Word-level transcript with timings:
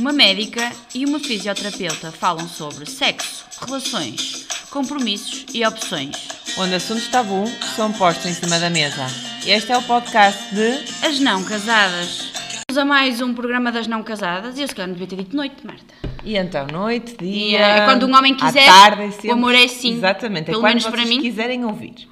Uma 0.00 0.14
médica 0.14 0.72
e 0.94 1.04
uma 1.04 1.20
fisioterapeuta 1.20 2.10
falam 2.10 2.48
sobre 2.48 2.86
sexo, 2.88 3.44
relações, 3.60 4.46
compromissos 4.70 5.44
e 5.52 5.62
opções. 5.66 6.16
Onde 6.56 6.74
assuntos 6.76 7.06
tabu 7.08 7.44
são 7.76 7.92
postos 7.92 8.24
em 8.24 8.32
cima 8.32 8.58
da 8.58 8.70
mesa. 8.70 9.06
Este 9.46 9.72
é 9.72 9.76
o 9.76 9.82
podcast 9.82 10.54
de 10.54 11.06
As 11.06 11.20
não 11.20 11.44
casadas. 11.44 12.32
Vamos 12.70 12.78
a 12.78 12.84
mais 12.86 13.20
um 13.20 13.34
programa 13.34 13.70
das 13.70 13.86
não 13.86 14.02
casadas 14.02 14.56
e 14.58 14.62
eu 14.62 14.68
se 14.68 14.74
calhar 14.74 14.88
não 14.88 14.94
devia 14.94 15.06
ter 15.06 15.16
dito 15.22 15.36
noite, 15.36 15.66
Marta. 15.66 15.94
E 16.24 16.34
então, 16.34 16.66
noite, 16.66 17.16
dia. 17.18 17.58
Dia, 17.58 17.58
é 17.60 17.84
quando 17.84 18.06
um 18.06 18.16
homem 18.16 18.34
quiser, 18.34 18.64
tarde, 18.64 19.02
é 19.02 19.10
sempre- 19.10 19.28
o 19.28 19.32
amor 19.34 19.54
é 19.54 19.68
sim. 19.68 19.92
Exatamente, 19.98 20.46
Pelo 20.46 20.58
é 20.58 20.60
quando 20.62 20.68
menos 20.68 20.86
para 20.86 21.04
mim. 21.04 21.20
quiserem 21.20 21.62
ouvir. 21.66 22.08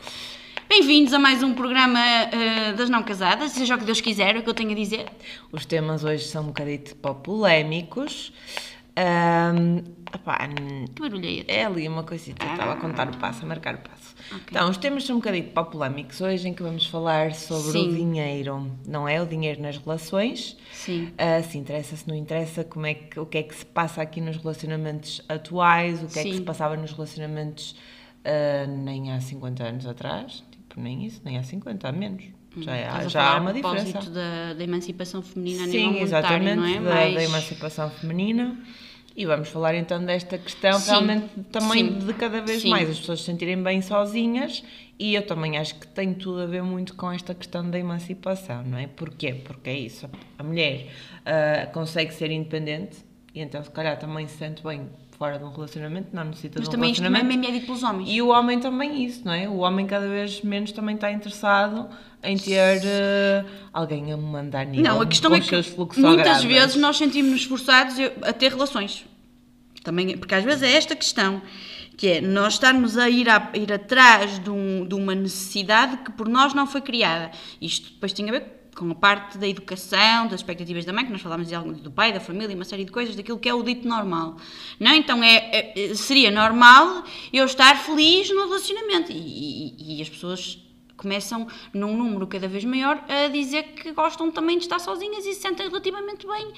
Bem-vindos 0.68 1.12
a 1.14 1.18
mais 1.18 1.42
um 1.42 1.54
programa 1.54 1.98
eh, 2.00 2.72
das 2.74 2.90
não 2.90 3.02
casadas, 3.02 3.52
seja 3.52 3.74
o 3.74 3.78
que 3.78 3.84
Deus 3.84 4.00
quiser, 4.00 4.36
é 4.36 4.38
o 4.38 4.42
que 4.42 4.50
eu 4.50 4.54
tenho 4.54 4.70
a 4.72 4.74
dizer. 4.74 5.06
Os 5.50 5.64
temas 5.64 6.04
hoje 6.04 6.24
são 6.24 6.44
um 6.44 6.46
bocadito 6.48 6.94
pá, 6.96 7.14
polémicos. 7.14 8.32
Epá, 8.94 10.46
n- 10.46 10.88
Que 10.94 11.00
barulho 11.02 11.24
é 11.26 11.30
esse? 11.32 11.44
é 11.50 11.64
ali 11.64 11.88
uma 11.88 12.02
coisita, 12.02 12.44
eu 12.44 12.50
estava 12.50 12.72
a 12.72 12.76
contar 12.76 13.08
o 13.08 13.16
passo, 13.16 13.44
a 13.44 13.48
marcar 13.48 13.76
o 13.76 13.78
passo. 13.78 14.14
Então, 14.50 14.68
os 14.68 14.76
temas 14.76 15.04
são 15.04 15.16
um 15.16 15.18
bocadinho 15.20 15.44
polémicos 15.48 16.20
hoje 16.20 16.48
em 16.48 16.52
que 16.52 16.62
vamos 16.62 16.86
falar 16.86 17.32
sobre 17.34 17.72
Sim. 17.72 17.88
o 17.88 17.94
dinheiro, 17.94 18.70
não 18.86 19.08
é? 19.08 19.22
O 19.22 19.26
dinheiro 19.26 19.62
nas 19.62 19.78
relações. 19.78 20.56
Sim. 20.72 21.12
Ah, 21.16 21.42
se 21.42 21.56
interessa, 21.56 21.96
se 21.96 22.06
não 22.06 22.14
interessa, 22.14 22.62
como 22.64 22.84
é 22.86 22.94
que, 22.94 23.18
o 23.18 23.24
que 23.24 23.38
é 23.38 23.42
que 23.42 23.54
se 23.54 23.64
passa 23.64 24.02
aqui 24.02 24.20
nos 24.20 24.36
relacionamentos 24.36 25.22
atuais, 25.28 26.02
o 26.02 26.08
que 26.08 26.18
é 26.18 26.22
que 26.24 26.30
Sim. 26.32 26.36
se 26.38 26.42
passava 26.42 26.76
nos 26.76 26.92
relacionamentos 26.92 27.74
ah, 28.24 28.66
nem 28.66 29.12
há 29.12 29.20
50 29.20 29.62
anos 29.62 29.86
atrás, 29.86 30.42
nem 30.78 31.04
isso, 31.06 31.20
nem 31.24 31.36
há 31.38 31.42
50, 31.42 31.88
há 31.88 31.92
menos. 31.92 32.24
Já, 32.56 32.72
há- 32.72 32.78
Estás 32.78 33.06
a 33.06 33.08
já 33.08 33.30
há 33.36 33.40
uma 33.40 33.52
diferença. 33.52 34.10
Da, 34.10 34.54
da 34.54 34.64
emancipação 34.64 35.22
feminina 35.22 35.66
Sim, 35.68 36.00
exatamente, 36.00 36.56
não 36.56 36.64
é? 36.64 36.74
da, 36.80 36.80
Mais- 36.94 37.14
da 37.14 37.24
emancipação 37.24 37.90
feminina. 37.90 38.56
E 39.16 39.26
vamos 39.26 39.48
falar 39.48 39.74
então 39.74 40.04
desta 40.04 40.38
questão 40.38 40.78
Sim, 40.78 40.90
realmente 40.90 41.26
também 41.50 41.98
sim, 42.00 42.06
de 42.06 42.14
cada 42.14 42.40
vez 42.40 42.62
sim. 42.62 42.68
mais 42.70 42.88
as 42.88 43.00
pessoas 43.00 43.18
se 43.20 43.26
sentirem 43.26 43.60
bem 43.60 43.82
sozinhas 43.82 44.62
e 44.96 45.12
eu 45.16 45.26
também 45.26 45.58
acho 45.58 45.74
que 45.74 45.88
tem 45.88 46.14
tudo 46.14 46.40
a 46.42 46.46
ver 46.46 46.62
muito 46.62 46.94
com 46.94 47.10
esta 47.10 47.34
questão 47.34 47.68
da 47.68 47.76
emancipação, 47.80 48.62
não 48.62 48.78
é? 48.78 48.86
Porquê? 48.86 49.34
Porque 49.34 49.70
é 49.70 49.76
isso, 49.76 50.08
a 50.38 50.42
mulher 50.44 50.86
ah, 51.26 51.66
consegue 51.72 52.14
ser 52.14 52.30
independente 52.30 52.98
e 53.38 53.42
então 53.42 53.62
se 53.62 53.70
calhar 53.70 53.98
também 53.98 54.26
se 54.26 54.36
sente 54.36 54.62
bem 54.62 54.88
fora 55.18 55.38
de 55.38 55.44
um 55.44 55.50
relacionamento, 55.50 56.08
não 56.12 56.24
necessita 56.24 56.58
Mas 56.58 56.68
de 56.68 56.68
um 56.68 56.72
também 56.72 56.90
isto 56.92 57.02
relacionamento. 57.02 57.34
também 57.34 57.48
é 57.48 57.52
médico 57.52 57.66
pelos 57.66 57.82
homens. 57.82 58.08
E 58.10 58.22
o 58.22 58.28
homem 58.28 58.60
também 58.60 59.04
isso, 59.04 59.22
não 59.24 59.32
é? 59.32 59.48
O 59.48 59.58
homem 59.58 59.86
cada 59.86 60.08
vez 60.08 60.42
menos 60.42 60.70
também 60.72 60.94
está 60.94 61.10
interessado 61.10 61.88
em 62.22 62.36
ter 62.36 62.80
eh, 62.84 63.44
alguém 63.72 64.12
a 64.12 64.16
me 64.16 64.22
mandar 64.24 64.64
nível 64.66 64.84
Não, 64.92 65.00
a 65.00 65.06
questão 65.06 65.34
é 65.34 65.40
que 65.40 65.54
muitas 66.00 66.44
vezes 66.44 66.76
nós 66.76 66.96
sentimos-nos 66.96 67.44
forçados 67.44 67.94
a 68.22 68.32
ter 68.32 68.50
relações. 68.52 69.04
Também, 69.82 70.16
porque 70.18 70.34
às 70.34 70.44
vezes 70.44 70.62
é 70.62 70.72
esta 70.72 70.94
questão, 70.94 71.40
que 71.96 72.06
é 72.08 72.20
nós 72.20 72.54
estarmos 72.54 72.96
a 72.98 73.08
ir, 73.08 73.28
a, 73.28 73.50
ir 73.54 73.72
atrás 73.72 74.38
de, 74.38 74.50
um- 74.50 74.86
de 74.86 74.94
uma 74.94 75.14
necessidade 75.14 75.96
que 75.98 76.12
por 76.12 76.28
nós 76.28 76.54
não 76.54 76.66
foi 76.66 76.80
criada. 76.80 77.30
Isto 77.60 77.90
depois 77.92 78.12
tem 78.12 78.28
a 78.28 78.32
ver 78.32 78.57
com 78.78 78.90
a 78.92 78.94
parte 78.94 79.36
da 79.38 79.48
educação, 79.48 80.28
das 80.28 80.40
expectativas 80.40 80.84
da 80.84 80.92
mãe, 80.92 81.04
que 81.04 81.10
nós 81.10 81.20
falámos 81.20 81.48
do 81.80 81.90
pai, 81.90 82.12
da 82.12 82.20
família, 82.20 82.54
uma 82.54 82.64
série 82.64 82.84
de 82.84 82.92
coisas, 82.92 83.16
daquilo 83.16 83.36
que 83.38 83.48
é 83.48 83.52
o 83.54 83.62
dito 83.62 83.88
normal. 83.88 84.36
Não? 84.78 84.94
Então 84.94 85.22
é, 85.22 85.72
é- 85.74 85.94
seria 85.94 86.30
normal 86.30 87.02
eu 87.32 87.44
estar 87.44 87.76
feliz 87.76 88.30
no 88.30 88.44
relacionamento. 88.46 89.10
E, 89.10 89.16
e- 89.76 89.98
e 89.98 90.02
as 90.02 90.08
pessoas 90.08 90.58
começam, 90.96 91.48
num 91.74 91.96
número 91.96 92.26
cada 92.26 92.46
vez 92.46 92.64
maior, 92.64 93.02
a 93.08 93.28
dizer 93.28 93.62
que 93.74 93.92
gostam 93.92 94.30
também 94.30 94.58
de 94.58 94.64
estar 94.64 94.78
sozinhas 94.78 95.26
e 95.26 95.34
se 95.34 95.40
sentem 95.40 95.66
relativamente 95.68 96.26
bem 96.26 96.52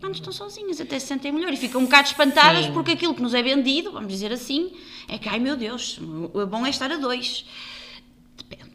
quando 0.00 0.14
estão 0.14 0.32
sozinhas, 0.32 0.80
até 0.80 0.98
se 0.98 1.06
sentem 1.06 1.32
melhor 1.32 1.52
e 1.52 1.56
ficam 1.56 1.80
um 1.80 1.84
bocado 1.84 2.08
espantadas 2.08 2.66
Sim. 2.66 2.72
porque 2.72 2.92
aquilo 2.92 3.14
que 3.14 3.22
nos 3.22 3.32
é 3.32 3.42
vendido, 3.42 3.90
vamos 3.92 4.12
dizer 4.12 4.30
assim, 4.32 4.72
é 5.08 5.16
que, 5.18 5.28
ai 5.28 5.38
meu 5.38 5.56
Deus, 5.56 5.98
o 6.34 6.46
bom 6.46 6.66
é 6.66 6.70
estar 6.70 6.90
a 6.92 6.96
dois. 6.96 7.46
Depende. 8.36 8.65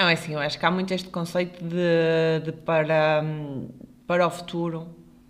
Não, 0.00 0.08
é 0.08 0.14
assim, 0.14 0.32
eu 0.32 0.38
acho 0.38 0.58
que 0.58 0.64
há 0.64 0.70
muito 0.70 0.94
este 0.94 1.10
conceito 1.10 1.62
de, 1.62 2.40
de 2.42 2.52
para, 2.52 3.20
hum, 3.22 3.68
para 4.06 4.26
o 4.26 4.30
futuro, 4.30 4.88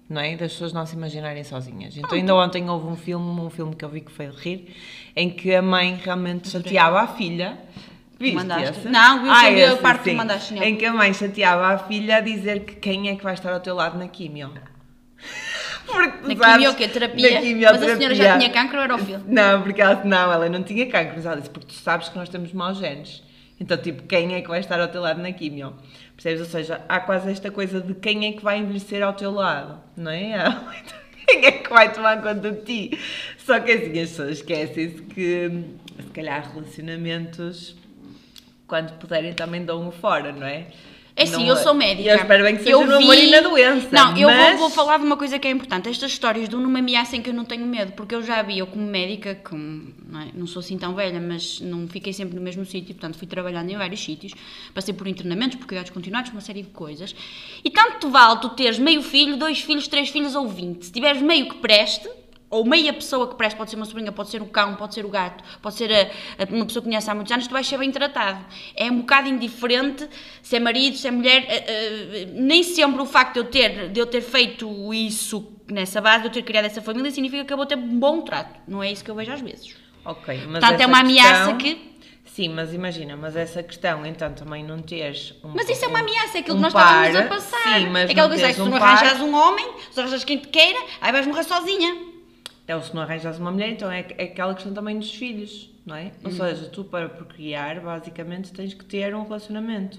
não 0.08 0.20
é? 0.20 0.36
Das 0.36 0.52
pessoas 0.52 0.72
não 0.72 0.86
se 0.86 0.94
imaginarem 0.94 1.42
sozinhas. 1.42 1.96
Então, 1.96 2.12
ainda 2.12 2.36
ontem 2.36 2.70
houve 2.70 2.86
um 2.86 2.94
filme, 2.94 3.40
um 3.40 3.50
filme 3.50 3.74
que 3.74 3.84
eu 3.84 3.88
vi 3.88 4.00
que 4.00 4.12
foi 4.12 4.28
de 4.28 4.36
rir, 4.36 4.76
em 5.16 5.28
que 5.28 5.52
a 5.52 5.60
mãe 5.60 6.00
realmente 6.00 6.48
chateava 6.48 7.00
a 7.00 7.08
filha. 7.08 7.58
Viste 8.16 8.36
mandaste? 8.36 8.78
esse? 8.78 8.88
Não, 8.88 9.26
eu 9.26 9.32
Ah, 9.32 9.72
a 9.72 9.76
parte 9.78 10.04
que 10.04 10.12
mandaste, 10.12 10.54
não. 10.54 10.62
Em 10.62 10.76
que 10.76 10.86
a 10.86 10.92
mãe 10.92 11.12
chateava 11.14 11.66
a 11.74 11.78
filha 11.78 12.18
a 12.18 12.20
dizer 12.20 12.60
que 12.60 12.76
quem 12.76 13.08
é 13.08 13.16
que 13.16 13.24
vai 13.24 13.34
estar 13.34 13.52
ao 13.52 13.58
teu 13.58 13.74
lado 13.74 13.98
na 13.98 14.06
quimio. 14.06 14.52
Porque, 15.84 16.32
Na 16.32 16.36
sabes, 16.36 16.54
quimio, 16.54 16.74
que 16.76 16.86
terapia, 16.86 17.30
na 17.32 17.40
quimioterapia. 17.40 17.80
mas 17.80 17.90
a 17.90 17.96
senhora 17.96 18.14
já 18.14 18.38
tinha 18.38 18.50
cancro 18.50 18.78
ou 18.78 18.84
era 18.84 18.94
o 18.94 18.98
filho? 18.98 19.24
Não, 19.26 19.62
porque 19.62 19.82
ela, 19.82 20.04
não, 20.04 20.32
ela 20.32 20.48
não 20.48 20.62
tinha 20.62 20.86
cancro, 20.86 21.14
mas 21.16 21.26
ela 21.26 21.36
disse, 21.38 21.50
porque 21.50 21.66
tu 21.66 21.72
sabes 21.72 22.08
que 22.08 22.16
nós 22.16 22.28
temos 22.28 22.52
maus 22.52 22.78
genes. 22.78 23.28
Então, 23.60 23.76
tipo, 23.76 24.04
quem 24.04 24.34
é 24.34 24.40
que 24.40 24.48
vai 24.48 24.60
estar 24.60 24.80
ao 24.80 24.88
teu 24.88 25.02
lado 25.02 25.20
na 25.20 25.32
quimio? 25.32 25.74
Percebes? 26.16 26.40
Ou 26.40 26.46
seja, 26.46 26.80
há 26.88 26.98
quase 26.98 27.30
esta 27.30 27.50
coisa 27.50 27.78
de 27.78 27.94
quem 27.94 28.26
é 28.26 28.32
que 28.32 28.42
vai 28.42 28.58
envelhecer 28.58 29.02
ao 29.02 29.12
teu 29.12 29.30
lado, 29.30 29.78
não 29.94 30.10
é? 30.10 30.34
Quem 31.30 31.46
é 31.46 31.52
que 31.52 31.70
vai 31.70 31.92
tomar 31.92 32.20
conta 32.20 32.50
de 32.50 32.62
ti? 32.62 32.98
Só 33.38 33.60
que 33.60 33.70
assim, 33.70 34.00
as 34.00 34.08
pessoas 34.08 34.30
esquecem-se 34.38 35.02
que, 35.02 35.48
se 35.96 36.10
calhar, 36.12 36.52
relacionamentos, 36.52 37.76
quando 38.66 38.98
puderem, 38.98 39.32
também 39.32 39.64
dão 39.64 39.86
um 39.86 39.92
fora, 39.92 40.32
não 40.32 40.44
é? 40.44 40.66
É 41.22 41.26
sim, 41.26 41.48
eu 41.48 41.56
sou 41.56 41.74
médica. 41.74 42.08
Eu 42.08 42.16
espero 42.16 42.44
bem 42.44 42.56
que 42.56 42.62
seja 42.62 42.72
Eu 42.76 42.86
no 42.86 42.96
amor 42.96 43.14
vi- 43.16 43.28
e 43.28 43.30
na 43.30 43.40
doença. 43.40 43.88
Não, 43.92 44.16
eu 44.16 44.28
vou, 44.28 44.36
mas- 44.36 44.58
vou 44.58 44.70
falar 44.70 44.98
de 44.98 45.04
uma 45.04 45.16
coisa 45.16 45.38
que 45.38 45.46
é 45.46 45.50
importante. 45.50 45.88
Estas 45.88 46.12
histórias 46.12 46.48
do 46.48 46.58
não 46.58 46.70
me 46.70 46.80
ameacem 46.80 47.20
que 47.20 47.30
eu 47.30 47.34
não 47.34 47.44
tenho 47.44 47.66
medo, 47.66 47.92
porque 47.92 48.14
eu 48.14 48.22
já 48.22 48.40
vi, 48.42 48.58
eu 48.58 48.66
como 48.66 48.84
médica, 48.86 49.34
como, 49.44 49.92
não, 50.08 50.20
é? 50.20 50.28
não 50.34 50.46
sou 50.46 50.60
assim 50.60 50.78
tão 50.78 50.94
velha, 50.94 51.20
mas 51.20 51.60
não 51.60 51.86
fiquei 51.88 52.12
sempre 52.12 52.34
no 52.36 52.40
mesmo 52.40 52.64
sítio, 52.64 52.94
portanto 52.94 53.18
fui 53.18 53.26
trabalhando 53.26 53.70
em 53.70 53.76
vários 53.76 54.00
sítios, 54.02 54.32
passei 54.74 54.94
por 54.94 55.06
internamentos, 55.06 55.56
por 55.58 55.66
cuidados 55.66 55.90
continuados, 55.90 56.30
uma 56.32 56.40
série 56.40 56.62
de 56.62 56.68
coisas. 56.70 57.14
E 57.64 57.70
tanto 57.70 58.08
vale 58.08 58.40
tu 58.40 58.48
teres 58.50 58.78
meio 58.78 59.02
filho, 59.02 59.36
dois 59.36 59.60
filhos, 59.60 59.86
três 59.88 60.08
filhos 60.08 60.34
ou 60.34 60.48
vinte. 60.48 60.86
Se 60.86 60.92
tiveres 60.92 61.20
meio 61.20 61.48
que 61.48 61.56
preste, 61.56 62.08
ou 62.50 62.64
meia 62.64 62.92
pessoa 62.92 63.28
que 63.28 63.36
preste, 63.36 63.56
pode 63.56 63.70
ser 63.70 63.76
uma 63.76 63.86
sobrinha, 63.86 64.10
pode 64.10 64.28
ser 64.28 64.42
o 64.42 64.46
cão, 64.46 64.74
pode 64.74 64.92
ser 64.92 65.04
o 65.04 65.08
gato, 65.08 65.42
pode 65.62 65.76
ser 65.76 65.90
a- 65.92 66.42
a- 66.42 66.46
uma 66.52 66.66
pessoa 66.66 66.82
que 66.82 66.88
conhece 66.88 67.08
há 67.08 67.14
muitos 67.14 67.32
anos, 67.32 67.46
tu 67.46 67.52
vais 67.52 67.66
ser 67.66 67.78
bem 67.78 67.90
tratado. 67.92 68.44
É 68.74 68.90
um 68.90 68.98
bocado 68.98 69.28
indiferente 69.28 70.08
se 70.42 70.56
é 70.56 70.60
marido, 70.60 70.96
se 70.96 71.06
é 71.06 71.10
mulher, 71.12 71.44
eh, 71.48 71.64
eh, 71.68 72.28
nem 72.34 72.62
sempre 72.64 73.00
o 73.00 73.06
facto 73.06 73.34
de 73.34 73.38
eu, 73.40 73.44
ter, 73.44 73.88
de 73.90 74.00
eu 74.00 74.06
ter 74.06 74.20
feito 74.20 74.92
isso 74.92 75.52
nessa 75.68 76.00
base, 76.00 76.22
de 76.22 76.28
eu 76.28 76.32
ter 76.32 76.42
criado 76.42 76.64
essa 76.64 76.82
família, 76.82 77.10
significa 77.12 77.44
que 77.44 77.52
eu 77.52 77.56
vou 77.56 77.66
ter 77.66 77.78
um 77.78 77.98
bom 78.00 78.22
trato. 78.22 78.58
Não 78.66 78.82
é 78.82 78.90
isso 78.90 79.04
que 79.04 79.10
eu 79.10 79.14
vejo 79.14 79.30
às 79.32 79.40
vezes. 79.40 79.76
Ok, 80.04 80.34
mas 80.48 80.60
Portanto, 80.60 80.80
é 80.80 80.86
uma 80.86 81.00
ameaça 81.00 81.52
questão- 81.54 81.58
que. 81.58 81.90
Sim, 82.24 82.48
mas 82.50 82.72
imagina, 82.72 83.16
mas 83.16 83.34
essa 83.36 83.62
questão, 83.62 84.06
então, 84.06 84.32
também 84.32 84.64
não 84.64 84.78
teres 84.80 85.34
um 85.44 85.48
Mas 85.54 85.68
isso 85.68 85.84
é 85.84 85.88
uma 85.88 85.98
ameaça, 85.98 86.38
é 86.38 86.40
aquilo 86.40 86.56
um 86.56 86.58
que 86.58 86.62
nós 86.62 86.72
par, 86.72 87.06
estávamos 87.08 87.16
a 87.16 87.34
passar. 87.34 87.78
Sim, 87.80 87.86
mas 87.90 88.08
é 88.08 88.12
aquela 88.12 88.28
coisa, 88.28 88.42
teres 88.42 88.56
se 88.56 88.62
tu 88.62 88.66
um 88.68 88.70
não 88.70 88.78
par, 88.78 88.96
arranjas 88.96 89.20
um 89.20 89.34
homem, 89.34 89.68
se 89.90 90.00
arranjas 90.00 90.24
quem 90.24 90.38
te 90.38 90.48
queira, 90.48 90.78
aí 91.00 91.12
vais 91.12 91.26
morrer 91.26 91.42
sozinha. 91.44 92.10
Então, 92.70 92.80
se 92.80 92.94
não 92.94 93.02
arranjas 93.02 93.36
uma 93.36 93.50
mulher, 93.50 93.70
então 93.70 93.90
é, 93.90 94.06
é 94.16 94.22
aquela 94.26 94.54
questão 94.54 94.72
também 94.72 94.96
dos 94.96 95.12
filhos, 95.12 95.74
não 95.84 95.96
é? 95.96 96.12
Ou 96.22 96.30
seja, 96.30 96.68
tu 96.68 96.84
para 96.84 97.08
procriar, 97.08 97.80
basicamente, 97.80 98.52
tens 98.52 98.74
que 98.74 98.84
ter 98.84 99.12
um 99.12 99.24
relacionamento. 99.24 99.98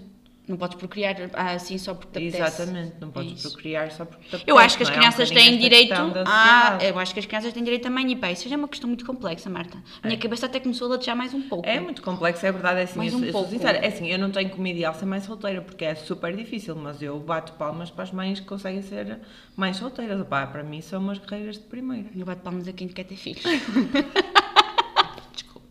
Não 0.51 0.57
podes 0.57 0.77
procriar 0.77 1.15
ah, 1.33 1.51
assim 1.53 1.77
só 1.77 1.93
porque 1.93 2.19
te 2.19 2.27
apetece. 2.37 2.61
Exatamente, 2.61 2.95
não 2.99 3.07
É 3.07 3.11
podes 3.11 3.33
isso. 3.33 3.49
procriar 3.51 3.91
só 3.91 4.05
porque 4.05 4.23
te 4.23 4.35
apetece, 4.35 4.43
Eu 4.47 4.57
acho 4.57 4.77
que 4.77 4.83
as 4.83 4.89
é? 4.89 4.91
É 4.91 4.95
um 4.95 4.99
crianças 4.99 5.29
bocadinho 5.29 5.51
têm 5.51 5.59
direito 5.59 5.93
a. 6.27 6.77
Eu 6.81 6.99
acho 6.99 7.13
que 7.13 7.19
as 7.19 7.25
crianças 7.25 7.53
têm 7.53 7.63
direito 7.63 7.87
a 7.87 7.89
mãe 7.89 8.11
e 8.11 8.15
pai. 8.15 8.33
Isso 8.33 8.47
já 8.49 8.55
é 8.55 8.57
uma 8.57 8.67
questão 8.67 8.87
muito 8.87 9.05
complexa, 9.05 9.49
Marta. 9.49 9.77
A 10.03 10.07
minha 10.07 10.19
cabeça 10.19 10.45
até 10.45 10.59
começou 10.59 10.87
a 10.87 10.91
latejar 10.91 11.15
mais 11.15 11.33
um 11.33 11.41
pouco. 11.41 11.67
É 11.67 11.79
muito 11.79 12.01
complexo, 12.01 12.45
é 12.45 12.51
verdade, 12.51 12.79
é 12.81 12.83
assim, 12.83 12.97
Mais 12.97 13.13
eu, 13.13 13.19
um 13.19 13.23
eu 13.23 13.31
pouco. 13.31 13.49
sincera, 13.49 13.77
é 13.77 13.87
assim, 13.87 14.07
eu 14.07 14.19
não 14.19 14.29
tenho 14.29 14.49
como 14.49 14.67
ideal 14.67 14.93
ser 14.93 15.05
mãe 15.05 15.19
solteira, 15.21 15.61
porque 15.61 15.85
é 15.85 15.95
super 15.95 16.35
difícil, 16.35 16.75
mas 16.75 17.01
eu 17.01 17.19
bato 17.19 17.53
palmas 17.53 17.89
para 17.89 18.03
as 18.03 18.11
mães 18.11 18.39
que 18.39 18.45
conseguem 18.45 18.81
ser 18.81 19.19
mães 19.55 19.77
solteiras, 19.77 20.19
Opá, 20.19 20.45
para 20.47 20.63
mim 20.63 20.81
são 20.81 20.99
umas 21.01 21.17
carreiras 21.19 21.55
de 21.57 21.63
primeira. 21.63 22.09
Eu 22.15 22.25
bato 22.25 22.41
palmas 22.41 22.67
a 22.67 22.73
quem 22.73 22.87
quer 22.87 23.03
ter 23.05 23.15
filhos. 23.15 23.43
Desculpa. 25.33 25.67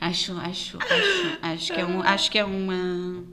Acho, 0.00 0.36
acho, 0.38 0.78
acho, 0.78 1.38
acho 1.42 1.72
que 1.72 1.80
é, 1.80 1.84
um, 1.84 2.02
acho 2.02 2.30
que 2.30 2.38
é 2.38 2.44
uma. 2.44 3.24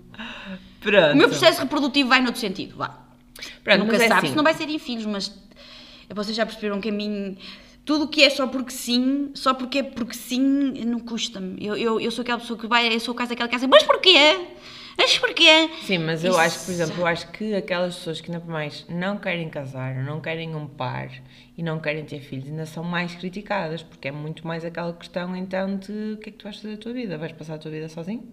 Pronto. 0.81 1.13
O 1.13 1.15
meu 1.15 1.27
processo 1.29 1.59
reprodutivo 1.61 2.09
vai 2.09 2.21
noutro 2.21 2.39
sentido, 2.39 2.75
vá. 2.77 2.99
Pronto, 3.63 3.79
Nunca 3.79 3.95
é 3.97 4.07
sabe 4.07 4.27
assim. 4.27 4.35
não 4.35 4.43
vai 4.43 4.53
ser 4.53 4.69
em 4.69 4.79
filhos, 4.79 5.05
mas 5.05 5.31
vocês 6.13 6.35
já 6.35 6.45
perceberam 6.45 6.79
que 6.79 6.89
a 6.89 6.91
mim. 6.91 7.37
Tudo 7.83 8.05
o 8.05 8.07
que 8.07 8.23
é 8.23 8.29
só 8.31 8.47
porque 8.47 8.71
sim, 8.71 9.29
só 9.35 9.53
porque 9.53 9.77
é 9.79 9.83
porque 9.83 10.15
sim, 10.15 10.39
não 10.85 10.99
custa-me. 10.99 11.63
Eu, 11.63 11.75
eu, 11.77 11.99
eu 11.99 12.09
sou 12.09 12.23
aquela 12.23 12.39
pessoa 12.39 12.57
que 12.57 12.65
vai, 12.65 12.91
eu 12.93 12.99
sou 12.99 13.13
o 13.13 13.17
caso 13.17 13.29
daquela 13.29 13.47
casa, 13.49 13.67
mas 13.67 13.83
porquê? 13.83 14.39
Mas 14.97 15.17
porquê? 15.19 15.69
Sim, 15.83 15.99
mas 15.99 16.23
eu 16.23 16.31
Isso- 16.31 16.39
acho 16.39 16.59
que, 16.59 16.65
por 16.65 16.71
exemplo, 16.71 17.01
eu 17.01 17.05
acho 17.05 17.31
que 17.31 17.53
aquelas 17.53 17.95
pessoas 17.95 18.21
que 18.21 18.31
ainda 18.31 18.43
mais 18.45 18.85
não 18.89 19.17
querem 19.17 19.49
casar, 19.49 19.93
não 20.03 20.19
querem 20.21 20.55
um 20.55 20.65
par 20.65 21.11
e 21.57 21.61
não 21.61 21.79
querem 21.79 22.03
ter 22.05 22.21
filhos, 22.21 22.47
ainda 22.47 22.65
são 22.65 22.83
mais 22.83 23.13
criticadas, 23.13 23.83
porque 23.83 24.07
é 24.07 24.11
muito 24.11 24.47
mais 24.47 24.63
aquela 24.65 24.93
questão 24.93 25.35
então 25.35 25.75
de 25.77 26.13
o 26.13 26.17
que 26.17 26.29
é 26.29 26.31
que 26.31 26.37
tu 26.39 26.43
vais 26.45 26.55
fazer 26.55 26.77
da 26.77 26.81
tua 26.81 26.93
vida? 26.93 27.17
Vais 27.19 27.33
passar 27.33 27.55
a 27.55 27.57
tua 27.59 27.69
vida 27.71 27.87
sozinho? 27.89 28.23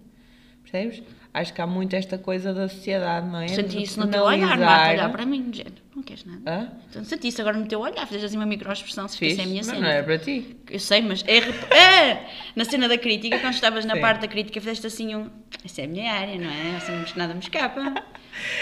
Percebes? 0.63 1.03
Acho 1.33 1.51
que 1.51 1.59
há 1.61 1.65
muito 1.65 1.95
esta 1.95 2.15
coisa 2.17 2.53
da 2.53 2.69
sociedade, 2.69 3.27
não 3.27 3.39
é? 3.39 3.47
Senti 3.47 3.81
isso 3.81 3.99
no 3.99 4.07
teu 4.07 4.21
olhar, 4.23 4.55
Marta, 4.55 4.91
olhar 4.91 5.09
para 5.11 5.25
mim, 5.25 5.49
de 5.49 5.57
género. 5.57 5.75
Não 5.95 6.03
queres 6.03 6.23
nada. 6.25 6.41
Hã? 6.45 6.69
Então 6.89 7.03
sentiste 7.03 7.41
agora 7.41 7.57
no 7.57 7.65
teu 7.65 7.79
olhar, 7.79 8.05
fizeste 8.05 8.25
assim 8.27 8.37
uma 8.37 8.45
microexpressão, 8.45 9.07
se 9.07 9.17
Fiz, 9.17 9.31
isso 9.33 9.41
é 9.41 9.43
a 9.43 9.47
minha 9.47 9.57
mas 9.61 9.65
cena. 9.65 9.79
não 9.79 9.87
era 9.87 10.03
para 10.03 10.19
ti. 10.19 10.55
Eu 10.69 10.79
sei, 10.79 11.01
mas 11.01 11.23
é, 11.27 11.39
rep- 11.39 11.71
é! 11.73 12.27
Na 12.55 12.63
cena 12.65 12.87
da 12.87 12.97
crítica, 12.99 13.39
quando 13.39 13.53
estavas 13.55 13.83
na 13.83 13.95
Sim. 13.95 14.01
parte 14.01 14.21
da 14.21 14.27
crítica, 14.27 14.59
fizeste 14.61 14.85
assim 14.85 15.15
um. 15.15 15.27
Essa 15.65 15.81
é 15.81 15.85
a 15.85 15.87
minha 15.87 16.13
área, 16.13 16.37
não 16.37 16.49
é? 16.49 16.75
Assim, 16.77 17.03
nada 17.15 17.33
me 17.33 17.39
escapa. 17.39 17.81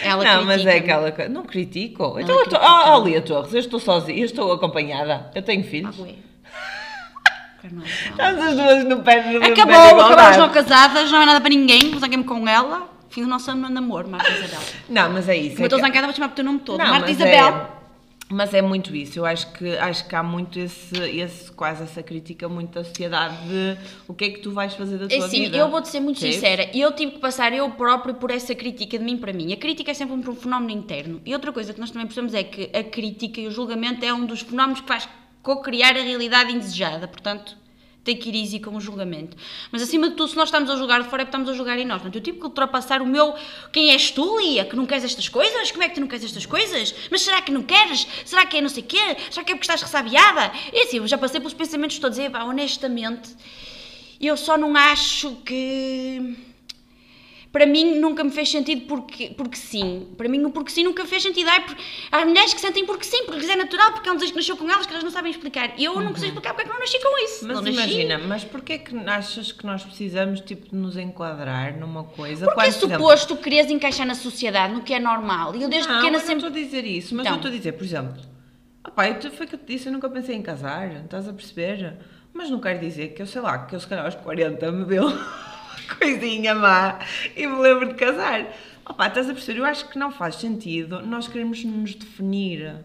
Ela 0.03 0.23
não, 0.23 0.45
mas 0.45 0.65
é 0.65 0.77
aquela 0.77 1.11
coisa. 1.11 1.29
Não 1.29 1.43
critico. 1.43 2.17
Então, 2.19 2.35
eu 2.35 2.43
estou. 2.43 2.59
Ah, 2.61 2.97
Lia 3.03 3.21
Torres, 3.21 3.53
eu 3.53 3.59
estou 3.59 3.79
sozinha, 3.79 4.19
eu 4.19 4.25
estou 4.25 4.51
acompanhada. 4.51 5.29
Eu 5.35 5.41
tenho 5.41 5.63
filhos. 5.63 5.95
Ah, 5.99 6.03
ué. 6.03 6.15
Estamos 7.63 8.43
as 8.43 8.55
duas 8.55 8.83
no 8.85 9.03
pé 9.03 9.19
de 9.21 9.37
Acabou, 9.37 9.75
acabamos 9.75 10.37
não 10.37 10.49
casadas, 10.49 11.11
não 11.11 11.21
é 11.21 11.25
nada 11.25 11.39
para 11.41 11.49
ninguém, 11.49 11.97
zangar-me 11.99 12.23
com 12.23 12.47
ela. 12.47 12.89
Fim 13.09 13.23
do 13.23 13.27
nosso 13.27 13.53
namoro, 13.53 14.09
Marta 14.09 14.29
Isabel. 14.31 14.59
Não, 14.89 15.11
mas 15.11 15.27
é 15.27 15.35
isso. 15.37 15.49
Como 15.55 15.59
eu 15.59 15.63
é 15.63 15.67
estou 15.67 15.79
que- 15.79 15.85
zangada, 15.85 16.07
vou 16.07 16.15
chamar 16.15 16.27
pelo 16.29 16.35
teu 16.35 16.45
nome 16.45 16.59
todo. 16.59 16.77
Não, 16.79 16.85
Marta 16.87 17.01
mas 17.07 17.11
Isabel. 17.17 17.47
É, 17.47 17.67
mas 18.29 18.53
é 18.53 18.61
muito 18.61 18.95
isso. 18.95 19.19
Eu 19.19 19.25
acho 19.25 19.51
que, 19.51 19.77
acho 19.77 20.07
que 20.07 20.15
há 20.15 20.23
muito 20.23 20.57
esse, 20.57 20.97
esse, 20.97 21.51
quase 21.51 21.83
essa 21.83 22.01
crítica 22.01 22.47
muito 22.47 22.71
da 22.71 22.85
sociedade 22.85 23.35
de 23.49 23.77
o 24.07 24.13
que 24.13 24.23
é 24.23 24.29
que 24.29 24.39
tu 24.39 24.51
vais 24.51 24.73
fazer 24.73 24.97
da 24.97 25.07
tua 25.09 25.17
É 25.17 25.19
assim, 25.19 25.41
vida. 25.41 25.57
eu 25.57 25.69
vou-te 25.69 25.89
ser 25.89 25.99
muito 25.99 26.21
Percebes? 26.21 26.35
sincera, 26.35 26.69
eu 26.73 26.89
tive 26.93 27.11
que 27.11 27.19
passar 27.19 27.51
eu 27.51 27.69
próprio 27.71 28.13
por 28.15 28.31
essa 28.31 28.55
crítica 28.55 28.97
de 28.97 29.03
mim 29.03 29.17
para 29.17 29.33
mim. 29.33 29.51
A 29.51 29.57
crítica 29.57 29.91
é 29.91 29.93
sempre 29.93 30.15
um 30.15 30.35
fenómeno 30.35 30.71
interno. 30.71 31.21
E 31.25 31.33
outra 31.33 31.51
coisa 31.51 31.73
que 31.73 31.79
nós 31.81 31.91
também 31.91 32.07
percebemos 32.07 32.33
é 32.33 32.43
que 32.43 32.69
a 32.73 32.81
crítica 32.81 33.41
e 33.41 33.47
o 33.47 33.51
julgamento 33.51 34.05
é 34.05 34.13
um 34.13 34.25
dos 34.25 34.39
fenómenos 34.39 34.79
que 34.79 34.87
faz 34.87 35.09
co-criar 35.41 35.97
a 35.97 36.01
realidade 36.01 36.51
indesejada. 36.51 37.07
Portanto, 37.07 37.57
tem 38.03 38.17
que 38.17 38.29
ir 38.29 38.41
easy 38.41 38.59
com 38.59 38.75
o 38.75 38.81
julgamento. 38.81 39.37
Mas 39.71 39.81
acima 39.81 40.09
de 40.09 40.15
tudo, 40.15 40.29
se 40.29 40.35
nós 40.35 40.49
estamos 40.49 40.69
a 40.69 40.75
julgar 40.75 41.03
de 41.03 41.09
fora, 41.09 41.21
é 41.21 41.25
porque 41.25 41.37
estamos 41.37 41.49
a 41.49 41.53
julgar 41.53 41.77
em 41.77 41.85
nós. 41.85 42.01
Portanto, 42.01 42.15
eu 42.15 42.21
tive 42.21 42.39
que 42.39 42.45
ultrapassar 42.45 43.01
o 43.01 43.05
meu. 43.05 43.35
Quem 43.71 43.91
és 43.91 44.09
tu, 44.09 44.39
Lia? 44.39 44.65
Que 44.65 44.75
não 44.75 44.85
queres 44.85 45.03
estas 45.03 45.29
coisas? 45.29 45.71
Como 45.71 45.83
é 45.83 45.89
que 45.89 45.95
tu 45.95 46.01
não 46.01 46.07
queres 46.07 46.25
estas 46.25 46.45
coisas? 46.45 46.95
Mas 47.11 47.21
será 47.21 47.41
que 47.41 47.51
não 47.51 47.61
queres? 47.61 48.07
Será 48.25 48.45
que 48.45 48.57
é 48.57 48.61
não 48.61 48.69
sei 48.69 48.83
quê? 48.83 49.17
Será 49.29 49.43
que 49.43 49.51
é 49.51 49.55
porque 49.55 49.71
estás 49.71 49.81
ressabiada? 49.81 50.51
E 50.73 50.83
assim, 50.83 50.97
eu 50.97 51.07
já 51.07 51.17
passei 51.17 51.39
pelos 51.39 51.53
pensamentos 51.53 51.99
todos 51.99 52.17
e, 52.17 52.29
pá, 52.29 52.43
honestamente, 52.43 53.35
eu 54.19 54.35
só 54.35 54.57
não 54.57 54.75
acho 54.75 55.35
que. 55.45 56.50
Para 57.51 57.65
mim 57.65 57.99
nunca 57.99 58.23
me 58.23 58.31
fez 58.31 58.49
sentido 58.49 58.83
porque, 58.87 59.31
porque 59.35 59.57
sim. 59.57 60.07
Para 60.17 60.29
mim 60.29 60.41
o 60.45 60.51
porque 60.51 60.71
sim 60.71 60.83
nunca 60.85 61.05
fez 61.05 61.21
sentido. 61.21 61.49
Ai, 61.49 61.65
há 62.09 62.25
mulheres 62.25 62.53
que 62.53 62.61
sentem 62.61 62.85
porque 62.85 63.03
sim, 63.03 63.25
porque 63.25 63.41
lhes 63.41 63.49
é 63.49 63.57
natural, 63.57 63.91
porque 63.91 64.07
é 64.07 64.11
um 64.11 64.15
desejo 64.15 64.31
que 64.31 64.37
nasceu 64.37 64.55
com 64.55 64.69
elas 64.71 64.85
que 64.85 64.93
elas 64.93 65.03
não 65.03 65.11
sabem 65.11 65.31
explicar. 65.31 65.73
Eu 65.77 65.99
não 65.99 66.15
sei 66.15 66.29
explicar 66.29 66.53
porque 66.53 66.61
é 66.61 66.65
que 66.65 66.71
não 66.73 66.79
nasci 66.79 66.99
com 67.01 67.25
isso. 67.25 67.45
Mas 67.45 67.57
não 67.57 67.63
nasci. 67.63 67.77
imagina, 67.77 68.17
mas 68.19 68.45
porquê 68.45 68.77
que 68.77 68.95
achas 68.95 69.51
que 69.51 69.65
nós 69.65 69.83
precisamos 69.83 70.39
tipo, 70.39 70.69
de 70.69 70.75
nos 70.75 70.95
enquadrar 70.95 71.77
numa 71.77 72.05
coisa? 72.05 72.45
Porque 72.45 72.61
é 72.61 72.67
exemplo, 72.67 72.89
suposto 72.89 73.35
quereres 73.35 73.69
encaixar 73.69 74.07
na 74.07 74.15
sociedade, 74.15 74.73
no 74.73 74.81
que 74.81 74.93
é 74.93 74.99
normal. 74.99 75.53
E 75.53 75.63
eu 75.63 75.67
desde 75.69 75.89
não, 75.89 75.97
pequena 75.97 76.17
eu 76.17 76.21
sempre. 76.21 76.41
não 76.43 76.47
estou 76.47 76.61
a 76.61 76.63
dizer 76.65 76.85
isso, 76.85 77.13
mas 77.15 77.25
Então. 77.25 77.33
eu 77.33 77.37
estou 77.37 77.51
a 77.51 77.53
dizer, 77.53 77.71
por 77.73 77.83
exemplo, 77.83 78.21
opá, 78.87 79.09
eu 79.09 79.19
te- 79.19 79.29
foi 79.29 79.45
que 79.45 79.55
eu 79.55 79.59
te 79.59 79.65
disse, 79.73 79.87
eu 79.87 79.91
nunca 79.91 80.09
pensei 80.09 80.35
em 80.37 80.41
casar, 80.41 80.89
estás 81.03 81.27
a 81.27 81.33
perceber? 81.33 81.97
Mas 82.33 82.49
não 82.49 82.61
quero 82.61 82.79
dizer 82.79 83.09
que 83.09 83.21
eu 83.21 83.27
sei 83.27 83.41
lá, 83.41 83.59
que 83.65 83.75
eu 83.75 83.79
se 83.81 83.85
calhar 83.87 84.05
aos 84.05 84.15
40 84.15 84.71
me 84.71 84.85
deu 84.85 85.03
coisinha 85.99 86.55
má 86.55 86.99
e 87.35 87.45
me 87.47 87.57
lembro 87.57 87.89
de 87.89 87.95
casar. 87.95 88.47
Opá, 88.85 89.07
estás 89.07 89.29
a 89.29 89.33
perceber? 89.33 89.59
Eu 89.59 89.65
acho 89.65 89.87
que 89.89 89.97
não 89.97 90.11
faz 90.11 90.35
sentido 90.35 91.01
nós 91.01 91.27
queremos 91.27 91.63
nos 91.63 91.95
definir. 91.95 92.75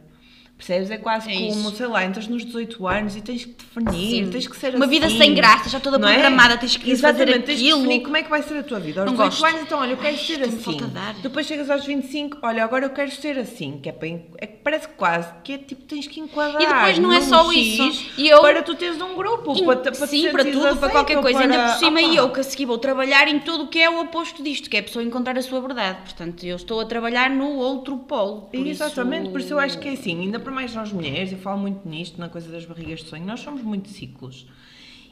Percebes? 0.57 0.91
É 0.91 0.97
quase 0.97 1.31
É 1.31 1.49
como, 1.51 1.71
sei 1.71 1.87
lá, 1.87 2.03
entras 2.05 2.27
nos 2.29 2.43
18 2.45 2.87
anos 2.89 3.15
e 3.15 3.21
tens 3.21 3.45
que 3.45 3.53
definir, 3.55 4.25
Sim. 4.25 4.31
tens 4.31 4.49
que 4.49 4.57
ser 4.57 4.75
Uma 4.75 4.87
vida 4.87 5.05
assim, 5.07 5.19
sem 5.19 5.35
graça, 5.35 5.69
já 5.69 5.79
toda 5.79 5.97
é? 6.11 6.13
programada, 6.15 6.57
tens 6.57 6.77
que 6.77 6.83
fazer 6.85 6.93
Exatamente, 6.93 7.45
tens 7.45 7.59
que 7.61 7.67
aquilo. 7.67 7.83
definir 7.83 8.03
como 8.03 8.17
é 8.17 8.23
que 8.23 8.31
vai 8.31 8.43
ser 8.43 8.59
a 8.59 8.63
tua 8.63 8.81
vida. 8.81 9.03
Aos 9.03 9.07
Não 9.13 9.13
18 9.19 9.31
gosto. 9.31 9.45
anos, 9.45 9.63
então, 9.67 9.79
olha, 9.81 9.91
eu 9.91 9.97
quero 9.99 10.09
Ai, 10.09 10.17
ser 10.17 10.43
assim. 10.43 10.79
Depois 11.23 11.47
chegas 11.47 11.69
aos 11.69 11.85
25, 11.85 12.39
olha, 12.43 12.65
agora 12.65 12.87
eu 12.87 12.91
quero 12.91 13.11
ser 13.11 13.39
assim, 13.39 13.79
que 13.83 13.91
é 13.91 13.93
para. 13.93 14.09
É 14.09 14.47
que 14.47 14.57
parece 14.65 14.89
quase 14.97 15.29
que 15.45 15.53
é 15.53 15.59
tipo, 15.59 15.83
tens 15.83 16.07
que 16.07 16.21
enquadrar. 16.21 16.63
E 16.63 16.67
depois 16.67 16.99
não 17.01 17.13
é 17.13 17.21
só 17.21 17.53
isso. 17.53 18.07
E 18.17 18.27
eu- 18.27 18.41
Para 18.41 18.63
tu 18.63 18.75
teres 18.75 18.99
um 19.01 19.15
grupo, 19.15 19.55
Sim, 19.55 19.67
para, 19.67 19.77
para 19.77 19.95
sim, 20.07 20.31
para 20.33 20.45
tudo, 20.45 20.77
para 20.79 20.89
qualquer 20.89 21.19
aceito, 21.19 21.21
coisa. 21.23 21.41
Ainda 21.41 21.55
para- 21.55 21.73
por 21.73 21.79
cima, 21.81 22.01
Opa. 22.01 22.09
e 22.09 22.17
eu 22.17 22.31
que 22.31 22.41
a 22.41 22.43
seguir 22.43 22.65
vou 22.65 22.79
trabalhar 22.79 23.29
em 23.29 23.41
tudo 23.41 23.65
o 23.65 23.69
que 23.69 23.79
é 23.79 23.91
o 23.91 24.01
oposto 24.01 24.43
disto, 24.43 24.71
que 24.71 24.77
é 24.79 24.81
a 24.81 24.83
pessoa 24.83 25.03
encontrar 25.05 25.37
a 25.37 25.43
sua 25.43 25.61
verdade. 25.61 25.99
Portanto, 26.03 26.45
eu 26.47 26.57
estou 26.57 26.81
a 26.81 26.87
trabalhar 26.87 27.29
no 27.29 27.57
outro 27.57 27.99
polo. 27.99 28.43
Por 28.51 28.67
Exatamente, 28.67 29.25
isso... 29.25 29.33
por 29.33 29.41
isso 29.41 29.53
eu 29.53 29.59
acho 29.59 29.79
que 29.79 29.89
é 29.89 29.93
assim, 29.93 30.19
ainda 30.23 30.46
para 30.47 30.55
mais 30.55 30.75
nós 30.75 30.93
mulheres, 30.93 31.33
eu 31.33 31.39
falo 31.39 31.59
muito 31.61 31.89
nisto, 31.89 32.19
na 32.21 32.29
coisa 32.29 32.49
das 32.51 32.65
barrigas 32.65 33.01
de 33.01 33.09
sonho, 33.09 33.25
nós 33.27 33.41
somos 33.41 33.63
muito 33.63 33.89
ciclos. 33.89 34.47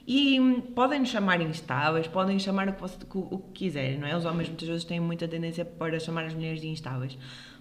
E 0.07 0.39
hum, 0.41 0.61
podem 0.61 1.01
nos 1.01 1.09
chamar 1.09 1.41
instáveis, 1.41 2.07
podem 2.07 2.39
chamar 2.39 2.69
o 2.69 2.73
que, 2.75 2.81
você- 2.81 2.97
o- 3.15 3.39
que 3.39 3.65
quiserem, 3.65 3.99
não 3.99 4.07
é? 4.07 4.17
Os 4.17 4.25
homens 4.25 4.49
muitas 4.49 4.69
vezes 4.69 4.85
têm 4.85 5.01
muita 5.01 5.27
tendência 5.27 5.65
para 5.65 5.99
chamar 5.99 6.25
as 6.25 6.35
mulheres 6.35 6.61
de 6.61 6.69
instáveis. 6.69 7.17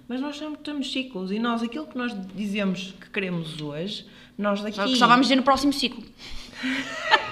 Mas 0.08 0.20
nós 0.22 0.36
somos, 0.36 0.60
temos 0.60 0.92
ciclos 0.92 1.31
e 1.31 1.40
nós, 1.40 1.64
aquilo 1.64 1.88
que 1.88 1.98
nós 1.98 2.14
dizemos 2.36 2.94
que 3.00 3.10
queremos 3.10 3.60
hoje, 3.62 4.06
nós 4.38 4.62
daqui. 4.62 4.96
Só 4.98 5.08
vamos 5.08 5.26
dizer 5.28 5.38
no 5.38 5.44
próximo 5.44 5.72
ciclo. 5.74 6.04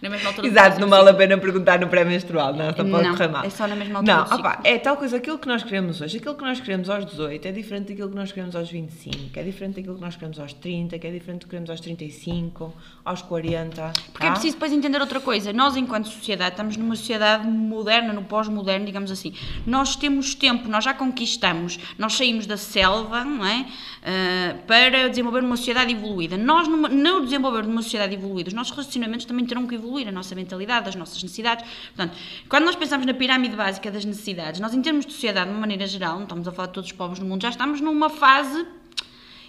Na 0.00 0.08
mesma 0.08 0.28
altura 0.30 0.46
Exato, 0.46 0.80
não 0.80 0.88
vale 0.88 1.10
a 1.10 1.14
pena 1.14 1.36
perguntar 1.38 1.78
no 1.80 1.88
pré-menstrual, 1.88 2.54
não, 2.54 2.66
só 2.74 2.84
pode 2.84 3.08
correr 3.10 3.28
mal. 3.28 3.44
é 3.44 3.50
só 3.50 3.66
na 3.66 3.74
mesma 3.74 3.98
altura 3.98 4.16
Não, 4.16 4.26
ciclo. 4.26 4.50
é 4.64 4.78
tal 4.78 4.96
coisa, 4.96 5.16
aquilo 5.16 5.38
que 5.38 5.48
nós 5.48 5.62
queremos 5.64 6.00
hoje, 6.00 6.18
aquilo 6.18 6.34
que 6.36 6.42
nós 6.44 6.60
queremos 6.60 6.88
aos 6.88 7.04
18 7.04 7.48
é 7.48 7.52
diferente 7.52 7.88
daquilo 7.88 8.08
que 8.10 8.14
nós 8.16 8.30
queremos 8.30 8.54
aos 8.54 8.70
25, 8.70 9.38
é 9.38 9.42
diferente 9.42 9.74
daquilo 9.76 9.96
que 9.96 10.00
nós 10.00 10.14
queremos 10.14 10.38
aos 10.38 10.52
30, 10.52 10.98
que 10.98 11.06
é 11.06 11.10
diferente 11.10 11.40
do 11.40 11.44
que 11.46 11.50
queremos 11.50 11.70
aos 11.70 11.80
35, 11.80 12.72
aos 13.04 13.22
40. 13.22 13.92
Porque 14.12 14.24
é 14.24 14.28
tá? 14.28 14.32
preciso 14.32 14.54
depois 14.54 14.72
entender 14.72 15.00
outra 15.00 15.18
coisa. 15.20 15.52
Nós, 15.52 15.76
enquanto 15.76 16.06
sociedade, 16.08 16.50
estamos 16.52 16.76
numa 16.76 16.94
sociedade 16.94 17.46
moderna, 17.48 18.12
no 18.12 18.22
pós-moderno, 18.22 18.86
digamos 18.86 19.10
assim. 19.10 19.32
Nós 19.66 19.96
temos 19.96 20.34
tempo, 20.34 20.68
nós 20.68 20.84
já 20.84 20.94
conquistamos, 20.94 21.78
nós 21.98 22.14
saímos 22.14 22.46
da 22.46 22.56
selva, 22.56 23.24
não 23.24 23.44
é? 23.44 23.66
Ah, 24.02 24.54
para 24.66 25.08
desenvolver 25.08 25.40
uma 25.42 25.56
sociedade 25.56 25.92
evoluída. 25.92 26.36
Nós, 26.36 26.68
numa- 26.68 26.88
no 26.88 27.24
desenvolver 27.24 27.62
de 27.62 27.68
uma 27.68 27.82
sociedade 27.82 28.14
evoluída, 28.14 28.48
os 28.48 28.54
nossos 28.54 28.70
relacionamentos 28.72 29.26
também 29.26 29.44
terão 29.44 29.66
que 29.66 29.74
evoluir, 29.74 29.87
a 29.96 30.12
nossa 30.12 30.34
mentalidade, 30.34 30.88
as 30.88 30.94
nossas 30.94 31.22
necessidades. 31.22 31.64
Portanto, 31.94 32.16
quando 32.48 32.64
nós 32.64 32.76
pensamos 32.76 33.06
na 33.06 33.14
pirâmide 33.14 33.56
básica 33.56 33.90
das 33.90 34.04
necessidades, 34.04 34.60
nós, 34.60 34.74
em 34.74 34.82
termos 34.82 35.06
de 35.06 35.12
sociedade, 35.12 35.46
de 35.46 35.52
uma 35.52 35.60
maneira 35.60 35.86
geral, 35.86 36.16
não 36.16 36.24
estamos 36.24 36.46
a 36.46 36.52
falar 36.52 36.68
de 36.68 36.74
todos 36.74 36.90
os 36.90 36.96
povos 36.96 37.18
no 37.18 37.26
mundo, 37.26 37.42
já 37.42 37.50
estamos 37.50 37.80
numa 37.80 38.10
fase 38.10 38.66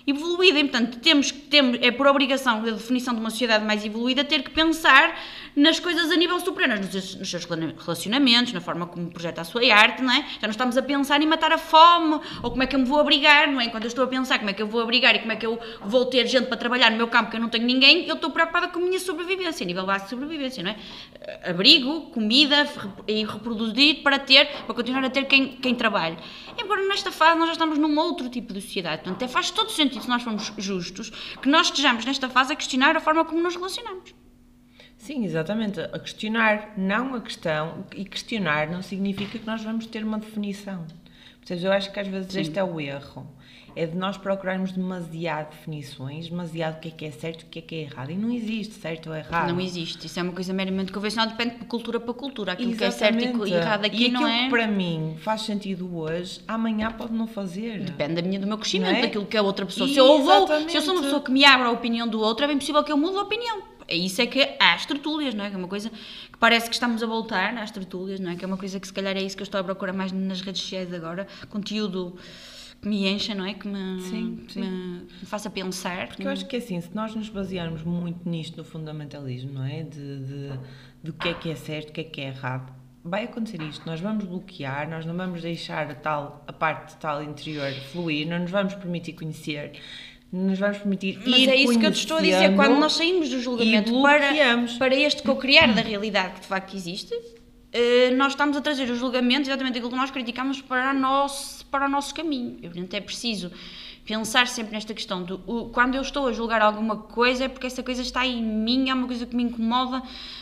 evoluída. 0.08 0.60
E, 0.60 0.64
portanto, 0.64 1.00
temos 1.00 1.32
temos, 1.32 1.78
é 1.82 1.92
por 1.92 2.08
obrigação 2.08 2.64
da 2.64 2.72
definição 2.72 3.14
de 3.14 3.20
uma 3.20 3.30
sociedade 3.30 3.66
mais 3.66 3.84
evoluída 3.86 4.24
ter 4.24 4.44
que 4.44 4.50
pensar 4.50 5.18
nas 5.56 5.80
coisas 5.80 6.12
a 6.12 6.16
nível 6.16 6.40
superior, 6.40 6.80
nos, 6.80 7.16
nos 7.16 7.30
seus 7.30 7.46
relacionamentos, 7.46 8.54
na 8.54 8.62
forma 8.62 8.88
como 8.88 9.10
projeta 9.10 9.42
a 9.42 9.44
sua 9.44 9.62
arte, 9.74 10.02
não 10.02 10.14
é? 10.14 10.22
Já 10.40 10.48
não 10.48 10.50
estamos 10.50 10.78
a 10.78 10.82
pensar 10.82 11.22
em 11.22 11.26
matar 11.26 11.52
a 11.52 11.58
fome, 11.58 12.20
ou 12.42 12.52
como 12.52 12.64
é 12.64 12.68
que 12.68 12.76
eu 12.76 12.80
me 12.80 12.86
vou 12.86 13.00
abrigar, 13.00 13.52
não 13.52 13.60
é? 13.60 13.66
Enquanto 13.66 13.84
eu 13.84 13.88
estou 13.88 14.04
a 14.04 14.08
pensar 14.08 14.40
como 14.40 14.50
é 14.50 14.54
que 14.54 14.62
eu 14.62 14.68
vou 14.68 14.82
abrigar 14.82 15.16
e 15.16 15.20
como 15.20 15.32
é 15.32 15.36
que 15.36 15.46
eu 15.46 15.60
vou 15.82 16.06
ter 16.06 16.28
gente 16.28 16.48
para 16.48 16.58
trabalhar 16.58 16.92
no 16.92 16.98
meu 16.98 17.08
campo 17.08 17.32
que 17.32 17.38
eu 17.38 17.42
não 17.42 17.50
tenho 17.50 17.66
ninguém, 17.66 18.08
eu 18.08 18.16
estou 18.16 18.32
preocupada 18.32 18.68
com 18.68 18.80
a 18.80 18.82
minha 18.82 19.00
sobrevivência, 19.00 19.64
a 19.64 19.68
nível 19.68 19.86
básico 19.86 20.06
de 20.06 20.10
sobrevivência, 20.12 20.64
não 20.64 20.72
é? 20.72 21.50
Abrigo, 21.50 22.10
comida 22.12 22.68
e 23.08 23.24
reproduzir 23.24 24.02
para 24.04 24.20
ter, 24.20 24.48
para 24.66 24.74
continuar 24.74 25.04
a 25.06 25.10
ter 25.10 25.26
quem, 25.26 25.50
quem 25.50 25.76
trabalhe. 25.76 26.18
Embora 26.62 26.88
nesta 26.88 27.12
fase 27.12 27.38
nós 27.38 27.48
já 27.48 27.54
estamos 27.54 27.78
num 27.78 27.98
outro 27.98 28.30
tipo 28.30 28.54
de 28.54 28.62
sociedade, 28.62 29.04
portanto, 29.04 29.16
até 29.16 29.28
faz 29.28 29.52
todo 29.52 29.70
sentido, 29.72 30.02
se 30.02 30.10
nós 30.10 30.22
formos 30.22 30.52
justos, 30.58 31.10
que 31.42 31.50
nós 31.50 31.68
estejamos 31.68 32.06
nesta 32.06 32.30
fase 32.30 32.54
a 32.54 32.56
questionar 32.56 32.96
a 32.96 33.00
forma 33.00 33.26
como 33.26 33.42
nos 33.42 33.56
relacionamos. 33.56 34.14
Sim, 35.00 35.26
exatamente. 35.26 35.80
A 35.80 35.98
questionar, 35.98 36.74
não 36.78 37.16
a 37.16 37.22
questão, 37.22 37.86
e 37.96 38.06
questionar 38.06 38.70
não 38.70 38.84
significa 38.84 39.40
que 39.40 39.46
nós 39.46 39.64
vamos 39.64 39.88
ter 39.88 40.04
uma 40.04 40.20
definição. 40.20 40.86
Portanto, 41.40 41.64
eu 41.64 41.72
acho 41.72 41.92
que 41.92 42.00
às 42.00 42.08
vezes 42.08 42.36
este 42.36 42.60
é 42.60 42.64
o 42.64 42.80
erro. 42.80 43.26
É 43.76 43.86
de 43.86 43.96
nós 43.96 44.18
procurarmos 44.18 44.72
demasiado 44.72 45.52
definições, 45.52 46.28
demasiado 46.28 46.78
o 46.78 46.80
que 46.80 46.90
é 46.90 46.92
que 46.92 47.06
é 47.06 47.12
certo 47.12 47.44
e 47.44 47.46
o 47.46 47.48
que 47.48 47.60
é 47.60 47.62
que 47.62 47.76
é 47.76 47.80
errado. 47.84 48.12
E 48.12 48.16
não 48.16 48.30
existe 48.30 48.74
certo 48.74 49.10
ou 49.10 49.16
errado. 49.16 49.54
Não 49.54 49.62
existe, 49.62 50.06
isso 50.06 50.20
é 50.20 50.24
uma 50.24 50.34
coisa 50.34 50.52
meramente 50.52 50.92
convencional, 50.92 51.30
depende 51.30 51.60
de 51.60 51.66
cultura 51.66 52.00
para 52.00 52.14
cultura. 52.14 52.52
Aquilo 52.54 52.76
que 52.76 52.84
é 52.84 52.92
certo 52.92 53.48
e 53.48 53.54
errado 53.54 53.86
aqui 53.86 54.08
e 54.08 54.12
não 54.12 54.26
aquilo 54.26 54.38
é. 54.38 54.44
que 54.44 54.50
para 54.50 54.68
mim 54.68 55.16
faz 55.22 55.44
sentido 55.44 55.98
hoje, 55.98 56.42
amanhã 56.48 56.92
pode 56.92 57.14
não 57.14 57.26
fazer. 57.26 57.80
Depende 57.80 58.16
da 58.16 58.22
minha, 58.22 58.40
do 58.40 58.48
meu 58.48 58.58
crescimento, 58.58 58.98
é? 58.98 59.02
daquilo 59.04 59.26
que 59.26 59.38
a 59.38 59.42
outra 59.42 59.66
pessoa. 59.66 59.88
Se 59.88 59.96
eu, 59.96 60.24
vou, 60.24 60.48
se 60.48 60.52
eu 60.52 60.52
sou 60.52 60.58
uma 60.58 60.68
Exatamente. 60.68 61.02
pessoa 61.04 61.22
que 61.22 61.32
me 61.32 61.46
abre 61.46 61.68
a 61.68 61.72
opinião 61.72 62.08
do 62.08 62.20
outro, 62.20 62.44
é 62.44 62.48
bem 62.48 62.58
possível 62.58 62.84
que 62.84 62.92
eu 62.92 62.98
mude 62.98 63.18
a 63.18 63.22
opinião. 63.22 63.79
É 63.90 63.96
isso 63.96 64.22
é 64.22 64.28
que 64.28 64.42
há 64.60 64.74
as 64.74 64.86
tertúlias, 64.86 65.34
não 65.34 65.44
é? 65.44 65.50
Que 65.50 65.56
é 65.56 65.58
uma 65.58 65.68
coisa 65.68 65.90
que 65.90 66.38
parece 66.40 66.70
que 66.70 66.76
estamos 66.76 67.02
a 67.02 67.08
voltar 67.08 67.58
às 67.58 67.72
tertúlias, 67.72 68.20
não 68.20 68.32
é? 68.32 68.36
Que 68.36 68.46
é 68.46 68.48
uma 68.48 68.58
coisa 68.58 68.80
que 68.80 68.86
se 68.86 68.94
calhar 68.94 69.18
é 69.18 69.22
isso 69.22 69.36
que 69.36 69.42
eu 69.42 69.46
estou 69.46 69.60
a 69.60 69.64
procurar 69.64 69.94
mais 69.94 70.12
nas 70.12 70.42
redes 70.42 70.62
sociais 70.62 70.94
agora. 70.94 71.28
Conteúdo 71.50 72.16
que 72.82 72.88
me 72.88 73.08
encha, 73.08 73.36
não 73.36 73.46
é? 73.46 73.54
Que 73.54 73.68
me, 73.68 74.02
Sim, 74.02 74.46
sim. 74.48 74.62
me, 74.62 75.08
faça 75.26 75.50
pensar. 75.50 76.08
Porque 76.08 76.24
eu 76.24 76.30
acho 76.30 76.46
que 76.46 76.56
é 76.56 76.60
assim, 76.60 76.80
se 76.80 76.96
nós 76.96 77.14
nos 77.16 77.30
basearmos 77.30 77.84
muito 77.84 78.30
nisto 78.30 78.58
no 78.58 78.64
fundamentalismo, 78.64 79.54
não 79.54 79.66
é? 79.66 79.84
De, 79.84 80.20
de, 80.20 80.60
do 81.04 81.14
que 81.14 81.30
é 81.30 81.34
que 81.34 81.50
é 81.50 81.56
certo, 81.56 81.90
o 81.90 81.94
que 81.94 82.02
é 82.02 82.04
que 82.04 82.22
é 82.22 82.28
errado, 82.28 82.72
vai 83.04 83.26
acontecer 83.26 83.62
isto. 83.62 83.86
Nós 83.86 84.00
vamos 84.00 84.26
bloquear, 84.26 84.90
nós 84.90 85.06
não 85.06 85.16
vamos 85.16 85.42
deixar 85.42 85.90
a, 85.90 85.96
tal, 85.96 86.44
a 86.48 86.54
parte 86.54 86.96
tal 86.98 87.22
interior 87.24 87.72
fluir, 87.92 88.28
não 88.28 88.40
nos 88.40 88.52
vamos 88.52 88.76
permitir 88.76 89.14
conhecer, 89.14 89.74
nos 90.32 90.60
vamos 90.60 90.78
permitir 90.78 91.20
Mas 91.26 91.40
ir 91.40 91.50
é 91.50 91.56
isso 91.56 91.80
que 91.80 91.86
eu 91.86 91.92
te 91.92 92.00
estou 92.00 92.18
a 92.18 92.22
dizer, 92.22 92.56
quando 92.56 92.80
nós 92.80 92.94
saímos 92.94 93.30
do 93.30 93.40
julgamento 93.42 94.02
para, 94.02 94.34
para 94.78 94.96
este 94.96 95.24
co-criar 95.24 95.74
da 95.74 95.82
realidade 95.82 96.36
que 96.36 96.42
de 96.42 96.48
facto 96.48 96.76
existe, 96.76 97.14
eh, 97.72 98.12
nós 98.12 98.34
estamos 98.34 98.56
a 98.56 98.62
trazer 98.62 98.90
o 98.90 98.96
julgamento, 98.96 99.48
exatamente 99.48 99.78
aquilo 99.78 99.90
que 99.92 99.98
nós 99.98 100.12
criticamos, 100.12 100.62
para, 100.62 100.94
nós, 100.94 101.66
para 101.72 101.86
o 101.86 101.90
nosso 101.90 102.14
caminho. 102.14 102.58
E, 102.62 102.68
portanto, 102.68 102.94
é 102.94 103.02
preciso 103.02 103.52
pensar 104.06 104.48
sempre 104.48 104.74
nesta 104.74 104.94
questão 104.94 105.24
do 105.24 105.42
o, 105.46 105.70
quando 105.70 105.94
eu 105.94 106.02
estou 106.02 106.28
a 106.28 106.34
julgar 106.34 106.62
alguma 106.64 106.96
coisa 106.98 107.46
é 107.46 107.48
porque 107.48 107.68
essa 107.68 107.84
coisa 107.84 108.02
está 108.02 108.26
em 108.26 108.42
mim, 108.42 108.90
é 108.90 108.94
uma 108.94 109.06
coisa 109.06 109.26
que 109.26 109.36
me 109.36 109.44
incomoda 109.44 110.02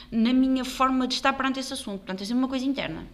na 0.09 0.31
minha 0.31 0.63
forma 0.63 1.05
de 1.05 1.15
estar 1.15 1.33
perante 1.33 1.59
esse 1.59 1.73
assunto. 1.73 1.99
Portanto, 1.99 2.21
é 2.21 2.25
sempre 2.25 2.39
uma 2.39 2.47
coisa 2.47 2.65
interna. 2.65 3.05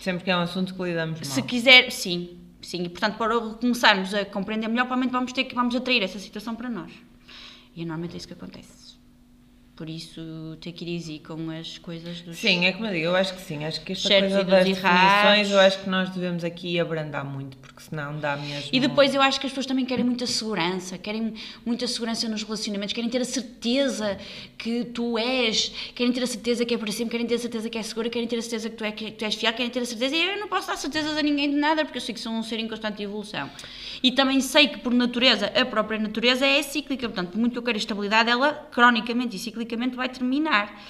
Sempre 0.00 0.24
que 0.24 0.30
é 0.30 0.36
um 0.36 0.40
assunto 0.40 0.74
que 0.74 0.82
lidamos 0.82 1.20
mal. 1.20 1.30
Se 1.30 1.42
quiser, 1.42 1.90
sim, 1.90 2.38
sim. 2.68 2.82
E 2.84 2.88
portanto, 2.88 3.16
para 3.16 3.38
começarmos 3.40 4.12
a 4.14 4.24
compreender 4.24 4.68
melhor, 4.68 4.84
provavelmente 4.84 5.12
vamos 5.12 5.32
ter 5.32 5.44
que 5.44 5.54
vamos 5.54 5.74
atrair 5.74 6.02
essa 6.02 6.18
situação 6.18 6.54
para 6.54 6.68
nós. 6.68 6.92
E 7.74 7.84
normalmente 7.84 8.14
é 8.14 8.16
isso 8.18 8.28
que 8.28 8.34
acontece. 8.34 8.87
Por 9.78 9.88
isso, 9.88 10.58
ter 10.60 10.72
que 10.72 10.84
ir 10.84 10.96
easy 10.96 11.18
com 11.20 11.50
as 11.50 11.78
coisas 11.78 12.20
dos. 12.22 12.36
Sim, 12.36 12.66
é 12.66 12.72
como 12.72 12.86
eu 12.86 12.92
digo, 12.92 13.04
eu 13.04 13.14
acho 13.14 13.32
que 13.32 13.40
sim. 13.40 13.64
Acho 13.64 13.80
que 13.80 13.92
esta 13.92 14.08
coisa 14.08 14.42
das 14.42 14.64
definições, 14.64 15.50
eu 15.52 15.60
acho 15.60 15.78
que 15.84 15.88
nós 15.88 16.10
devemos 16.10 16.42
aqui 16.42 16.80
abrandar 16.80 17.24
muito, 17.24 17.56
porque 17.58 17.80
senão 17.80 18.18
dá 18.18 18.36
mesmo... 18.36 18.70
E 18.72 18.80
depois 18.80 19.14
eu 19.14 19.22
acho 19.22 19.38
que 19.38 19.46
as 19.46 19.52
pessoas 19.52 19.66
também 19.66 19.84
querem 19.84 20.04
muita 20.04 20.26
segurança, 20.26 20.98
querem 20.98 21.32
muita 21.64 21.86
segurança 21.86 22.28
nos 22.28 22.42
relacionamentos, 22.42 22.92
querem 22.92 23.08
ter 23.08 23.20
a 23.20 23.24
certeza 23.24 24.18
que 24.58 24.84
tu 24.86 25.16
és, 25.16 25.68
querem 25.94 26.12
ter 26.12 26.24
a 26.24 26.26
certeza 26.26 26.64
que 26.64 26.74
é 26.74 26.76
para 26.76 26.90
sempre, 26.90 27.12
querem 27.12 27.26
ter 27.28 27.36
a 27.36 27.38
certeza 27.38 27.70
que 27.70 27.78
é 27.78 27.82
segura, 27.84 28.10
querem 28.10 28.26
ter 28.26 28.38
a 28.38 28.42
certeza 28.42 28.70
que 28.70 28.74
tu, 28.74 28.82
é, 28.82 28.90
que 28.90 29.12
tu 29.12 29.24
és 29.24 29.36
fiel, 29.36 29.52
querem 29.52 29.70
ter 29.70 29.78
a 29.78 29.86
certeza. 29.86 30.16
E 30.16 30.22
eu 30.24 30.40
não 30.40 30.48
posso 30.48 30.66
dar 30.66 30.76
certezas 30.76 31.16
a 31.16 31.22
ninguém 31.22 31.50
de 31.50 31.56
nada, 31.56 31.84
porque 31.84 31.98
eu 31.98 32.02
sei 32.02 32.12
que 32.16 32.20
sou 32.20 32.32
um 32.32 32.42
ser 32.42 32.58
em 32.58 32.66
constante 32.66 33.00
evolução. 33.00 33.48
E 34.02 34.10
também 34.10 34.40
sei 34.40 34.66
que, 34.66 34.78
por 34.78 34.92
natureza, 34.92 35.52
a 35.54 35.64
própria 35.64 36.00
natureza 36.00 36.44
é 36.44 36.60
cíclica, 36.64 37.08
portanto, 37.08 37.30
por 37.30 37.38
muito 37.38 37.52
que 37.52 37.58
eu 37.58 37.62
queira 37.62 37.78
estabilidade, 37.78 38.28
ela 38.28 38.52
cronicamente 38.72 39.36
e 39.36 39.38
ciclicamente 39.38 39.67
vai 39.96 40.08
terminar. 40.08 40.80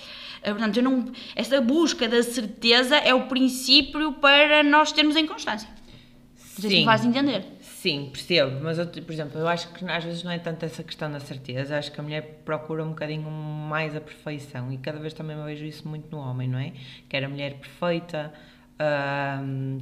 Eh, 0.43 0.51
Portanto, 0.51 0.77
eu 0.77 0.83
não, 0.83 1.13
essa 1.35 1.61
busca 1.61 2.09
da 2.09 2.23
certeza 2.23 2.97
é 2.97 3.15
o 3.15 3.27
princípio 3.27 4.13
para 4.15 4.63
nós 4.63 4.93
termos 4.93 5.17
em 5.17 5.27
constância. 5.27 5.69
Não 5.69 6.63
sei 6.63 6.71
se 6.71 6.77
me 6.77 6.81
Sim. 6.81 6.85
faz 6.85 7.05
entender. 7.05 7.45
Sim, 7.61 8.11
percebo, 8.13 8.61
mas 8.65 8.77
eu, 8.79 8.87
por 8.89 9.13
exemplo, 9.13 9.39
eu 9.39 9.47
acho 9.47 9.73
que 9.73 9.85
às 9.89 10.03
vezes 10.03 10.25
não 10.25 10.33
é 10.33 10.39
tanto 10.41 10.65
essa 10.65 10.83
questão 10.83 11.11
da 11.13 11.21
certeza, 11.21 11.79
acho 11.79 11.93
que 11.93 12.01
a 12.01 12.03
mulher 12.03 12.43
procura 12.45 12.83
um 12.83 12.89
bocadinho 12.89 13.31
mais 13.31 13.95
a 13.95 14.01
perfeição 14.01 14.73
e 14.73 14.79
cada 14.79 14.99
vez 14.99 15.15
também 15.15 15.37
vejo 15.45 15.65
isso 15.65 15.87
muito 15.87 16.11
no 16.11 16.19
homem, 16.21 16.49
não 16.49 16.59
é? 16.59 16.73
Quer 17.09 17.23
a 17.23 17.29
mulher 17.29 17.55
perfeita, 17.55 18.33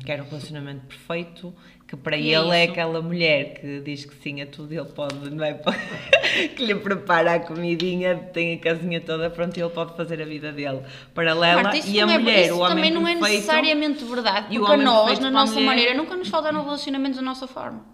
quer 0.04 0.20
o 0.20 0.24
relacionamento 0.24 0.86
perfeito, 0.86 1.54
que 1.86 1.96
para 1.96 2.16
E 2.16 2.32
é 2.34 2.38
ele 2.38 2.50
é, 2.50 2.62
isso. 2.64 2.72
aquela 2.72 3.00
mulher 3.00 3.54
que 3.60 3.80
diz 3.80 4.04
que 4.04 4.14
sim 4.22 4.40
a 4.42 4.46
tudo, 4.46 4.72
ele 4.72 4.84
pode, 4.86 5.30
não 5.30 5.44
é? 5.44 5.54
que 6.56 6.64
lhe 6.66 6.74
prepara 6.74 7.34
a 7.34 7.40
comidinha, 7.40 8.16
tem 8.32 8.54
a 8.54 8.58
casinha 8.58 9.00
toda 9.00 9.30
pronta 9.30 9.58
e 9.58 9.62
ele 9.62 9.70
pode 9.70 9.96
fazer 9.96 10.20
a 10.20 10.24
vida 10.24 10.50
dele 10.52 10.82
paralela 11.14 11.62
Marta, 11.62 11.78
e 11.86 12.00
a 12.00 12.06
não 12.06 12.12
é- 12.14 12.18
mulher, 12.18 12.52
o 12.52 12.58
homem 12.58 12.74
também 12.74 12.90
não 12.90 13.06
é 13.06 13.14
necessariamente 13.14 14.04
verdade, 14.04 14.46
e 14.54 14.58
porque 14.58 14.72
a 14.72 14.76
nós, 14.76 15.18
na 15.20 15.30
nossa 15.30 15.54
mulher- 15.54 15.66
maneira, 15.66 15.94
nunca 15.94 16.16
nos 16.16 16.28
falta 16.28 16.50
no 16.50 16.62
relacionamento 16.64 17.16
da 17.16 17.22
nossa 17.22 17.46
forma. 17.46 17.84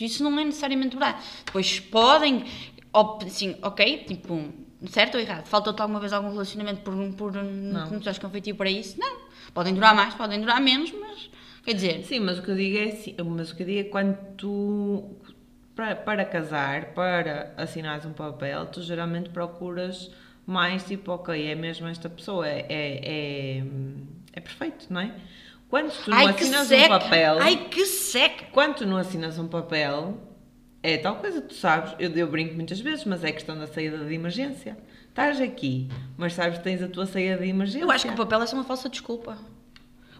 Isso 0.00 0.22
não 0.22 0.38
é 0.38 0.44
necessariamente 0.44 0.96
verdade. 0.96 1.18
Depois 1.44 1.78
podem, 1.80 2.44
assim, 3.26 3.56
ok, 3.62 3.98
tipo, 4.06 4.44
certo 4.88 5.16
ou 5.16 5.20
errado? 5.20 5.46
Faltou-te 5.46 5.82
alguma 5.82 6.00
vez 6.00 6.12
algum 6.12 6.30
relacionamento 6.30 6.80
por, 6.82 6.94
por 7.14 7.32
não 7.34 7.98
estás 7.98 8.16
com 8.18 8.30
feitio 8.30 8.54
para 8.54 8.70
isso? 8.70 8.98
Não. 8.98 9.16
Podem 9.52 9.74
durar 9.74 9.94
mais, 9.94 10.14
podem 10.14 10.40
durar 10.40 10.60
menos, 10.60 10.92
mas 10.98 11.28
quer 11.70 11.74
dizer, 11.74 12.04
Sim, 12.04 12.20
mas 12.20 12.38
o 12.38 12.42
que 12.42 12.50
eu 12.50 12.56
digo 12.56 12.78
é 12.78 12.84
assim, 12.84 13.14
mas 13.24 13.50
o 13.50 13.56
que 13.56 13.62
eu 13.62 13.66
digo 13.66 13.80
é 13.80 13.84
quando 13.84 14.16
tu 14.36 15.16
para, 15.74 15.94
para 15.94 16.24
casar, 16.24 16.86
para 16.86 17.54
assinares 17.56 18.04
um 18.04 18.12
papel, 18.12 18.66
tu 18.66 18.82
geralmente 18.82 19.30
procuras 19.30 20.10
mais 20.44 20.84
tipo, 20.84 21.12
ok, 21.12 21.46
é 21.46 21.54
mesmo 21.54 21.86
esta 21.86 22.08
pessoa, 22.08 22.48
é, 22.48 22.66
é, 22.68 23.58
é, 23.58 23.64
é 24.32 24.40
perfeito, 24.40 24.86
não 24.90 25.00
é? 25.00 25.14
Quando 25.68 25.92
tu 25.92 26.10
não 26.10 26.18
ai 26.18 26.34
que 26.34 26.42
assinas 26.42 26.62
um 26.62 26.68
seca, 26.68 26.88
papel, 26.88 27.38
ai 27.40 27.68
que 27.68 27.86
seca. 27.86 28.44
quando 28.50 28.74
tu 28.76 28.86
não 28.86 28.96
assinas 28.96 29.38
um 29.38 29.46
papel, 29.46 30.18
é 30.82 30.98
tal 30.98 31.16
coisa, 31.16 31.40
tu 31.40 31.54
sabes, 31.54 31.94
eu, 32.00 32.10
eu 32.10 32.26
brinco 32.26 32.54
muitas 32.54 32.80
vezes, 32.80 33.04
mas 33.04 33.22
é 33.22 33.30
questão 33.30 33.56
da 33.56 33.68
saída 33.68 33.98
de 33.98 34.12
emergência. 34.12 34.76
Estás 35.08 35.40
aqui, 35.40 35.88
mas 36.16 36.32
sabes 36.34 36.58
que 36.58 36.64
tens 36.64 36.82
a 36.82 36.88
tua 36.88 37.06
saída 37.06 37.36
de 37.36 37.48
emergência. 37.48 37.84
Eu 37.84 37.90
acho 37.90 38.06
que 38.06 38.12
o 38.12 38.16
papel 38.16 38.42
é 38.42 38.46
só 38.46 38.56
uma 38.56 38.64
falsa 38.64 38.88
desculpa. 38.88 39.38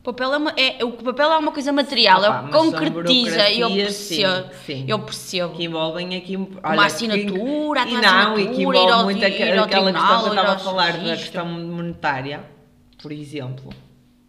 O 0.01 0.03
papel 0.03 0.33
é, 0.33 0.37
uma, 0.39 0.51
é, 0.57 0.83
o 0.83 0.93
papel 0.93 1.31
é 1.31 1.37
uma 1.37 1.53
coisa 1.53 1.71
material, 1.73 2.21
Opa, 2.21 2.27
é 2.27 2.41
o 2.41 2.45
que 2.47 2.53
concretiza 2.53 3.51
e 3.51 3.61
eu 3.61 3.69
sim, 3.69 3.77
percebo. 3.77 4.51
sim. 4.65 4.85
Eu 4.89 4.99
percebo. 5.01 5.55
que 5.55 5.65
envolvem 5.65 6.17
aqui 6.17 6.37
uma 6.37 6.49
olha, 6.65 6.83
assinatura, 6.85 7.83
a 7.83 7.85
que, 7.85 7.91
tua 7.91 7.99
e 7.99 8.03
não, 8.03 8.39
e 8.39 8.43
assinatura, 8.43 8.55
que 8.55 8.63
envolve 8.63 8.93
ao 8.93 9.05
muito 9.05 9.25
aquela 9.27 9.67
tribunal, 9.69 9.93
questão 9.93 10.21
que 10.23 10.27
eu 10.27 10.33
estava 10.33 10.53
a 10.53 10.59
falar 10.59 10.93
da 10.93 10.99
registro. 11.01 11.19
questão 11.19 11.47
monetária, 11.47 12.45
por 13.03 13.13
exemplo. 13.13 13.71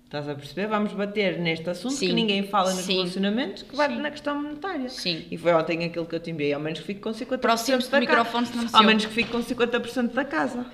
Estás 0.03 0.27
a 0.27 0.35
perceber? 0.35 0.67
Vamos 0.67 0.91
bater 0.91 1.39
neste 1.39 1.69
assunto 1.69 1.93
que 1.93 2.07
Sim. 2.07 2.11
ninguém 2.11 2.43
fala 2.43 2.73
nos 2.73 2.83
Sim. 2.83 2.95
relacionamentos, 2.97 3.63
que 3.63 3.73
bate 3.73 3.95
na 3.95 4.11
questão 4.11 4.41
monetária. 4.41 4.89
Sim. 4.89 5.25
E 5.31 5.37
foi 5.37 5.53
ontem 5.53 5.85
aquilo 5.85 6.05
que 6.05 6.13
eu 6.13 6.19
te 6.19 6.31
enviei, 6.31 6.51
ao 6.51 6.59
menos 6.59 6.79
que 6.81 6.85
fique 6.85 6.99
com 6.99 7.11
50% 7.11 7.35
Aproxime-se 7.35 7.89
do 7.89 7.97
da 7.97 8.05
casa. 8.05 8.77
Ao 8.77 8.83
menos 8.83 9.05
que 9.05 9.13
fique 9.13 9.31
com 9.31 9.39
50% 9.39 10.11
da 10.11 10.25
casa. 10.25 10.65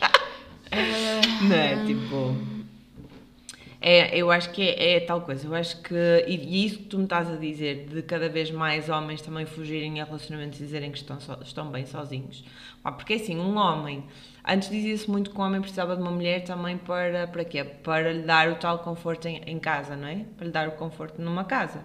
Ah. 0.00 0.10
Não 1.42 1.56
é? 1.56 1.84
Tipo. 1.84 2.53
É, 3.86 4.16
eu 4.16 4.30
acho 4.30 4.50
que 4.50 4.62
é, 4.62 4.94
é 4.96 5.00
tal 5.00 5.20
coisa. 5.20 5.46
Eu 5.46 5.54
acho 5.54 5.80
que. 5.82 5.94
E, 6.26 6.34
e 6.36 6.64
isso 6.66 6.78
que 6.78 6.84
tu 6.84 6.96
me 6.98 7.04
estás 7.04 7.30
a 7.30 7.36
dizer, 7.36 7.86
de 7.86 8.02
cada 8.02 8.28
vez 8.30 8.50
mais 8.50 8.88
homens 8.88 9.20
também 9.20 9.44
fugirem 9.44 10.00
a 10.00 10.04
relacionamentos 10.04 10.58
e 10.58 10.64
dizerem 10.64 10.90
que 10.90 10.96
estão, 10.98 11.20
so- 11.20 11.38
estão 11.42 11.70
bem 11.70 11.84
sozinhos. 11.86 12.42
Pá, 12.82 12.92
porque 12.92 13.14
assim, 13.14 13.36
um 13.38 13.56
homem. 13.56 14.04
Antes 14.46 14.70
dizia-se 14.70 15.10
muito 15.10 15.30
que 15.30 15.38
o 15.38 15.42
homem 15.42 15.60
precisava 15.60 15.94
de 15.96 16.02
uma 16.02 16.10
mulher 16.10 16.44
também 16.44 16.78
para. 16.78 17.26
Para 17.26 17.44
quê? 17.44 17.62
Para 17.64 18.12
lhe 18.12 18.22
dar 18.22 18.48
o 18.50 18.56
tal 18.56 18.78
conforto 18.78 19.26
em, 19.28 19.42
em 19.46 19.58
casa, 19.58 19.94
não 19.96 20.08
é? 20.08 20.24
Para 20.36 20.46
lhe 20.46 20.52
dar 20.52 20.68
o 20.68 20.72
conforto 20.72 21.20
numa 21.20 21.44
casa. 21.44 21.84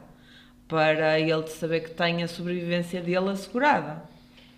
Para 0.67 1.19
ele 1.19 1.47
saber 1.47 1.81
que 1.81 1.91
tem 1.91 2.23
a 2.23 2.27
sobrevivência 2.27 3.01
dele 3.01 3.29
assegurada. 3.31 4.03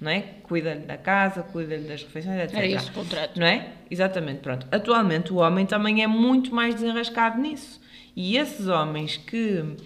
Não 0.01 0.10
é? 0.10 0.22
Cuida-lhe 0.41 0.81
da 0.81 0.98
casa, 0.98 1.43
cuida-lhe 1.43 1.88
das 1.88 2.01
refeições, 2.01 2.41
etc. 2.41 2.58
Era 2.58 2.67
esse 2.67 2.89
o 2.89 2.93
contrato. 2.93 3.39
Não 3.39 3.46
é? 3.46 3.67
Exatamente, 3.89 4.39
pronto. 4.39 4.65
Atualmente 4.72 5.31
o 5.31 5.36
homem 5.36 5.63
também 5.67 6.01
é 6.01 6.08
muito 6.08 6.53
mais 6.55 6.74
desenrascado 6.74 7.39
nisso. 7.39 7.79
E 8.15 8.36
esses 8.36 8.67
homens 8.67 9.17
que 9.17 9.77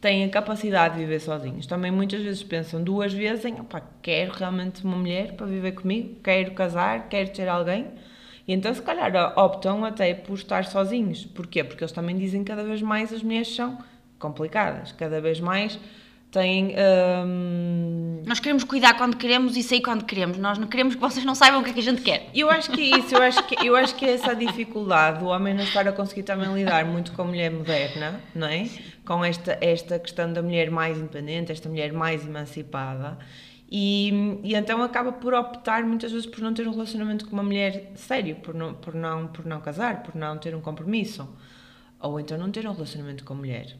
têm 0.00 0.24
a 0.24 0.28
capacidade 0.30 0.94
de 0.94 1.00
viver 1.00 1.20
sozinhos 1.20 1.66
também 1.66 1.90
muitas 1.90 2.22
vezes 2.22 2.42
pensam 2.42 2.82
duas 2.82 3.12
vezes 3.12 3.44
em 3.44 3.60
opá, 3.60 3.82
quero 4.00 4.32
realmente 4.32 4.82
uma 4.84 4.96
mulher 4.96 5.34
para 5.34 5.44
viver 5.44 5.72
comigo, 5.72 6.16
quero 6.24 6.52
casar, 6.52 7.08
quero 7.10 7.28
ter 7.30 7.46
alguém. 7.46 7.88
E 8.46 8.54
então 8.54 8.72
se 8.72 8.80
calhar 8.80 9.12
optam 9.38 9.84
até 9.84 10.14
por 10.14 10.32
estar 10.32 10.64
sozinhos. 10.64 11.26
Porquê? 11.26 11.62
Porque 11.62 11.84
eles 11.84 11.92
também 11.92 12.16
dizem 12.16 12.42
que 12.42 12.50
cada 12.50 12.64
vez 12.64 12.80
mais 12.80 13.12
as 13.12 13.22
mulheres 13.22 13.54
são 13.54 13.76
complicadas, 14.18 14.92
cada 14.92 15.20
vez 15.20 15.40
mais 15.40 15.78
têm. 16.30 16.74
hum, 17.26 18.22
Nós 18.26 18.40
queremos 18.40 18.64
cuidar 18.64 18.94
quando 18.94 19.16
queremos 19.16 19.56
e 19.56 19.62
sair 19.62 19.80
quando 19.80 20.04
queremos. 20.04 20.36
Nós 20.38 20.58
não 20.58 20.66
queremos 20.66 20.94
que 20.94 21.00
vocês 21.00 21.24
não 21.24 21.34
saibam 21.34 21.60
o 21.60 21.64
que 21.64 21.70
é 21.70 21.72
que 21.72 21.80
a 21.80 21.82
gente 21.82 22.02
quer. 22.02 22.28
Eu 22.34 22.50
acho 22.50 22.70
que 22.70 22.80
é 22.80 22.98
isso, 22.98 23.14
eu 23.14 23.22
acho 23.22 23.42
que, 23.44 23.66
eu 23.66 23.76
acho 23.76 23.94
que 23.94 24.04
é 24.04 24.14
essa 24.14 24.32
a 24.32 24.34
dificuldade 24.34 25.20
do 25.20 25.26
homem 25.26 25.54
não 25.54 25.64
estar 25.64 25.86
a 25.88 25.92
conseguir 25.92 26.22
também 26.22 26.52
lidar 26.54 26.84
muito 26.84 27.12
com 27.12 27.22
a 27.22 27.24
mulher 27.24 27.50
moderna, 27.50 28.20
não 28.34 28.46
é? 28.46 28.68
Com 29.04 29.24
esta, 29.24 29.56
esta 29.60 29.98
questão 29.98 30.32
da 30.32 30.42
mulher 30.42 30.70
mais 30.70 30.98
independente, 30.98 31.52
esta 31.52 31.68
mulher 31.68 31.92
mais 31.92 32.26
emancipada. 32.26 33.18
E, 33.70 34.40
e 34.42 34.54
então 34.54 34.82
acaba 34.82 35.12
por 35.12 35.34
optar 35.34 35.82
muitas 35.84 36.10
vezes 36.10 36.26
por 36.26 36.40
não 36.40 36.54
ter 36.54 36.66
um 36.66 36.72
relacionamento 36.72 37.26
com 37.26 37.32
uma 37.32 37.42
mulher 37.42 37.92
sério, 37.94 38.36
por 38.36 38.54
não, 38.54 38.74
por 38.74 38.94
não, 38.94 39.26
por 39.28 39.44
não 39.44 39.60
casar, 39.60 40.02
por 40.02 40.14
não 40.14 40.38
ter 40.38 40.54
um 40.54 40.60
compromisso. 40.60 41.28
Ou 42.00 42.18
então 42.20 42.38
não 42.38 42.50
ter 42.50 42.66
um 42.66 42.72
relacionamento 42.72 43.24
com 43.24 43.34
a 43.34 43.36
mulher 43.36 43.76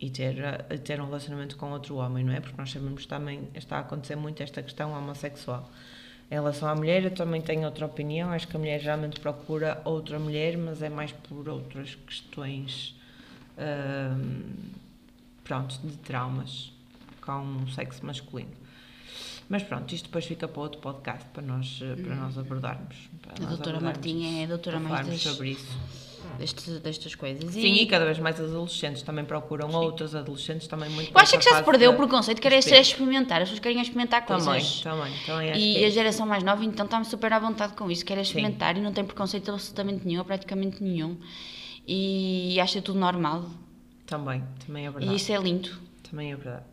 e 0.00 0.08
ter, 0.10 0.38
eh, 0.38 0.78
ter 0.78 1.00
um 1.00 1.04
relacionamento 1.06 1.56
com 1.56 1.70
outro 1.72 1.96
homem, 1.96 2.24
não 2.24 2.32
é? 2.32 2.40
Porque 2.40 2.56
nós 2.56 2.70
sabemos 2.70 3.02
que 3.02 3.08
também 3.08 3.48
está 3.54 3.76
a 3.76 3.80
acontecer 3.80 4.16
muito 4.16 4.42
esta 4.42 4.62
questão 4.62 4.92
homossexual. 4.92 5.70
Em 6.30 6.34
relação 6.34 6.68
à 6.68 6.74
mulher, 6.74 7.04
eu 7.04 7.10
também 7.10 7.42
tenho 7.42 7.64
outra 7.66 7.84
opinião. 7.86 8.30
Acho 8.30 8.48
que 8.48 8.56
a 8.56 8.58
mulher 8.58 8.80
geralmente 8.80 9.20
procura 9.20 9.82
outra 9.84 10.18
mulher, 10.18 10.56
mas 10.56 10.80
é 10.80 10.88
mais 10.88 11.12
por 11.12 11.48
outras 11.48 11.96
questões, 12.06 12.94
hum, 13.58 14.42
pronto, 15.44 15.78
de 15.82 15.96
traumas 15.98 16.72
com 17.20 17.64
o 17.64 17.68
sexo 17.70 18.06
masculino. 18.06 18.50
Mas 19.48 19.64
pronto, 19.64 19.92
isto 19.92 20.04
depois 20.04 20.24
fica 20.24 20.46
para 20.46 20.62
outro 20.62 20.80
podcast 20.80 21.24
para 21.30 21.42
nós, 21.42 21.80
eh, 21.82 21.96
para 22.00 22.14
nós 22.14 22.38
abordarmos. 22.38 22.96
Para 23.20 23.32
A 23.32 23.40
nós 23.40 23.48
doutora 23.50 23.76
abordarmos 23.78 23.82
Martinha 23.82 24.40
é 24.40 24.44
a 24.44 24.48
doutora 24.48 24.78
mais 24.80 25.06
das- 25.08 25.20
sobre 25.20 25.50
isso. 25.50 25.76
Destes, 26.38 26.80
destas 26.80 27.14
coisas. 27.14 27.52
Sim, 27.52 27.74
e 27.74 27.86
cada 27.86 28.04
vez 28.04 28.18
mais 28.18 28.40
as 28.40 28.50
adolescentes 28.50 29.02
também 29.02 29.24
procuram 29.24 29.70
outras 29.72 30.14
adolescentes 30.14 30.66
também 30.66 30.88
muito 30.90 31.12
Eu 31.12 31.20
acho 31.20 31.38
que 31.38 31.44
já 31.44 31.56
se 31.56 31.62
perdeu 31.62 31.92
o 31.92 31.96
preconceito, 31.96 32.40
que 32.40 32.48
de 32.48 32.54
era 32.54 32.62
ser 32.62 32.70
espelho. 32.70 32.82
experimentar. 32.82 33.42
As 33.42 33.48
pessoas 33.48 33.60
querem 33.60 33.80
experimentar 33.80 34.24
Também, 34.24 34.44
coisas. 34.44 34.80
também, 34.80 35.12
também 35.26 35.50
acho 35.50 35.60
E 35.60 35.84
é 35.84 35.86
a 35.86 35.90
geração 35.90 36.26
mais 36.26 36.42
nova, 36.42 36.64
então, 36.64 36.86
está 36.86 37.02
super 37.04 37.32
à 37.32 37.38
vontade 37.38 37.74
com 37.74 37.90
isso. 37.90 38.04
Quer 38.04 38.18
é 38.18 38.22
experimentar 38.22 38.76
e 38.76 38.80
não 38.80 38.92
tem 38.92 39.04
preconceito 39.04 39.50
absolutamente 39.50 40.06
nenhum, 40.06 40.24
praticamente 40.24 40.82
nenhum. 40.82 41.18
E 41.86 42.58
acha 42.60 42.80
tudo 42.80 42.98
normal. 42.98 43.44
Também, 44.06 44.42
também 44.66 44.86
é 44.86 44.90
verdade. 44.90 45.12
E 45.12 45.16
isso 45.16 45.32
é 45.32 45.36
lindo. 45.38 45.70
Também 46.08 46.32
é 46.32 46.36
verdade. 46.36 46.64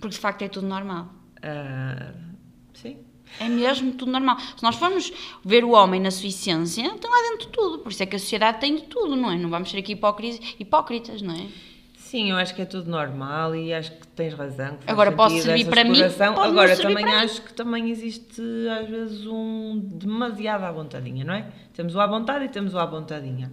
Porque 0.00 0.14
de 0.14 0.20
facto 0.20 0.42
é 0.42 0.48
tudo 0.48 0.66
normal. 0.66 1.08
Sim. 1.42 2.31
É 3.40 3.48
mesmo 3.48 3.92
tudo 3.92 4.10
normal. 4.12 4.36
Se 4.56 4.62
nós 4.62 4.76
formos 4.76 5.12
ver 5.44 5.64
o 5.64 5.70
homem 5.70 6.00
na 6.00 6.10
sua 6.10 6.28
essência, 6.28 6.82
tem 6.98 7.10
lá 7.10 7.16
dentro 7.30 7.46
de 7.46 7.52
tudo. 7.52 7.78
Por 7.80 7.90
isso 7.92 8.02
é 8.02 8.06
que 8.06 8.16
a 8.16 8.18
sociedade 8.18 8.60
tem 8.60 8.76
de 8.76 8.82
tudo, 8.82 9.16
não 9.16 9.30
é? 9.30 9.36
Não 9.36 9.48
vamos 9.50 9.70
ser 9.70 9.78
aqui 9.78 9.92
hipócritas, 10.58 11.22
não 11.22 11.34
é? 11.34 11.46
Sim, 11.96 12.30
eu 12.30 12.36
acho 12.36 12.54
que 12.54 12.60
é 12.60 12.66
tudo 12.66 12.90
normal 12.90 13.54
e 13.56 13.72
acho 13.72 13.90
que 13.92 14.06
tens 14.08 14.34
razão. 14.34 14.76
que 14.76 14.90
Agora, 14.90 15.10
posso 15.12 15.38
servir 15.40 15.64
para 15.64 15.82
mim, 15.82 15.98
Agora, 16.02 16.76
servir 16.76 16.82
também 16.82 17.04
para 17.06 17.18
mim. 17.20 17.24
acho 17.24 17.40
que 17.40 17.54
também 17.54 17.90
existe 17.90 18.42
às 18.80 18.86
vezes 18.86 19.26
um 19.26 19.78
demasiado 19.82 20.64
à 20.64 20.70
vontadinha, 20.70 21.24
não 21.24 21.32
é? 21.32 21.46
Temos 21.72 21.94
o 21.94 22.00
à 22.00 22.06
vontade 22.06 22.44
e 22.44 22.48
temos 22.50 22.74
o 22.74 22.78
à 22.78 22.84
vontadinha. 22.84 23.50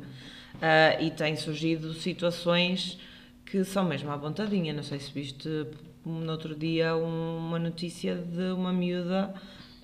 Ah, 0.62 1.02
e 1.02 1.10
têm 1.10 1.38
surgido 1.38 1.94
situações 1.94 3.00
que 3.46 3.64
são 3.64 3.86
mesmo 3.86 4.12
à 4.12 4.18
vontadinha. 4.18 4.74
Não 4.74 4.84
sei 4.84 5.00
se 5.00 5.10
viste 5.10 5.48
no 6.06 6.30
outro 6.30 6.54
dia 6.54 6.98
um- 6.98 7.38
uma 7.38 7.60
notícia 7.60 8.16
de 8.16 8.52
uma 8.52 8.74
miúda 8.74 9.34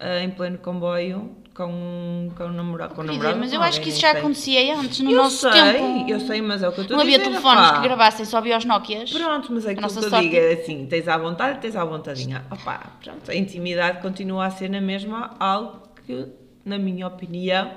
ah, 0.05 0.23
em 0.23 0.29
pleno 0.29 0.57
comboio 0.59 1.35
com 1.55 2.29
com 2.35 2.43
um 2.43 2.51
namorado. 2.51 2.93
Com 2.93 3.01
Querida, 3.01 3.13
namorado 3.23 3.39
mas 3.39 3.53
eu 3.53 3.61
acho 3.61 3.81
que 3.81 3.89
isso 3.89 3.99
já 3.99 4.11
sei. 4.11 4.19
acontecia 4.19 4.77
antes, 4.77 4.99
no 4.99 5.09
eu 5.11 5.17
nosso 5.17 5.37
sei, 5.49 5.51
tempo. 5.51 6.05
Eu 6.09 6.19
sei, 6.19 6.41
mas 6.41 6.61
é 6.61 6.67
o 6.67 6.71
que 6.71 6.79
eu 6.79 6.81
estou 6.83 6.97
Não 6.97 7.03
a 7.03 7.05
dizer. 7.07 7.21
havia 7.21 7.29
telefones 7.31 7.69
pá. 7.69 7.75
que 7.77 7.81
gravassem 7.81 8.25
só 8.25 8.41
via 8.41 8.57
os 8.57 8.65
Nokias. 8.65 9.11
Pronto, 9.11 9.51
mas 9.53 9.65
é 9.65 9.71
A 9.71 9.75
que 9.75 9.83
eu 9.83 9.89
sorte. 9.89 10.19
digo 10.19 10.35
é 10.35 10.53
assim, 10.53 10.85
tens 10.85 11.07
à 11.07 11.17
vontade, 11.17 11.59
tens 11.61 11.75
à 11.75 11.83
vontadinha. 11.85 12.45
Opa, 12.51 12.91
pronto, 13.03 13.31
a 13.31 13.35
intimidade 13.35 14.01
continua 14.01 14.45
a 14.45 14.51
ser 14.51 14.69
na 14.69 14.81
mesma 14.81 15.35
algo 15.39 15.81
que, 16.05 16.27
na 16.65 16.77
minha 16.77 17.07
opinião, 17.07 17.71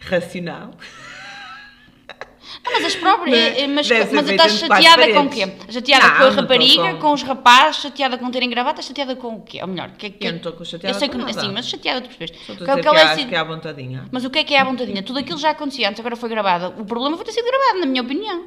racional. 0.00 0.70
Não, 2.64 2.72
mas 2.72 2.84
as 2.84 2.96
próprias. 2.96 3.36
Né? 3.38 3.60
eh, 3.60 3.66
Mas, 3.66 3.88
mas 3.88 4.08
feita 4.10 4.30
estás 4.32 4.52
chateada 4.52 5.12
com 5.12 5.20
o 5.20 5.30
quê? 5.30 5.52
Chateada 5.70 6.08
Não, 6.08 6.16
com 6.16 6.22
a 6.24 6.30
não 6.30 6.36
rapariga, 6.36 6.92
com- 6.94 6.98
com 7.00 7.12
os 7.12 7.22
rapazes, 7.22 7.82
chateada 7.82 8.18
com 8.18 8.30
terem 8.30 8.48
gravata, 8.50 8.82
chateada 8.82 9.16
com 9.16 9.34
o 9.36 9.42
quê? 9.42 9.58
Ou 9.62 9.68
melhor, 9.68 9.88
o 9.88 9.92
que 9.92 10.06
é 10.06 10.10
que. 10.10 10.26
Eu 10.26 10.30
não 10.32 10.36
estou 10.38 10.52
com 10.52 10.64
chateada 10.64 10.94
Eu 10.96 10.98
sei 10.98 11.08
com 11.08 11.18
que 11.18 11.24
nada. 11.24 11.40
Sim, 11.40 11.52
mas 11.52 11.66
chateada 11.68 12.00
tu 12.00 12.08
percebes. 12.08 12.36
Só 12.46 12.52
estou 12.52 12.64
Que 12.66 12.70
a 12.70 12.74
é 12.74 12.76
que 12.76 12.82
que, 12.82 12.88
é 12.88 13.00
acho 13.02 13.12
assim- 13.14 13.28
que 13.28 13.34
é 13.34 13.38
à 13.38 13.44
vontadinha. 13.44 14.04
Mas 14.12 14.24
o 14.24 14.30
que 14.30 14.38
é 14.38 14.44
que 14.44 14.54
é 14.54 14.60
à 14.60 14.64
vontadinha? 14.64 15.02
Tudo 15.02 15.18
aquilo 15.18 15.38
já 15.38 15.50
acontecia 15.50 15.88
antes, 15.88 16.00
agora 16.00 16.16
foi 16.16 16.28
gravado. 16.28 16.74
O 16.80 16.84
problema 16.84 17.16
foi 17.16 17.24
ter 17.24 17.32
sido 17.32 17.46
gravado, 17.46 17.80
na 17.80 17.86
minha 17.86 18.02
opinião. 18.02 18.44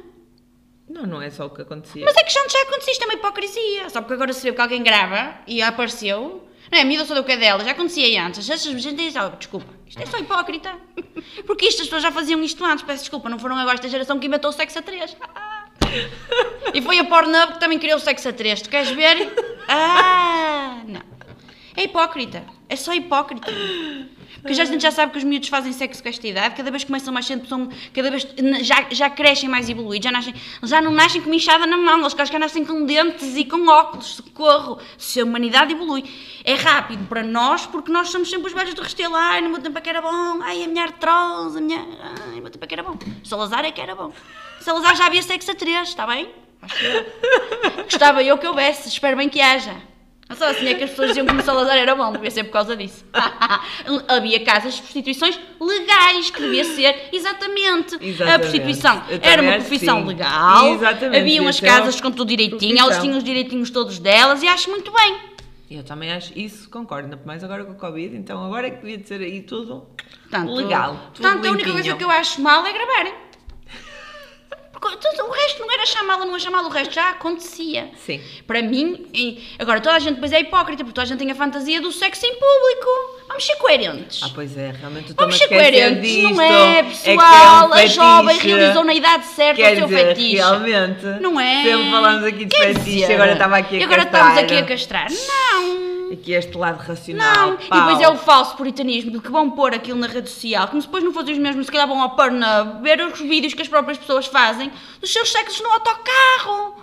Não, 0.88 1.02
não 1.06 1.20
é 1.20 1.28
só 1.28 1.44
o 1.46 1.50
que 1.50 1.60
acontecia. 1.62 2.02
Mas 2.04 2.16
é 2.16 2.22
que 2.22 2.32
já 2.32 2.40
já 2.48 2.62
acontecia, 2.62 2.92
isto 2.92 3.02
é 3.02 3.06
uma 3.06 3.14
hipocrisia. 3.14 3.90
Só 3.90 4.00
porque 4.00 4.14
agora 4.14 4.32
se 4.32 4.42
vê 4.42 4.54
que 4.54 4.60
alguém 4.60 4.82
grava 4.82 5.34
e 5.46 5.60
apareceu. 5.60 6.47
Não 6.70 6.78
é, 6.78 6.82
a 6.82 6.84
miúda 6.84 7.04
sou 7.04 7.16
do 7.16 7.24
que 7.24 7.32
é 7.32 7.36
dela, 7.36 7.64
já 7.64 7.70
acontecia 7.70 8.24
antes. 8.24 8.48
Essas 8.48 8.82
gente 8.82 9.18
oh, 9.18 9.36
desculpa, 9.36 9.72
isto 9.86 10.02
é 10.02 10.06
só 10.06 10.18
hipócrita. 10.18 10.74
Porque 11.46 11.66
isto 11.66 11.82
as 11.82 11.86
pessoas 11.86 12.02
já 12.02 12.12
faziam 12.12 12.42
isto 12.42 12.64
antes, 12.64 12.84
peço 12.84 13.02
desculpa, 13.02 13.28
não 13.28 13.38
foram 13.38 13.56
agora 13.56 13.74
esta 13.74 13.88
geração 13.88 14.18
que 14.18 14.26
inventou 14.26 14.50
o 14.50 14.52
sexo 14.52 14.78
a 14.78 14.82
3. 14.82 15.16
E 16.74 16.82
foi 16.82 16.98
a 16.98 17.04
Pornhub 17.04 17.54
que 17.54 17.60
também 17.60 17.78
criou 17.78 17.96
o 17.96 18.00
sexo 18.00 18.28
a 18.28 18.32
3. 18.32 18.60
Tu 18.60 18.68
queres 18.68 18.90
ver? 18.90 19.32
Ah, 19.68 20.82
não. 20.86 21.17
É 21.78 21.84
hipócrita. 21.84 22.44
É 22.68 22.74
só 22.74 22.92
hipócrita. 22.92 23.52
Porque 24.40 24.52
já, 24.52 24.64
a 24.64 24.66
gente 24.66 24.82
já 24.82 24.90
sabe 24.90 25.12
que 25.12 25.18
os 25.18 25.22
miúdos 25.22 25.48
fazem 25.48 25.72
sexo 25.72 26.02
com 26.02 26.08
esta 26.08 26.26
idade, 26.26 26.56
cada 26.56 26.72
vez 26.72 26.82
começam 26.82 27.14
mais 27.14 27.24
cedo, 27.24 27.46
são, 27.46 27.68
cada 27.94 28.10
vez 28.10 28.26
já, 28.62 28.84
já 28.90 29.08
crescem 29.08 29.48
mais 29.48 29.68
evoluídos, 29.70 30.04
já, 30.04 30.10
nascem, 30.10 30.34
já 30.64 30.80
não 30.80 30.90
nascem 30.90 31.22
com 31.22 31.32
enxada 31.32 31.66
na 31.68 31.76
mão, 31.76 32.00
eles 32.00 32.14
já 32.28 32.36
nascem 32.36 32.64
com 32.64 32.84
dentes 32.84 33.36
e 33.36 33.44
com 33.44 33.68
óculos, 33.68 34.16
socorro. 34.16 34.80
Se 34.98 35.20
a 35.20 35.24
humanidade 35.24 35.72
evolui. 35.72 36.02
É 36.42 36.54
rápido 36.54 37.06
para 37.06 37.22
nós, 37.22 37.64
porque 37.64 37.92
nós 37.92 38.08
somos 38.08 38.28
sempre 38.28 38.48
os 38.48 38.52
velhos 38.52 38.74
do 38.74 38.82
Restelo. 38.82 39.14
Ai, 39.14 39.40
no 39.40 39.48
meu 39.48 39.60
tempo 39.62 39.78
é 39.78 39.80
que 39.80 39.88
era 39.88 40.02
bom, 40.02 40.42
ai, 40.42 40.64
a 40.64 40.66
minha 40.66 40.82
artrose, 40.82 41.58
a 41.58 41.60
minha. 41.60 41.78
Ai, 41.78 42.34
no 42.34 42.42
meu 42.42 42.50
tempo 42.50 42.64
é 42.64 42.66
que 42.66 42.74
era 42.74 42.82
bom. 42.82 42.98
Salazar 43.22 43.64
é 43.64 43.70
que 43.70 43.80
era 43.80 43.94
bom. 43.94 44.12
Salazar 44.60 44.96
já 44.96 45.06
havia 45.06 45.22
sexo 45.22 45.52
a 45.52 45.54
três, 45.54 45.90
está 45.90 46.04
bem? 46.08 46.28
Que 46.66 47.82
Gostava 47.84 48.20
eu 48.24 48.36
que 48.36 48.48
houvesse, 48.48 48.88
espero 48.88 49.16
bem 49.16 49.28
que 49.28 49.40
haja. 49.40 49.76
Não 50.28 50.36
só 50.36 50.50
assim 50.50 50.66
é 50.68 50.74
que 50.74 50.84
as 50.84 50.90
pessoas 50.90 51.08
diziam 51.08 51.24
que 51.26 51.34
o 51.34 51.42
Salazar 51.42 51.76
era 51.76 51.94
bom, 51.94 52.12
devia 52.12 52.30
ser 52.30 52.44
por 52.44 52.52
causa 52.52 52.76
disso. 52.76 53.02
Havia 54.08 54.44
casas 54.44 54.74
de 54.74 54.82
prostituições 54.82 55.40
legais, 55.58 56.30
que 56.30 56.42
devia 56.42 56.64
ser 56.64 57.08
exatamente. 57.12 57.94
A 57.94 58.04
Exatamente. 58.04 58.40
prostituição 58.40 59.02
Eu 59.08 59.18
era 59.22 59.40
uma 59.42 59.52
profissão 59.52 60.00
sim. 60.00 60.06
legal, 60.06 60.74
Exatamente, 60.74 61.18
havia 61.18 61.40
umas 61.40 61.60
uma 61.60 61.68
casas 61.68 62.00
com 62.00 62.10
tudo 62.10 62.28
direitinho, 62.28 62.78
elas 62.78 63.00
tinham 63.00 63.16
os 63.16 63.24
direitinhos 63.24 63.70
todos 63.70 63.98
delas 63.98 64.42
e 64.42 64.48
acho 64.48 64.70
muito 64.70 64.92
bem. 64.92 65.16
Eu 65.70 65.82
também 65.82 66.10
acho 66.12 66.32
isso, 66.38 66.68
concordo, 66.70 67.04
ainda 67.10 67.20
mais 67.26 67.42
agora 67.44 67.64
com 67.64 67.72
o 67.72 67.76
Covid, 67.76 68.14
então 68.16 68.42
agora 68.44 68.66
é 68.68 68.70
que 68.70 68.80
devia 68.80 68.98
de 68.98 69.08
ser 69.08 69.20
aí 69.20 69.42
tudo 69.42 69.86
Portanto, 70.22 70.50
legal. 70.54 70.94
tudo 71.12 71.22
Portanto, 71.22 71.46
a 71.46 71.50
única 71.50 71.72
coisa 71.72 71.94
que 71.94 72.04
eu 72.04 72.10
acho 72.10 72.40
mal 72.40 72.64
é 72.66 72.72
gravarem. 72.72 73.14
O 74.80 75.30
resto 75.30 75.60
não 75.60 75.72
era 75.72 75.84
chamá-la, 75.86 76.24
não 76.24 76.36
é 76.36 76.38
chamá-la, 76.38 76.68
o 76.68 76.70
resto 76.70 76.94
já 76.94 77.10
acontecia. 77.10 77.90
Sim. 78.06 78.20
Para 78.46 78.62
mim, 78.62 79.06
agora 79.58 79.80
toda 79.80 79.96
a 79.96 79.98
gente 79.98 80.14
depois 80.14 80.32
é 80.32 80.40
hipócrita, 80.40 80.84
porque 80.84 80.94
toda 80.94 81.02
a 81.02 81.06
gente 81.06 81.18
tem 81.18 81.30
a 81.30 81.34
fantasia 81.34 81.80
do 81.80 81.90
sexo 81.90 82.24
em 82.24 82.32
público. 82.34 83.18
Vamos 83.28 83.44
ser 83.44 83.56
coerentes. 83.56 84.20
Ah, 84.22 84.30
pois 84.34 84.56
é, 84.56 84.72
realmente 84.78 85.12
tu 85.12 85.16
Vamos 85.16 85.36
ser 85.36 85.48
coerentes, 85.48 86.02
disto. 86.10 86.30
não 86.34 86.40
é, 86.40 86.82
pessoal? 86.82 87.68
um 87.68 87.72
a 87.74 87.86
jovem 87.86 88.38
realizou 88.38 88.84
na 88.84 88.94
idade 88.94 89.26
certa 89.26 89.60
Quer 89.60 89.72
o 89.72 89.76
seu 89.76 89.86
dizer, 89.88 90.06
fetiche. 90.08 90.36
realmente. 90.36 91.04
Não 91.20 91.40
é? 91.40 91.62
Sempre 91.64 91.90
falamos 91.90 92.24
aqui 92.24 92.44
de 92.44 92.56
Quer 92.56 92.74
fetiche, 92.74 93.00
dizer, 93.00 93.14
agora 93.14 93.32
estava 93.32 93.56
aqui 93.58 93.80
a 93.80 93.84
agora 93.84 94.02
castrar. 94.06 94.28
estamos 94.28 94.52
aqui 94.52 94.56
a 94.62 94.66
castrar. 94.66 95.08
Não. 95.10 95.87
Aqui 96.12 96.32
este 96.32 96.56
lado 96.56 96.78
racional. 96.78 97.50
Não, 97.50 97.54
e 97.60 97.68
pau. 97.68 97.80
depois 97.80 98.00
é 98.00 98.08
o 98.08 98.16
falso 98.16 98.56
puritanismo 98.56 99.10
de 99.10 99.20
que 99.20 99.30
vão 99.30 99.50
pôr 99.50 99.74
aquilo 99.74 99.98
na 99.98 100.06
rede 100.06 100.30
social, 100.30 100.68
como 100.68 100.80
se 100.80 100.88
depois 100.88 101.04
não 101.04 101.12
fossem 101.12 101.34
os 101.34 101.38
mesmos, 101.38 101.66
se 101.66 101.72
calhar 101.72 101.86
vão 101.86 102.00
ao 102.00 102.16
Pornhub 102.16 102.82
ver 102.82 103.00
os 103.00 103.20
vídeos 103.20 103.54
que 103.54 103.62
as 103.62 103.68
próprias 103.68 103.98
pessoas 103.98 104.26
fazem 104.26 104.70
dos 105.00 105.12
seus 105.12 105.30
sexos 105.30 105.60
no 105.60 105.70
autocarro. 105.70 106.82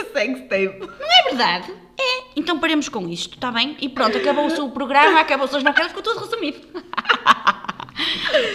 Sex 0.12 0.40
tape. 0.42 0.80
Não 0.80 0.88
é 0.88 1.22
verdade? 1.28 1.72
É. 1.98 2.22
Então 2.34 2.58
paremos 2.58 2.88
com 2.88 3.06
isto, 3.08 3.34
está 3.34 3.50
bem? 3.50 3.76
E 3.80 3.88
pronto, 3.88 4.16
acabou-se 4.16 4.58
o 4.60 4.70
programa, 4.70 5.20
acabou-se 5.20 5.56
as 5.56 5.62
novelas, 5.62 5.88
ficou 5.92 6.02
tudo 6.02 6.20
resumido. 6.20 6.58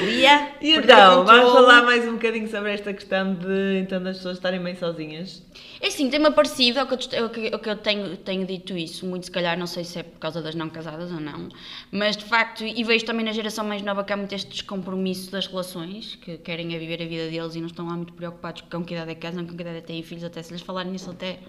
Lia, 0.02 0.54
E 0.60 0.74
então, 0.74 1.24
vamos 1.24 1.52
falar 1.54 1.84
mais 1.84 2.08
um 2.08 2.14
bocadinho 2.14 2.50
sobre 2.50 2.74
esta 2.74 2.92
questão 2.94 3.36
de 3.36 3.80
então 3.80 4.02
das 4.02 4.18
pessoas 4.18 4.38
estarem 4.38 4.60
bem 4.60 4.76
sozinhas. 4.76 5.44
É 5.82 5.90
sim, 5.90 6.10
tem-me 6.10 6.28
aparecido, 6.28 6.80
é 6.80 6.84
o 6.84 6.88
que 6.88 6.94
eu, 6.94 7.00
é 7.12 7.48
é 7.50 7.56
o 7.56 7.60
que 7.60 7.70
eu 7.70 7.76
tenho, 7.76 8.18
tenho 8.18 8.46
dito 8.46 8.78
isso, 8.78 9.06
muito 9.06 9.26
se 9.26 9.32
calhar, 9.32 9.58
não 9.58 9.68
sei 9.68 9.84
se 9.84 10.00
é 10.00 10.04
por 10.04 10.20
causa 10.20 10.42
das 10.42 10.56
não 10.56 10.70
casadas 10.70 11.12
ou 11.12 11.20
não, 11.20 11.50
mas 11.92 12.16
de 12.16 12.24
facto, 12.24 12.64
e 12.64 12.84
vejo 12.84 13.06
também 13.06 13.26
na 13.26 13.32
geração 13.32 13.66
mais 13.66 13.82
nova 13.82 14.04
que 14.04 14.14
há 14.14 14.18
muito 14.18 14.34
este 14.34 14.50
descompromisso 14.50 15.32
das 15.32 15.48
relações, 15.48 16.16
que 16.16 16.38
querem 16.38 16.74
é 16.74 16.80
viver 16.80 17.02
a 17.02 17.06
vida 17.06 17.30
deles 17.30 17.56
e 17.56 17.60
não 17.60 17.68
estão 17.68 17.88
lá 17.88 17.96
muito 17.96 18.14
preocupados 18.14 18.64
com 18.70 18.84
que 18.84 18.94
idade 18.94 19.12
é 19.12 19.16
casam, 19.16 19.46
com 19.46 19.56
que 19.56 19.62
idade 19.62 19.78
é 19.78 19.82
têm 19.82 20.02
filhos, 20.02 20.24
até 20.24 20.42
se 20.42 20.52
lhes 20.54 20.62
falarem 20.62 20.92
nisso 20.92 21.12
até, 21.12 21.40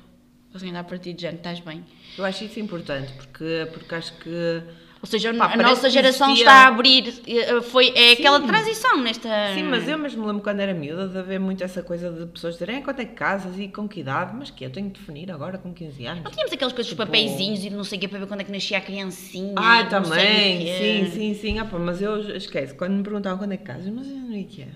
assim, 0.53 0.71
andar 0.71 0.85
para 0.85 0.99
de 0.99 1.11
género, 1.11 1.39
estás 1.39 1.61
bem? 1.61 1.85
Eu 2.19 2.25
acho 2.25 2.45
isso 2.45 2.59
importante, 2.61 3.13
porque, 3.13 3.69
porque 3.73 3.95
acho 3.95 4.13
que. 4.19 4.63
Ou 5.03 5.07
seja, 5.09 5.33
Pá, 5.35 5.53
a 5.53 5.57
nossa 5.59 5.89
geração 5.91 6.29
existia- 6.29 6.47
está 6.51 6.65
a 6.65 6.69
abrir, 6.69 7.15
eh, 7.29 7.61
foi, 7.63 7.93
é 7.95 8.13
aquela 8.13 8.41
Sim. 8.41 8.47
transição 8.47 9.01
nesta... 9.03 9.29
Sim, 9.55 9.65
mas 9.65 9.87
eu 9.87 9.97
mesmo 9.99 10.23
me 10.23 10.27
lembro 10.29 10.43
quando 10.43 10.59
era 10.61 10.73
miúda 10.75 11.07
de 11.07 11.19
haver 11.19 11.39
muito 11.39 11.63
essa 11.63 11.83
coisa 11.83 12.11
de 12.11 12.27
pessoas 12.27 12.55
dizerem 12.55 12.79
"Ah, 12.79 12.83
quanto 12.83 13.01
é 13.01 13.05
que 13.05 13.15
casas 13.15 13.57
e 13.59 13.69
com 13.69 13.87
que 13.87 14.01
idade, 14.01 14.35
mas 14.37 14.51
que 14.51 14.65
eu 14.65 14.71
tenho 14.71 14.89
de 14.89 14.99
definir 14.99 15.31
agora 15.31 15.59
com 15.59 15.73
15 15.73 16.07
anos. 16.07 16.25
Não 16.25 16.31
tínhamos 16.31 16.53
aquelas 16.53 16.73
coisas, 16.73 16.91
Tipo- 16.91 17.03
os 17.03 17.07
papeizinhos 17.09 17.63
e 17.65 17.71
não 17.71 17.85
sei 17.85 17.99
o 17.99 18.01
que 18.01 18.09
para 18.09 18.19
ver 18.21 18.27
quando 18.27 18.41
é 18.41 18.45
que 18.45 18.51
nascia 18.53 18.79
a 18.79 18.81
criancinha. 18.81 19.53
Ah, 19.57 19.85
também, 19.85 20.67
sim, 20.67 21.11
sim, 21.13 21.35
sim. 21.35 21.59
Ah, 21.59 21.65
pá, 21.67 21.79
mas 21.79 22.01
eu 22.03 22.19
esqueço, 22.37 22.75
quando 22.75 22.95
me 22.95 23.03
perguntavam 23.03 23.39
quando 23.39 23.53
é 23.53 23.57
que 23.59 23.65
casas, 23.65 23.87
mas 23.89 24.09
eu 24.09 24.17
não 24.17 24.29
sei 24.29 24.43
o 24.43 24.47
que 24.49 24.63
é. 24.63 24.69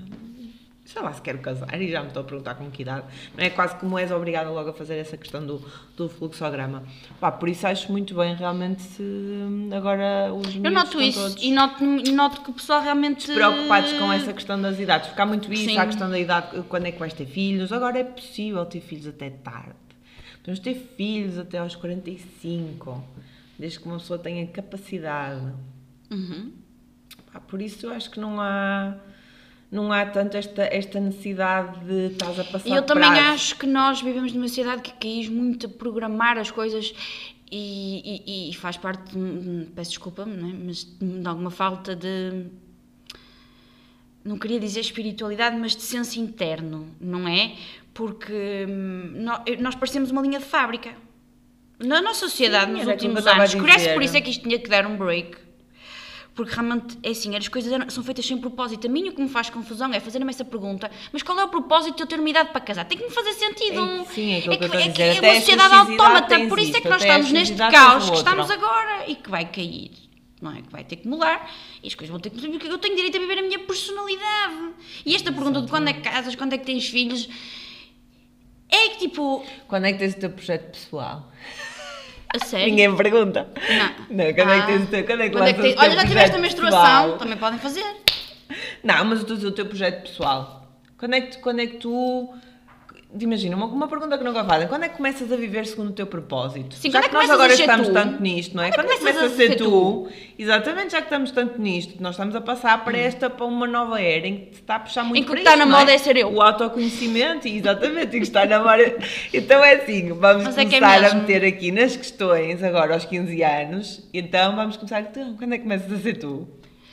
Sei 0.92 1.00
lá 1.00 1.12
se 1.12 1.22
quero 1.22 1.38
casar 1.38 1.80
e 1.80 1.88
já 1.88 2.00
me 2.00 2.08
estou 2.08 2.22
a 2.22 2.24
perguntar 2.24 2.56
com 2.56 2.68
que 2.68 2.82
idade. 2.82 3.06
Não 3.36 3.44
é 3.44 3.48
quase 3.48 3.76
como 3.76 3.96
és 3.96 4.10
obrigada 4.10 4.50
logo 4.50 4.70
a 4.70 4.72
fazer 4.72 4.96
essa 4.96 5.16
questão 5.16 5.46
do, 5.46 5.64
do 5.96 6.08
fluxograma. 6.08 6.82
Pá, 7.20 7.30
por 7.30 7.48
isso 7.48 7.64
acho 7.64 7.92
muito 7.92 8.12
bem 8.12 8.34
realmente 8.34 8.82
se 8.82 9.00
hum, 9.00 9.70
agora 9.72 10.34
os 10.34 10.52
Eu 10.56 10.70
noto 10.72 11.00
isso 11.00 11.36
e 11.40 11.52
noto, 11.52 11.84
noto 11.84 12.40
que 12.40 12.50
o 12.50 12.54
pessoal 12.54 12.82
realmente. 12.82 13.32
preocupados 13.32 13.92
com 13.92 14.12
essa 14.12 14.32
questão 14.32 14.60
das 14.60 14.80
idades. 14.80 15.10
Há 15.16 15.24
muito 15.24 15.52
isso, 15.52 15.66
Sim. 15.66 15.78
a 15.78 15.86
questão 15.86 16.10
da 16.10 16.18
idade, 16.18 16.60
quando 16.68 16.86
é 16.86 16.90
que 16.90 16.98
vais 16.98 17.12
ter 17.12 17.26
filhos. 17.26 17.72
Agora 17.72 17.96
é 17.96 18.02
possível 18.04 18.66
ter 18.66 18.80
filhos 18.80 19.06
até 19.06 19.30
tarde. 19.30 19.76
Podemos 20.38 20.58
ter 20.58 20.74
filhos 20.74 21.38
até 21.38 21.58
aos 21.58 21.76
45, 21.76 23.04
desde 23.56 23.78
que 23.78 23.86
uma 23.86 23.98
pessoa 23.98 24.18
tenha 24.18 24.44
capacidade. 24.48 25.52
Uhum. 26.10 26.50
Pá, 27.32 27.38
por 27.38 27.62
isso 27.62 27.86
eu 27.86 27.92
acho 27.92 28.10
que 28.10 28.18
não 28.18 28.40
há, 28.40 28.96
não 29.70 29.92
há 29.92 30.04
tanto 30.06 30.36
esta, 30.36 30.62
esta 30.62 30.98
necessidade 30.98 31.78
de 31.84 32.12
estás 32.12 32.38
a 32.40 32.44
passar 32.44 32.68
E 32.68 32.72
eu 32.74 32.82
também 32.82 33.08
prazo. 33.10 33.28
acho 33.34 33.56
que 33.56 33.66
nós 33.66 34.00
vivemos 34.02 34.32
numa 34.32 34.48
sociedade 34.48 34.82
que 34.82 34.92
quis 34.94 35.28
muito 35.28 35.66
a 35.66 35.68
programar 35.68 36.36
as 36.38 36.50
coisas 36.50 36.92
e, 37.52 38.22
e- 38.26 38.50
e 38.50 38.54
faz 38.54 38.76
parte, 38.76 39.16
de, 39.16 39.66
peço 39.74 39.90
desculpa, 39.90 40.24
não 40.26 40.48
é? 40.48 40.52
mas 40.52 40.84
de 41.00 41.26
alguma 41.28 41.50
falta 41.50 41.94
de. 41.94 42.46
Não 44.24 44.38
queria 44.38 44.60
dizer 44.60 44.80
espiritualidade, 44.80 45.56
mas 45.56 45.74
de 45.74 45.82
senso 45.82 46.18
interno, 46.20 46.88
não 47.00 47.26
é? 47.26 47.54
Porque 47.94 48.66
hum, 48.68 49.12
nó- 49.14 49.42
nós 49.60 49.74
parecemos 49.74 50.10
uma 50.10 50.20
linha 50.20 50.38
de 50.38 50.44
fábrica. 50.44 50.92
Na 51.78 52.02
nossa 52.02 52.28
sociedade, 52.28 52.66
Sim, 52.72 52.78
nos 52.78 52.86
últimos 52.86 53.26
anos, 53.26 53.50
dizer. 53.50 53.94
por 53.94 54.02
isso 54.02 54.16
é 54.16 54.20
que 54.20 54.28
isto 54.30 54.42
tinha 54.42 54.58
que 54.58 54.68
dar 54.68 54.86
um 54.86 54.96
break. 54.98 55.38
Porque 56.34 56.54
realmente, 56.54 56.98
é 57.02 57.10
assim, 57.10 57.36
as 57.36 57.48
coisas 57.48 57.72
são 57.92 58.02
feitas 58.04 58.24
sem 58.24 58.38
propósito. 58.38 58.86
A 58.86 58.90
mim 58.90 59.08
o 59.08 59.12
que 59.12 59.20
me 59.20 59.28
faz 59.28 59.50
confusão 59.50 59.92
é 59.92 60.00
fazer-me 60.00 60.30
essa 60.30 60.44
pergunta, 60.44 60.90
mas 61.12 61.22
qual 61.22 61.38
é 61.38 61.44
o 61.44 61.48
propósito 61.48 61.96
de 61.96 62.02
eu 62.02 62.06
ter 62.06 62.20
uma 62.20 62.30
idade 62.30 62.50
para 62.50 62.60
casar? 62.60 62.84
Tem 62.84 62.96
que 62.96 63.04
me 63.04 63.10
fazer 63.10 63.32
sentido. 63.34 63.80
É, 63.80 64.04
sim, 64.06 64.32
é 64.32 64.38
aquilo 64.38 64.56
que 64.56 64.64
eu 64.64 64.66
estou 64.66 64.80
a 64.80 64.84
é, 64.84 64.88
dizer. 64.88 65.24
é 65.24 65.30
uma 65.30 65.40
sociedade 65.40 65.74
autómata, 65.74 66.40
por 66.48 66.58
isso 66.58 66.76
é 66.76 66.80
que 66.80 66.88
nós 66.88 67.02
estamos 67.02 67.32
neste 67.32 67.56
caos 67.56 68.10
que 68.10 68.16
estamos 68.16 68.50
agora 68.50 69.04
e 69.08 69.14
que 69.16 69.30
vai 69.30 69.44
cair. 69.50 69.90
Não 70.40 70.52
é? 70.52 70.62
Que 70.62 70.70
vai 70.70 70.82
ter 70.84 70.96
que 70.96 71.06
mudar 71.06 71.52
e 71.82 71.86
as 71.86 71.94
coisas 71.94 72.10
vão 72.10 72.18
ter 72.18 72.30
que 72.30 72.36
mudar 72.36 72.48
porque 72.50 72.66
eu 72.66 72.78
tenho 72.78 72.96
direito 72.96 73.16
a 73.16 73.20
viver 73.20 73.38
a 73.40 73.42
minha 73.42 73.58
personalidade. 73.58 74.72
E 75.04 75.14
esta 75.14 75.30
pergunta 75.30 75.60
de 75.60 75.68
quando 75.68 75.88
é 75.88 75.92
que 75.92 76.00
casas, 76.00 76.34
quando 76.34 76.54
é 76.54 76.58
que 76.58 76.64
tens 76.64 76.88
filhos, 76.88 77.28
É 78.70 78.90
que 78.90 78.98
tipo, 78.98 79.44
Quando 79.66 79.86
é 79.86 79.92
que 79.92 79.98
tens 79.98 80.14
o 80.14 80.18
teu 80.20 80.30
projeto 80.30 80.70
pessoal? 80.70 81.30
A 82.34 82.44
sério. 82.44 82.66
Ninguém 82.66 82.88
me 82.88 82.96
pergunta. 82.96 83.48
Não. 83.68 84.16
Não, 84.16 84.34
quando 84.34 84.50
é 84.50 84.56
que 84.56 84.62
Ah. 84.62 84.66
tens 84.66 84.82
o 84.82 84.86
teu, 84.86 85.04
quando 85.04 85.20
é 85.22 85.28
que 85.28 85.30
Quando 85.36 85.48
é 85.48 85.52
que 85.52 85.60
teu 85.62 85.74
Olha, 85.78 85.90
já 85.94 86.04
tiveste 86.06 86.36
a 86.36 86.38
menstruação, 86.38 86.80
pessoal? 87.02 87.18
também 87.18 87.36
podem 87.36 87.58
fazer. 87.58 87.84
Não, 88.82 89.04
mas 89.04 89.22
o 89.22 89.50
teu 89.52 89.66
projeto 89.66 90.02
pessoal. 90.02 90.68
Quando 90.98 91.14
é 91.14 91.20
que, 91.22 91.38
quando 91.38 91.60
é 91.60 91.66
que 91.66 91.76
tu. 91.78 92.28
Imagina, 93.18 93.56
uma, 93.56 93.66
uma 93.66 93.88
pergunta 93.88 94.16
que 94.16 94.22
nunca 94.22 94.44
fazem. 94.44 94.68
Quando 94.68 94.84
é 94.84 94.88
que 94.88 94.96
começas 94.96 95.32
a 95.32 95.36
viver 95.36 95.66
segundo 95.66 95.90
o 95.90 95.92
teu 95.92 96.06
propósito? 96.06 96.76
Sim, 96.76 96.92
já 96.92 97.00
quando 97.00 97.04
é 97.06 97.08
que 97.08 97.14
nós 97.14 97.30
agora 97.30 97.52
estamos 97.52 97.88
tu? 97.88 97.92
tanto 97.92 98.22
nisto, 98.22 98.56
não 98.56 98.62
é? 98.62 98.70
Quando 98.70 98.86
Quando 98.86 98.90
é 98.90 98.94
é 98.94 98.98
que 98.98 99.04
começas 99.04 99.32
a 99.32 99.36
ser 99.36 99.56
tu? 99.56 99.64
tu? 99.64 100.08
Exatamente, 100.38 100.92
já 100.92 100.98
que 100.98 101.06
estamos 101.06 101.32
tanto 101.32 101.60
nisto, 101.60 102.00
nós 102.00 102.12
estamos 102.12 102.36
a 102.36 102.40
passar 102.40 102.84
para 102.84 102.96
esta, 102.96 103.28
para 103.28 103.44
uma 103.46 103.66
nova 103.66 104.00
era 104.00 104.28
em 104.28 104.46
que 104.46 104.54
está 104.54 104.76
a 104.76 104.80
puxar 104.80 105.02
muito 105.02 105.20
Em 105.20 105.24
que 105.24 105.30
o 105.30 105.34
que 105.34 105.40
está 105.40 105.54
isto, 105.54 105.58
na 105.58 105.66
não 105.66 105.78
moda 105.78 105.92
é 105.92 105.98
ser 105.98 106.16
eu. 106.16 106.32
O 106.32 106.40
autoconhecimento, 106.40 107.48
exatamente, 107.48 108.16
e 108.16 108.20
que 108.20 108.26
está 108.26 108.46
na 108.46 108.60
moda. 108.60 108.96
Então 109.34 109.64
é 109.64 109.74
assim, 109.74 110.12
vamos 110.12 110.44
Mas 110.44 110.58
é 110.58 110.64
que 110.64 110.76
é 110.76 110.80
começar 110.80 111.10
a 111.10 111.14
meter 111.14 111.44
aqui 111.44 111.72
nas 111.72 111.96
questões 111.96 112.62
agora 112.62 112.94
aos 112.94 113.04
15 113.04 113.42
anos, 113.42 114.08
então 114.14 114.54
vamos 114.54 114.76
começar. 114.76 115.00
Então, 115.00 115.34
quando 115.36 115.54
é 115.54 115.58
que 115.58 115.64
começas 115.64 115.92
a 115.92 115.98
ser 115.98 116.14
tu? 116.14 116.48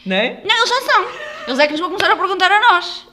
Não 0.06 0.15
é? 0.15 0.41
Não, 0.43 0.56
eles 0.58 0.69
já 0.69 0.82
são. 0.82 1.06
Eles 1.47 1.60
é 1.60 1.65
que 1.65 1.71
nos 1.73 1.80
vão 1.82 1.89
começar 1.89 2.12
a 2.12 2.15
perguntar 2.15 2.51
a 2.51 2.60
nós. 2.73 3.08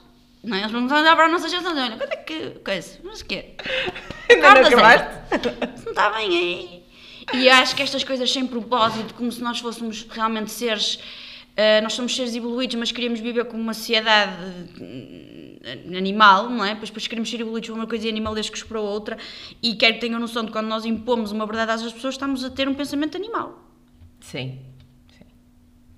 Não, 0.44 0.56
é? 0.56 0.60
eles 0.60 0.70
vão 0.70 0.82
começar 0.82 0.98
a 0.98 1.00
olhar 1.00 1.16
para 1.16 1.24
a 1.24 1.28
nossa 1.28 1.48
geração 1.48 1.76
e 1.76 1.80
olha, 1.80 1.96
quando 1.96 2.12
é 2.12 2.16
que. 2.16 2.50
Coisa? 2.64 2.98
Mas 3.02 3.20
o 3.20 3.24
quê? 3.24 3.54
Ainda 4.30 4.54
não 4.54 4.66
acabaste? 4.66 5.08
Não 5.84 5.92
está 5.92 6.10
bem 6.10 6.28
aí. 6.28 6.84
E 7.32 7.48
acho 7.48 7.74
que 7.74 7.82
estas 7.82 8.04
coisas 8.04 8.30
sem 8.30 8.46
propósito, 8.46 9.14
como 9.14 9.32
se 9.32 9.42
nós 9.42 9.58
fôssemos 9.58 10.06
realmente 10.10 10.50
seres. 10.50 10.98
eh, 11.56 11.80
nós 11.80 11.94
somos 11.94 12.14
seres 12.14 12.34
evoluídos, 12.36 12.76
mas 12.76 12.92
queríamos 12.92 13.20
viver 13.20 13.44
como 13.46 13.62
uma 13.62 13.72
sociedade 13.72 14.32
eh, 15.62 15.96
animal, 15.96 16.50
não 16.50 16.64
é? 16.64 16.70
Depois, 16.70 16.90
depois 16.90 17.06
queremos 17.06 17.30
ser 17.30 17.40
evoluídos 17.40 17.70
para 17.70 17.76
uma 17.78 17.86
coisa 17.86 18.06
e 18.06 18.10
animalescos 18.10 18.62
para 18.62 18.80
outra. 18.80 19.16
E 19.62 19.74
quero 19.76 19.94
que 19.94 20.00
tenham 20.00 20.20
noção 20.20 20.44
de 20.44 20.52
quando 20.52 20.66
nós 20.66 20.84
impomos 20.84 21.32
uma 21.32 21.46
verdade 21.46 21.72
às 21.72 21.92
pessoas, 21.92 22.14
estamos 22.14 22.44
a 22.44 22.50
ter 22.50 22.68
um 22.68 22.74
pensamento 22.74 23.16
animal. 23.16 23.58
Sim. 24.20 24.58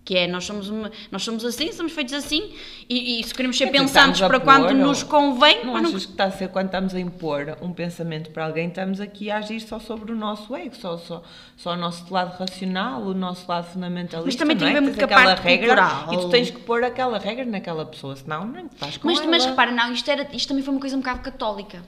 Que 0.07 0.17
é, 0.17 0.27
nós 0.29 0.45
somos, 0.45 0.69
uma- 0.71 0.89
nós 1.11 1.25
somos 1.25 1.45
assim, 1.45 1.73
somos 1.73 1.91
feitos 1.93 2.15
assim, 2.15 2.53
e, 2.89 3.19
e 3.21 3.25
se 3.25 3.35
queremos 3.35 3.59
ser 3.59 3.67
dizer, 3.67 3.77
pensantes 3.79 4.21
para 4.21 4.39
quando 4.39 4.73
nos 4.73 5.03
convém, 5.03 5.65
Não 5.65 5.73
mas 5.73 5.83
não- 5.83 5.89
achas 5.91 6.07
que 6.07 6.13
está 6.13 6.25
a 6.27 6.31
ser 6.31 6.49
quando 6.49 6.67
estamos 6.67 6.95
a 6.95 7.01
impor 7.01 7.59
um 7.61 7.73
pensamento 7.73 8.31
para 8.31 8.47
alguém, 8.47 8.69
estamos 8.69 9.01
aqui 9.01 9.33
a 9.33 9.39
agir 9.39 9.59
só 9.61 9.81
sobre 9.81 10.13
o 10.13 10.15
nosso 10.15 10.55
ego, 10.55 10.77
só, 10.77 10.97
só, 10.97 11.25
só 11.57 11.73
o 11.73 11.77
nosso 11.77 12.07
lado 12.15 12.39
racional, 12.39 13.03
o 13.03 13.13
nosso 13.15 13.45
lado 13.49 13.67
fundamentalista. 13.67 14.27
Mas 14.27 14.37
também 14.37 14.57
tem 14.57 14.69
é? 14.69 14.75
ver 14.75 14.81
muito 14.81 14.95
Tens 14.97 15.09
com 15.09 15.13
a 15.13 15.17
aquela 15.19 15.35
parte 15.35 15.45
regra 15.45 15.67
cultural. 15.83 16.15
E 16.15 16.17
tu 16.19 16.29
tens 16.31 16.51
que 16.51 16.61
pôr 16.61 16.85
aquela 16.85 17.19
regra 17.19 17.45
naquela 17.45 17.85
pessoa, 17.85 18.15
senão 18.15 18.47
não 18.47 18.67
estás 18.67 18.97
com 18.99 19.09
Mas, 19.09 19.19
ela. 19.19 19.27
mas 19.29 19.45
repara, 19.45 19.73
não, 19.73 19.93
isto, 19.93 20.09
era, 20.09 20.29
isto 20.33 20.47
também 20.47 20.63
foi 20.63 20.73
uma 20.73 20.81
coisa 20.81 20.95
um 20.97 21.01
bocado 21.01 21.19
católica. 21.21 21.83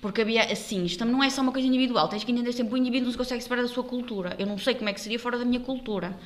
Porque 0.00 0.22
havia, 0.22 0.44
assim, 0.44 0.84
isto 0.84 1.04
não 1.04 1.22
é 1.22 1.30
só 1.30 1.42
uma 1.42 1.52
coisa 1.52 1.66
individual, 1.66 2.08
tens 2.08 2.24
que 2.24 2.32
entender 2.32 2.52
sempre 2.52 2.74
o 2.74 2.76
indivíduo 2.76 3.06
não 3.06 3.12
se 3.12 3.18
consegue 3.18 3.42
separar 3.42 3.62
da 3.62 3.68
sua 3.68 3.84
cultura. 3.84 4.36
Eu 4.38 4.46
não 4.46 4.58
sei 4.58 4.74
como 4.74 4.88
é 4.88 4.92
que 4.92 5.00
seria 5.00 5.18
fora 5.18 5.38
da 5.38 5.44
minha 5.44 5.60
cultura, 5.60 6.16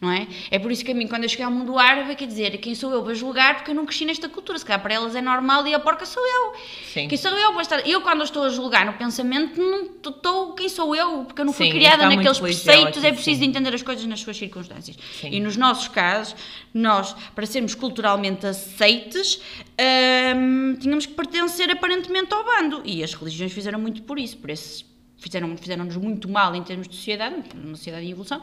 não 0.00 0.10
é? 0.10 0.26
É 0.50 0.58
por 0.58 0.72
isso 0.72 0.84
que 0.84 0.92
a 0.92 0.94
mim, 0.94 1.06
quando 1.06 1.24
eu 1.24 1.28
cheguei 1.28 1.44
ao 1.44 1.50
mundo 1.50 1.78
árabe, 1.78 2.14
quer 2.16 2.26
dizer, 2.26 2.58
quem 2.58 2.74
sou 2.74 2.92
eu 2.92 3.02
para 3.02 3.14
julgar 3.14 3.56
porque 3.56 3.70
eu 3.70 3.74
não 3.74 3.86
cresci 3.86 4.04
nesta 4.04 4.28
cultura. 4.28 4.58
Se 4.58 4.64
calhar 4.64 4.82
para 4.82 4.94
elas 4.94 5.14
é 5.14 5.20
normal 5.20 5.66
e 5.66 5.74
a 5.74 5.78
porca 5.78 6.04
sou 6.06 6.22
eu. 6.22 6.52
Sim. 6.92 7.08
Quem 7.08 7.18
sou 7.18 7.30
eu 7.32 7.52
para 7.52 7.62
estar... 7.62 7.88
Eu, 7.88 8.00
quando 8.02 8.22
estou 8.24 8.44
a 8.44 8.48
julgar 8.48 8.86
no 8.86 8.92
pensamento, 8.94 9.60
não 9.60 9.82
estou 9.84 10.54
quem 10.54 10.68
sou 10.68 10.94
eu, 10.94 11.24
porque 11.24 11.40
eu 11.40 11.44
não 11.44 11.52
fui 11.52 11.66
Sim, 11.66 11.72
criada 11.72 12.08
naqueles 12.08 12.38
preceitos, 12.38 12.98
aqui, 12.98 13.06
é 13.06 13.12
preciso 13.12 13.40
sim. 13.40 13.46
entender 13.46 13.74
as 13.74 13.82
coisas 13.82 14.04
nas 14.06 14.20
suas 14.20 14.36
circunstâncias. 14.36 14.96
Sim. 15.20 15.30
E 15.30 15.40
nos 15.40 15.56
nossos 15.56 15.88
casos, 15.88 16.34
nós, 16.72 17.12
para 17.34 17.46
sermos 17.46 17.74
culturalmente 17.74 18.46
aceites, 18.46 19.40
hum, 20.36 20.76
tínhamos 20.80 21.06
que 21.06 21.14
pertencer 21.14 21.70
aparentemente 21.70 22.32
ao 22.32 22.44
bando. 22.44 22.82
E 22.84 23.02
as 23.02 23.14
religiões 23.14 23.52
fizeram 23.52 23.78
muito 23.80 24.02
por 24.02 24.18
isso, 24.18 24.36
por 24.38 24.50
esses 24.50 24.84
fizeram- 25.18 25.56
fizeram-nos 25.56 25.96
muito 25.96 26.28
mal 26.28 26.54
em 26.54 26.62
termos 26.62 26.88
de 26.88 26.94
sociedade, 26.96 27.34
uma 27.54 27.76
sociedade 27.76 28.06
em 28.06 28.10
evolução, 28.10 28.40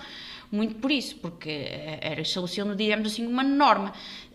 muito 0.52 0.76
por 0.76 0.92
isso, 0.92 1.16
porque 1.18 1.50
era 2.02 2.22
estabelecendo, 2.22 2.76
digamos 2.76 3.12
assim, 3.12 3.26
uma 3.26 3.44
norma. 3.44 3.94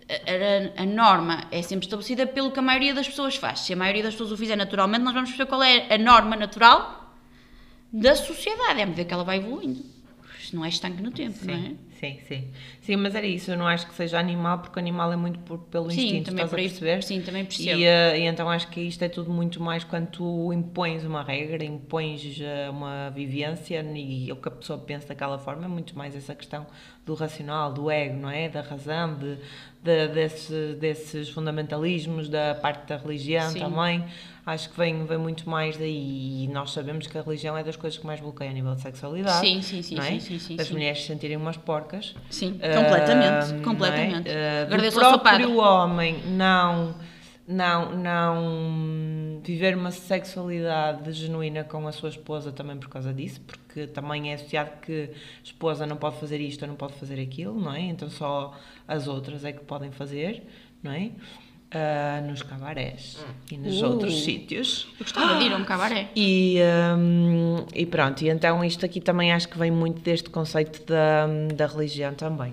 Era- 0.08 0.72
A 0.76 0.84
norma 0.84 1.44
é 1.50 1.62
sempre 1.62 1.86
estabelecida 1.86 2.26
pelo 2.26 2.50
que 2.50 2.58
a 2.58 2.62
maioria 2.62 2.92
das 2.92 3.08
pessoas 3.08 3.36
faz. 3.36 3.60
Se 3.60 3.72
a 3.72 3.76
maioria 3.76 4.02
das 4.02 4.14
pessoas 4.14 4.32
o 4.32 4.36
fizer 4.36 4.56
naturalmente, 4.56 5.02
nós 5.04 5.14
vamos 5.14 5.30
perceber 5.30 5.48
qual 5.48 5.62
é 5.62 5.86
a 5.94 5.96
norma 5.98 6.34
natural 6.36 7.14
da 7.92 8.14
sociedade. 8.16 8.80
É 8.80 8.82
à 8.82 8.86
medida 8.86 9.04
que 9.04 9.14
ela 9.14 9.24
vai 9.24 9.38
evoluindo. 9.38 9.84
Isto 10.52 10.56
não 10.56 10.64
é 10.64 10.68
estanque 10.68 11.02
no 11.02 11.10
tempo, 11.10 11.44
não 11.46 11.54
é? 11.54 11.58
Sim, 11.58 11.78
sim, 11.98 12.20
sim. 12.28 12.52
Sim, 12.82 12.96
mas 12.96 13.14
era 13.14 13.26
isso. 13.26 13.50
Eu 13.50 13.56
não 13.56 13.66
acho 13.66 13.86
que 13.86 13.94
seja 13.94 14.18
animal, 14.18 14.58
porque 14.58 14.78
animal 14.78 15.10
é 15.12 15.16
muito 15.16 15.38
por, 15.40 15.58
pelo 15.58 15.90
Sim, 15.90 15.94
instinto, 15.94 16.26
também 16.26 16.44
estás 16.44 16.50
por 16.50 16.58
a 16.58 16.62
perceber? 16.62 17.02
sim, 17.02 17.22
também 17.22 17.44
percebo. 17.44 17.80
E, 17.80 17.84
eh, 17.84 18.18
e 18.20 18.22
então 18.26 18.50
acho 18.50 18.68
que 18.68 18.80
isto 18.80 19.02
é 19.02 19.08
tudo 19.08 19.30
muito 19.32 19.62
mais 19.62 19.84
quando 19.84 20.08
tu 20.10 20.52
impões 20.52 21.04
uma 21.04 21.22
regra, 21.22 21.64
impões 21.64 22.38
eh, 22.40 22.68
uma 22.70 23.10
vivência 23.10 23.82
e 23.94 24.30
o 24.32 24.36
que 24.36 24.48
a 24.48 24.50
pessoa 24.50 24.78
pensa 24.78 25.08
daquela 25.08 25.38
forma, 25.38 25.64
é 25.64 25.68
muito 25.68 25.96
mais 25.96 26.14
essa 26.16 26.34
questão 26.34 26.66
do 27.04 27.14
racional, 27.14 27.72
do 27.72 27.90
ego, 27.90 28.16
não 28.18 28.30
é? 28.30 28.48
Da 28.48 28.60
razão, 28.60 29.14
de, 29.14 29.36
de- 29.82 30.08
desse- 30.08 30.76
desses 30.80 31.28
fundamentalismos, 31.30 32.28
da 32.28 32.54
parte 32.54 32.86
da 32.86 32.96
religião 32.96 33.50
Sim. 33.50 33.58
também. 33.58 34.04
Acho 34.44 34.70
que 34.70 34.76
vem, 34.76 35.04
vem 35.04 35.18
muito 35.18 35.48
mais 35.48 35.76
daí 35.76 36.44
e 36.44 36.48
nós 36.48 36.72
sabemos 36.72 37.06
que 37.06 37.16
a 37.16 37.22
religião 37.22 37.56
é 37.56 37.62
das 37.62 37.76
coisas 37.76 37.96
que 37.98 38.04
mais 38.06 38.20
bloqueia 38.20 38.50
a 38.50 38.52
nível 38.52 38.74
de 38.74 38.82
sexualidade. 38.82 39.38
Sim, 39.46 39.62
sim, 39.62 39.82
sim, 39.82 39.98
é? 39.98 40.02
sim, 40.02 40.20
sim, 40.20 40.38
sim, 40.38 40.56
As 40.60 40.68
mulheres 40.70 41.00
se 41.00 41.06
sentirem 41.06 41.36
umas 41.36 41.56
porcas. 41.56 42.14
Sim, 42.30 42.58
Ah, 42.60 42.82
completamente, 42.82 43.54
é? 43.60 43.62
completamente. 43.64 44.28
Agradeço 44.64 45.00
ao 45.00 45.10
seu 45.10 45.18
próprio 45.20 45.56
homem 45.58 46.22
não, 46.26 46.94
não, 47.46 47.92
não 47.96 48.42
viver 49.50 49.76
uma 49.76 49.90
sexualidade 49.90 51.10
genuína 51.12 51.64
com 51.64 51.86
a 51.88 51.92
sua 51.92 52.08
esposa 52.08 52.52
também 52.52 52.76
por 52.76 52.88
causa 52.88 53.12
disso, 53.12 53.40
porque 53.40 53.86
também 53.86 54.30
é 54.30 54.34
associado 54.34 54.70
que 54.82 55.10
a 55.12 55.42
esposa 55.42 55.86
não 55.86 55.96
pode 55.96 56.16
fazer 56.18 56.40
isto 56.40 56.62
ou 56.62 56.68
não 56.68 56.76
pode 56.76 56.94
fazer 56.94 57.20
aquilo, 57.20 57.58
não 57.60 57.72
é? 57.72 57.80
Então 57.80 58.08
só 58.10 58.56
as 58.86 59.08
outras 59.08 59.44
é 59.44 59.52
que 59.52 59.64
podem 59.64 59.90
fazer, 59.90 60.42
não 60.82 60.92
é? 60.92 61.10
Ah, 61.74 62.20
nos 62.26 62.42
cabarés 62.42 63.24
e 63.50 63.56
nos 63.56 63.80
Uh. 63.80 63.86
outros 63.86 64.22
sítios. 64.24 64.88
Eu 65.00 65.04
gostava 65.04 65.38
de 65.38 65.46
ir 65.46 65.52
a 65.52 65.56
um 65.56 65.64
cabaré. 65.64 66.10
E, 66.14 66.58
hum, 66.98 67.64
e 67.74 67.86
pronto, 67.86 68.22
e 68.22 68.28
então 68.28 68.62
isto 68.62 68.84
aqui 68.84 69.00
também 69.00 69.32
acho 69.32 69.48
que 69.48 69.56
vem 69.58 69.70
muito 69.70 70.02
deste 70.02 70.28
conceito 70.28 70.84
da, 70.84 71.26
da 71.54 71.66
religião 71.66 72.12
também. 72.14 72.52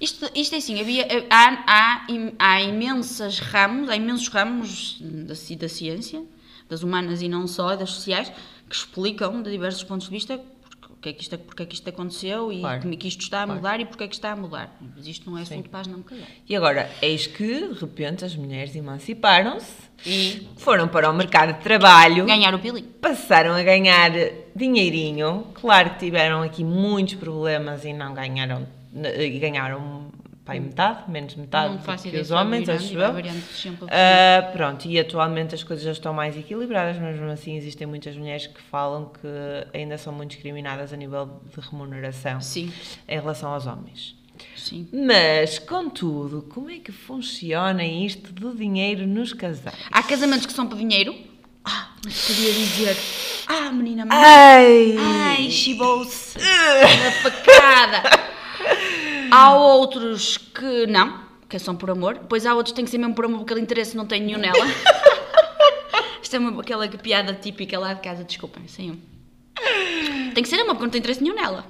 Isto, 0.00 0.28
isto 0.34 0.54
é 0.54 0.58
assim, 0.58 0.80
havia, 0.80 1.06
há, 1.30 1.64
há, 1.66 2.06
há 2.38 2.62
imensas 2.62 3.38
ramos, 3.38 3.88
há 3.88 3.96
imensos 3.96 4.28
ramos 4.28 4.98
da, 5.00 5.34
da 5.58 5.68
ciência, 5.68 6.22
das 6.68 6.82
humanas 6.82 7.22
e 7.22 7.28
não 7.28 7.46
só, 7.46 7.74
das 7.76 7.90
sociais, 7.90 8.30
que 8.68 8.74
explicam 8.76 9.42
de 9.42 9.50
diversos 9.50 9.84
pontos 9.84 10.06
de 10.06 10.12
vista 10.12 10.38
porque, 10.60 10.92
que 11.00 11.08
é 11.08 11.12
que 11.12 11.22
isto, 11.22 11.38
porque 11.38 11.62
é 11.62 11.66
que 11.66 11.74
isto 11.74 11.88
aconteceu 11.88 12.52
e 12.52 12.60
Claro. 12.60 12.82
como 12.82 12.92
é 12.92 12.96
que 12.96 13.08
isto 13.08 13.20
está 13.22 13.42
a 13.42 13.44
Claro. 13.44 13.58
mudar 13.60 13.80
e 13.80 13.84
porque 13.86 14.04
é 14.04 14.08
que 14.08 14.14
está 14.14 14.32
a 14.32 14.36
mudar. 14.36 14.76
Mas 14.96 15.06
isto 15.06 15.30
não 15.30 15.38
é 15.38 15.42
assunto 15.42 15.70
para 15.70 15.80
as 15.80 15.86
não 15.86 16.02
calhar. 16.02 16.26
E 16.48 16.56
agora, 16.56 16.90
eis 17.00 17.26
que, 17.26 17.68
de 17.68 17.78
repente, 17.80 18.24
as 18.24 18.34
mulheres 18.34 18.74
emanciparam-se 18.74 19.72
E 20.04 20.46
foram 20.56 20.88
para 20.88 21.08
o 21.08 21.14
mercado 21.14 21.54
de 21.56 21.60
trabalho, 21.62 22.26
ganhar 22.26 22.54
o 22.54 22.58
pilinho. 22.58 22.86
passaram 23.00 23.52
a 23.54 23.62
ganhar 23.62 24.10
dinheirinho. 24.54 25.46
Claro 25.54 25.90
que 25.90 26.00
tiveram 26.00 26.42
aqui 26.42 26.64
muitos 26.64 27.14
problemas 27.14 27.84
e 27.84 27.92
não 27.92 28.12
ganharam, 28.12 28.66
e 29.18 29.38
ganharam 29.38 30.10
pai 30.44 30.60
metade, 30.60 31.10
menos 31.10 31.34
metade 31.34 31.74
Não 31.74 31.96
do 31.96 32.02
que 32.02 32.16
os 32.18 32.30
homens, 32.30 32.68
acho 32.68 32.94
eu. 32.96 33.12
Ah, 33.90 34.48
pronto, 34.52 34.86
e 34.86 34.98
atualmente 34.98 35.54
as 35.56 35.64
coisas 35.64 35.84
já 35.84 35.90
estão 35.90 36.14
mais 36.14 36.36
equilibradas, 36.36 36.96
mas 37.00 37.16
mesmo 37.16 37.30
assim 37.30 37.56
existem 37.56 37.86
muitas 37.86 38.16
mulheres 38.16 38.46
que 38.46 38.60
falam 38.62 39.06
que 39.20 39.76
ainda 39.76 39.98
são 39.98 40.12
muito 40.12 40.30
discriminadas 40.30 40.92
a 40.92 40.96
nível 40.96 41.42
de 41.52 41.60
remuneração 41.60 42.40
Sim, 42.40 42.72
em 43.08 43.18
relação 43.18 43.52
aos 43.52 43.66
homens. 43.66 44.14
sim. 44.54 44.88
Mas, 44.92 45.58
contudo, 45.58 46.42
como 46.42 46.70
é 46.70 46.78
que 46.78 46.92
funciona 46.92 47.84
isto 47.84 48.32
do 48.32 48.54
dinheiro 48.54 49.04
nos 49.04 49.32
casais? 49.32 49.74
Há 49.90 50.02
casamentos 50.04 50.46
que 50.46 50.52
são 50.52 50.68
por 50.68 50.78
dinheiro. 50.78 51.12
Ah, 51.64 51.88
mas 52.04 52.24
podia 52.28 52.52
dizer. 52.52 52.96
Ah, 53.48 53.72
menina, 53.72 54.06
Ai! 54.10 54.94
Ai, 54.96 55.50
chibou-se 55.50 56.38
na 56.38 57.10
facada. 57.22 58.35
Há 59.30 59.54
outros 59.54 60.36
que 60.36 60.86
não, 60.86 61.20
que 61.48 61.58
são 61.58 61.76
por 61.76 61.90
amor. 61.90 62.14
Depois 62.14 62.46
há 62.46 62.54
outros 62.54 62.72
que 62.72 62.76
têm 62.76 62.84
que 62.84 62.90
ser 62.90 62.98
mesmo 62.98 63.14
por 63.14 63.24
amor, 63.24 63.38
porque 63.38 63.52
aquele 63.52 63.64
interesse 63.64 63.96
não 63.96 64.06
tem 64.06 64.20
nenhum 64.20 64.38
nela. 64.38 64.64
Isto 66.22 66.36
é 66.36 66.38
uma, 66.38 66.60
aquela 66.60 66.88
piada 66.88 67.32
típica 67.34 67.78
lá 67.78 67.94
de 67.94 68.00
casa, 68.00 68.24
desculpem, 68.24 68.66
sem 68.66 68.90
um. 68.90 68.98
Tem 70.34 70.42
que 70.42 70.48
ser 70.48 70.56
amor, 70.56 70.74
porque 70.74 70.84
não 70.84 70.90
tem 70.90 70.98
interesse 70.98 71.22
nenhum 71.22 71.34
nela. 71.34 71.64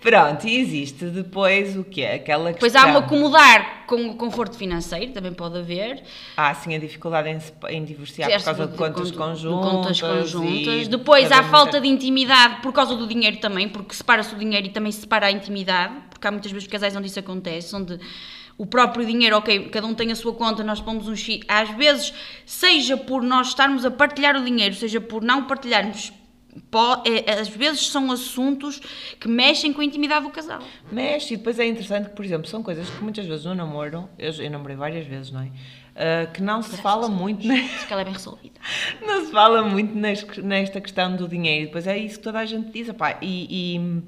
Pronto, 0.00 0.46
e 0.46 0.60
existe 0.60 1.06
depois 1.06 1.76
o 1.76 1.82
quê? 1.82 2.04
Aquela 2.04 2.52
Depois 2.52 2.72
questão... 2.72 2.90
há 2.90 2.94
um 2.94 2.98
acomodar 2.98 3.84
com 3.84 4.10
o 4.10 4.14
conforto 4.14 4.56
financeiro, 4.56 5.12
também 5.12 5.32
pode 5.32 5.58
haver. 5.58 6.04
Há, 6.36 6.54
sim, 6.54 6.74
a 6.74 6.78
dificuldade 6.78 7.28
em, 7.28 7.76
em 7.76 7.84
divorciar 7.84 8.30
por 8.30 8.44
causa 8.44 8.66
de, 8.68 8.76
contas 8.76 9.10
de 9.10 9.18
conjuntas. 9.18 9.70
contas 9.70 10.00
conjuntas. 10.00 10.86
e 10.86 10.88
Depois 10.88 11.26
há 11.32 11.36
cada 11.36 11.48
falta 11.48 11.80
de 11.80 11.88
intimidade 11.88 12.62
por 12.62 12.72
causa 12.72 12.94
do 12.94 13.08
dinheiro 13.08 13.38
também, 13.38 13.68
porque 13.68 13.92
separa-se 13.92 14.32
o 14.34 14.38
dinheiro 14.38 14.68
e 14.68 14.70
também 14.70 14.92
se 14.92 15.00
separa 15.00 15.26
a 15.26 15.32
intimidade, 15.32 15.94
porque 16.18 16.26
há 16.26 16.30
muitas 16.32 16.50
vezes 16.50 16.66
casais 16.66 16.94
onde 16.96 17.06
isso 17.06 17.18
acontece, 17.20 17.74
onde 17.76 17.98
o 18.58 18.66
próprio 18.66 19.06
dinheiro, 19.06 19.36
ok, 19.36 19.68
cada 19.68 19.86
um 19.86 19.94
tem 19.94 20.10
a 20.10 20.16
sua 20.16 20.34
conta, 20.34 20.64
nós 20.64 20.80
pomos 20.80 21.06
um 21.06 21.14
X. 21.14 21.40
Às 21.46 21.70
vezes, 21.70 22.12
seja 22.44 22.96
por 22.96 23.22
nós 23.22 23.48
estarmos 23.48 23.84
a 23.84 23.90
partilhar 23.90 24.36
o 24.36 24.44
dinheiro, 24.44 24.74
seja 24.74 25.00
por 25.00 25.22
não 25.22 25.44
partilharmos, 25.44 26.12
é, 27.04 27.32
às 27.40 27.48
vezes 27.48 27.86
são 27.86 28.10
assuntos 28.10 28.80
que 29.20 29.28
mexem 29.28 29.72
com 29.72 29.80
a 29.80 29.84
intimidade 29.84 30.26
do 30.26 30.32
casal. 30.32 30.60
Mexe, 30.90 31.34
e 31.34 31.36
depois 31.36 31.56
é 31.60 31.66
interessante 31.66 32.08
que, 32.08 32.16
por 32.16 32.24
exemplo, 32.24 32.48
são 32.48 32.60
coisas 32.62 32.90
que 32.90 33.00
muitas 33.00 33.26
vezes 33.26 33.44
no 33.44 33.54
namoro, 33.54 34.08
eu, 34.18 34.32
eu 34.32 34.50
namorei 34.50 34.76
várias 34.76 35.06
vezes, 35.06 35.30
não 35.30 35.42
é? 35.42 35.50
Ah, 35.94 36.26
que 36.26 36.40
não 36.42 36.62
se 36.62 36.76
fala 36.78 37.08
muito? 37.08 37.50
Acho 37.50 37.86
que 37.86 37.92
ela 37.92 38.02
é 38.02 38.04
bem 38.04 38.12
resolvida. 38.12 38.54
Não 39.04 39.24
se 39.26 39.32
fala 39.32 39.62
muito 39.64 39.96
nes- 39.96 40.24
nesta 40.38 40.80
questão 40.80 41.16
do 41.16 41.26
dinheiro. 41.26 41.66
Depois 41.66 41.88
é 41.88 41.98
isso 41.98 42.18
que 42.18 42.22
toda 42.22 42.38
a 42.38 42.44
gente 42.46 42.70
diz, 42.70 42.88
opá, 42.88 43.18
e, 43.20 43.74
e 43.76 44.02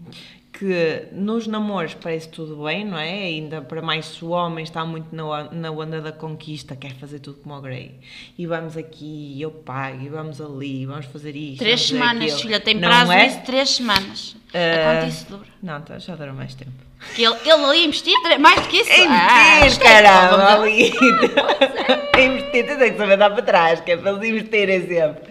que 0.61 1.07
nos 1.13 1.47
namoros 1.47 1.95
parece 1.95 2.29
tudo 2.29 2.65
bem, 2.65 2.85
não 2.85 2.99
é? 2.99 3.09
Ainda 3.23 3.63
para 3.63 3.81
mais 3.81 4.05
se 4.05 4.23
o 4.23 4.29
homem 4.29 4.63
está 4.63 4.85
muito 4.85 5.07
na, 5.17 5.25
on- 5.25 5.49
na 5.53 5.71
onda 5.71 6.03
da 6.03 6.13
conquista, 6.13 6.77
quer 6.77 6.93
fazer 6.97 7.19
tudo 7.19 7.39
como 7.43 7.55
o 7.57 7.61
Grey. 7.63 7.95
E 8.39 8.47
vamos 8.47 8.77
aqui, 8.77 9.41
eu 9.41 9.51
pago, 9.51 10.03
e 10.05 10.09
vamos 10.11 10.39
ali, 10.39 10.85
vamos 10.85 11.07
fazer 11.07 11.35
isto. 11.35 11.61
Três 11.61 11.81
fazer 11.81 11.95
semanas, 11.95 12.25
aquilo. 12.25 12.39
filha, 12.41 12.61
tem 12.61 12.75
Não 12.75 12.89
prazo 12.89 13.11
é? 13.13 13.27
isso, 13.27 13.41
três 13.41 13.71
semanas. 13.71 14.37
Ah, 14.53 14.59
É 14.59 14.85
quanto 14.85 15.09
isso 15.11 15.27
dura? 15.31 15.47
Não, 15.63 15.81
tá, 15.81 15.99
já 15.99 16.15
dura 16.15 16.33
mais 16.35 16.55
tempo. 16.55 16.73
Que 17.17 17.23
ele, 17.25 17.37
ele 17.43 17.53
ali 17.65 17.85
investir 17.87 18.13
mais 18.39 18.61
do 18.61 18.69
que 18.69 18.77
isso? 18.83 18.91
É 18.91 19.07
Ah, 19.07 19.61
investir, 19.61 19.67
esquece, 19.73 20.03
caramba, 20.03 20.37
vamos- 20.37 20.63
ali. 20.63 20.93
É 22.19 22.25
investir, 22.27 22.67
tu 22.67 22.77
tens 22.79 22.91
que 22.93 22.99
saber 22.99 23.17
dar 23.17 23.31
para 23.31 23.43
trás, 23.43 23.81
que 23.81 23.93
é 23.93 23.97
para 23.97 24.11
eles 24.13 24.29
investirem 24.29 24.87
sempre. 24.87 25.23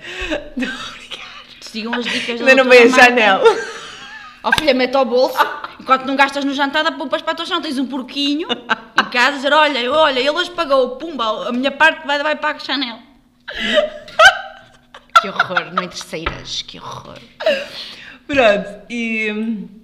Sigam 1.61 1.93
as 1.93 2.05
dicas 2.05 2.39
da 2.39 2.47
Ainda 2.47 2.63
não 2.63 2.69
veio 2.69 2.91
a. 2.91 2.95
Chanel. 2.97 3.41
Ó 4.43 4.51
filha, 4.53 4.73
mete 4.73 4.95
ao 4.95 5.03
bolso, 5.05 5.37
enquanto 5.79 6.05
não 6.05 6.15
gastas 6.15 6.45
no 6.45 6.53
jantar, 6.53 6.83
dá 6.83 6.91
poupas 6.91 7.21
para 7.21 7.33
a 7.33 7.35
tua 7.35 7.45
chão, 7.45 7.61
tens 7.61 7.77
um 7.77 7.85
porquinho 7.85 8.47
em 8.49 9.09
casa, 9.09 9.37
dizer, 9.37 9.51
olha, 9.51 9.91
olha, 9.91 10.19
ele 10.19 10.29
hoje 10.29 10.51
pagou, 10.51 10.95
pumba, 10.95 11.49
a 11.49 11.51
minha 11.51 11.71
parte 11.71 12.07
vai, 12.07 12.21
vai 12.23 12.35
para 12.35 12.55
a 12.55 12.59
Chanel. 12.59 12.99
que 15.21 15.27
horror, 15.27 15.73
não 15.73 15.83
é 15.83 15.87
terceiras, 15.87 16.61
que 16.61 16.79
horror. 16.79 17.19
Pronto, 18.25 18.85
e 18.89 19.31
hum, 19.31 19.78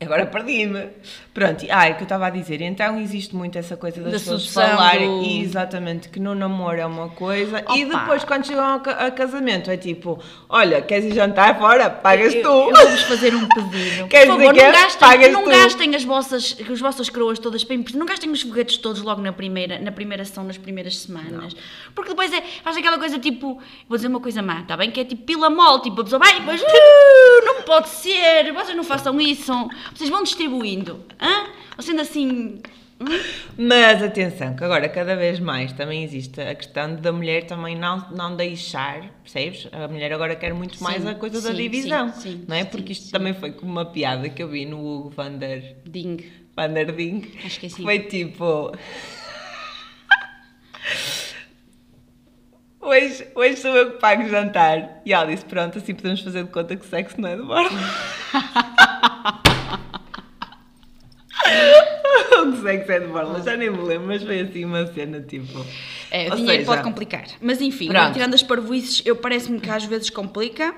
agora 0.00 0.26
perdi-me. 0.26 0.88
Pronto, 1.34 1.64
e- 1.64 1.70
ah, 1.70 1.86
é 1.88 1.92
o 1.92 1.94
que 1.94 2.00
eu 2.02 2.04
estava 2.04 2.26
a 2.26 2.30
dizer. 2.30 2.60
Então 2.60 2.98
existe 3.00 3.34
muito 3.36 3.56
essa 3.58 3.76
coisa 3.76 4.00
das 4.00 4.12
Da 4.12 4.18
pessoas 4.18 4.46
falarem 4.52 5.08
do- 5.08 5.44
exatamente 5.44 6.08
que 6.08 6.18
no 6.18 6.34
namoro 6.34 6.80
é 6.80 6.86
uma 6.86 7.08
coisa 7.10 7.64
e 7.76 7.84
Opa. 7.84 7.98
depois 8.00 8.24
quando 8.24 8.46
chegam 8.46 8.64
ao 8.64 8.80
a 8.80 9.10
casamento 9.10 9.70
é 9.70 9.76
tipo: 9.76 10.18
olha, 10.48 10.80
queres 10.82 11.06
ir 11.06 11.14
jantar 11.14 11.58
fora? 11.58 11.88
Pagas 11.90 12.34
Eu, 12.34 12.42
tu. 12.42 12.48
eu 12.48 12.74
vou-vos 12.76 13.02
fazer 13.02 13.34
um 13.34 13.46
pedido. 13.48 14.00
Por 14.02 14.08
Queres 14.08 14.26
favor, 14.28 14.52
dizer 14.52 14.66
não 14.66 14.68
é? 14.70 14.82
gastem, 14.82 15.08
Pagas 15.08 15.32
não 15.32 15.44
tu. 15.44 15.50
gastem 15.50 15.94
as 15.96 16.04
vossas, 16.04 16.56
as 16.70 16.80
vossas 16.80 17.08
coroas 17.08 17.38
todas 17.38 17.62
para. 17.64 17.76
Não 17.94 18.06
gastem 18.06 18.30
os 18.30 18.42
foguetes 18.42 18.76
todos 18.78 19.02
logo 19.02 19.20
na 19.22 19.32
primeira, 19.32 19.78
na 19.78 19.92
primeira 19.92 20.24
sessão, 20.24 20.44
nas 20.44 20.58
primeiras 20.58 20.98
semanas. 20.98 21.54
Porque 21.94 22.10
depois 22.10 22.32
é, 22.32 22.42
faz 22.64 22.76
aquela 22.76 22.98
coisa 22.98 23.18
tipo, 23.18 23.60
vou 23.88 23.96
dizer 23.96 24.08
uma 24.08 24.20
coisa 24.20 24.42
má, 24.42 24.60
está 24.60 24.76
bem? 24.76 24.90
Que 24.90 25.00
é 25.00 25.04
tipo 25.04 25.22
pila 25.24 25.48
mole, 25.50 25.82
tipo 25.82 26.00
a 26.00 26.04
pessoa 26.04 26.18
vai 26.18 26.36
e 26.36 26.40
depois, 26.40 26.60
"Uh, 26.60 26.64
não 26.66 27.19
pode 27.70 27.88
ser, 27.88 28.52
vocês 28.52 28.76
não 28.76 28.82
façam 28.82 29.20
isso. 29.20 29.52
Vocês 29.94 30.10
vão 30.10 30.24
distribuindo. 30.24 31.04
Hã? 31.20 31.46
Ou 31.76 31.82
sendo 31.84 32.00
assim. 32.00 32.60
hum? 33.00 33.06
Mas 33.56 34.02
atenção, 34.02 34.56
que 34.56 34.64
agora 34.64 34.88
cada 34.88 35.14
vez 35.14 35.38
mais 35.38 35.72
também 35.72 36.02
existe 36.02 36.40
a 36.40 36.52
questão 36.52 36.96
da 36.96 37.12
mulher 37.12 37.46
também 37.46 37.76
não, 37.76 38.10
não 38.10 38.34
deixar, 38.34 39.02
percebes? 39.22 39.68
A 39.70 39.86
mulher 39.86 40.12
agora 40.12 40.34
quer 40.34 40.52
muito 40.52 40.78
Sim, 40.78 40.84
mais 40.84 41.06
a 41.06 41.14
coisa 41.14 41.40
da 41.40 41.50
sim, 41.50 41.62
divisão, 41.62 42.12
sim, 42.12 42.44
não 42.48 42.56
é? 42.56 42.64
Porque 42.64 42.90
isto 42.90 43.12
também 43.12 43.34
foi 43.34 43.52
como 43.52 43.70
uma 43.70 43.86
piada 43.86 44.28
que 44.28 44.42
eu 44.42 44.48
vi 44.48 44.66
no 44.66 44.84
Hugo 44.84 45.10
van 45.10 45.38
der, 45.38 45.76
Ding. 45.86 46.24
van 46.56 46.72
der 46.72 46.90
Ding. 46.90 47.22
Acho 47.44 47.60
que 47.60 47.66
é 47.66 47.68
assim. 47.68 47.84
Foi 47.84 48.00
tipo. 48.00 48.72
Hoje, 52.90 53.24
hoje 53.36 53.56
sou 53.58 53.70
eu 53.70 53.92
que 53.92 53.98
pago 53.98 54.24
o 54.24 54.28
jantar. 54.28 55.00
E 55.06 55.12
ela 55.12 55.24
disse: 55.24 55.44
Pronto, 55.44 55.78
assim 55.78 55.94
podemos 55.94 56.22
fazer 56.22 56.42
de 56.42 56.50
conta 56.50 56.74
que 56.74 56.84
sexo 56.84 57.20
não 57.20 57.28
é 57.28 57.36
de 57.36 57.42
borla. 57.42 57.70
o 62.42 62.50
que 62.50 62.62
sexo 62.62 62.90
é 62.90 62.98
de 62.98 63.06
borla, 63.06 63.40
já 63.42 63.56
nem 63.56 63.70
me 63.70 63.78
lembro, 63.78 64.08
mas 64.08 64.24
foi 64.24 64.40
assim 64.40 64.64
uma 64.64 64.84
cena 64.88 65.20
tipo. 65.20 65.64
É, 66.10 66.32
o 66.32 66.34
dinheiro 66.34 66.64
seja, 66.64 66.66
pode 66.66 66.82
complicar. 66.82 67.26
Mas 67.40 67.60
enfim, 67.60 67.86
Pronto. 67.86 68.12
tirando 68.12 68.34
as 68.34 68.42
parvoices, 68.42 69.02
eu 69.06 69.14
parece-me 69.14 69.60
que 69.60 69.70
às 69.70 69.84
vezes 69.84 70.10
complica. 70.10 70.74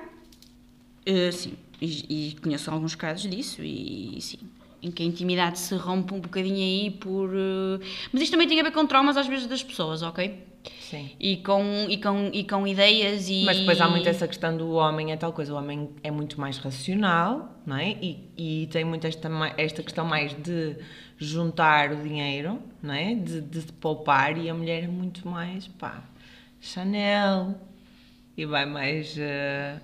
Eh, 1.07 1.31
sim, 1.31 1.53
e, 1.81 2.29
e 2.29 2.35
conheço 2.35 2.69
alguns 2.69 2.93
casos 2.93 3.27
disso, 3.27 3.63
e, 3.63 4.19
sim. 4.21 4.37
Em 4.83 4.91
que 4.91 5.01
a 5.01 5.05
intimidade 5.05 5.57
se 5.57 5.73
rompe 5.73 6.13
um 6.13 6.19
bocadinho 6.19 6.57
aí 6.57 6.91
por. 6.91 7.31
eh, 7.33 7.79
Mas 8.11 8.21
isto 8.21 8.33
também 8.33 8.47
tem 8.47 8.59
a 8.59 8.63
ver 8.63 8.71
com 8.71 8.85
traumas 8.85 9.17
às 9.17 9.25
vezes 9.25 9.47
das 9.47 9.63
pessoas, 9.63 10.03
ok? 10.03 10.52
Sim. 10.79 11.11
E 11.19 11.37
com, 11.37 11.87
e 11.89 11.97
com, 11.97 12.29
e 12.31 12.43
com 12.43 12.67
ideias 12.67 13.27
e. 13.29 13.43
Mas 13.45 13.59
depois 13.59 13.81
há 13.81 13.89
muito 13.89 14.07
essa 14.07 14.27
questão 14.27 14.55
do 14.55 14.71
homem, 14.73 15.11
é 15.11 15.17
tal 15.17 15.33
coisa, 15.33 15.53
o 15.53 15.57
homem 15.57 15.89
é 16.03 16.11
muito 16.11 16.39
mais 16.39 16.57
racional, 16.57 17.59
não 17.65 17.77
é? 17.77 17.91
E, 18.01 18.29
e 18.37 18.67
tem 18.67 18.83
muito 18.85 19.05
esta, 19.05 19.29
esta 19.57 19.83
questão 19.83 20.05
mais 20.05 20.33
de 20.33 20.77
juntar 21.17 21.91
o 21.91 21.95
dinheiro, 21.97 22.59
não 22.81 22.93
é? 22.93 23.15
De, 23.15 23.41
de 23.41 23.61
se 23.61 23.73
poupar, 23.73 24.37
e 24.37 24.49
a 24.49 24.53
mulher 24.53 24.83
é 24.83 24.87
muito 24.87 25.27
mais, 25.27 25.67
pá, 25.67 26.03
Chanel, 26.59 27.55
e 28.37 28.45
vai 28.45 28.65
mais 28.65 29.15
eh, 29.17 29.79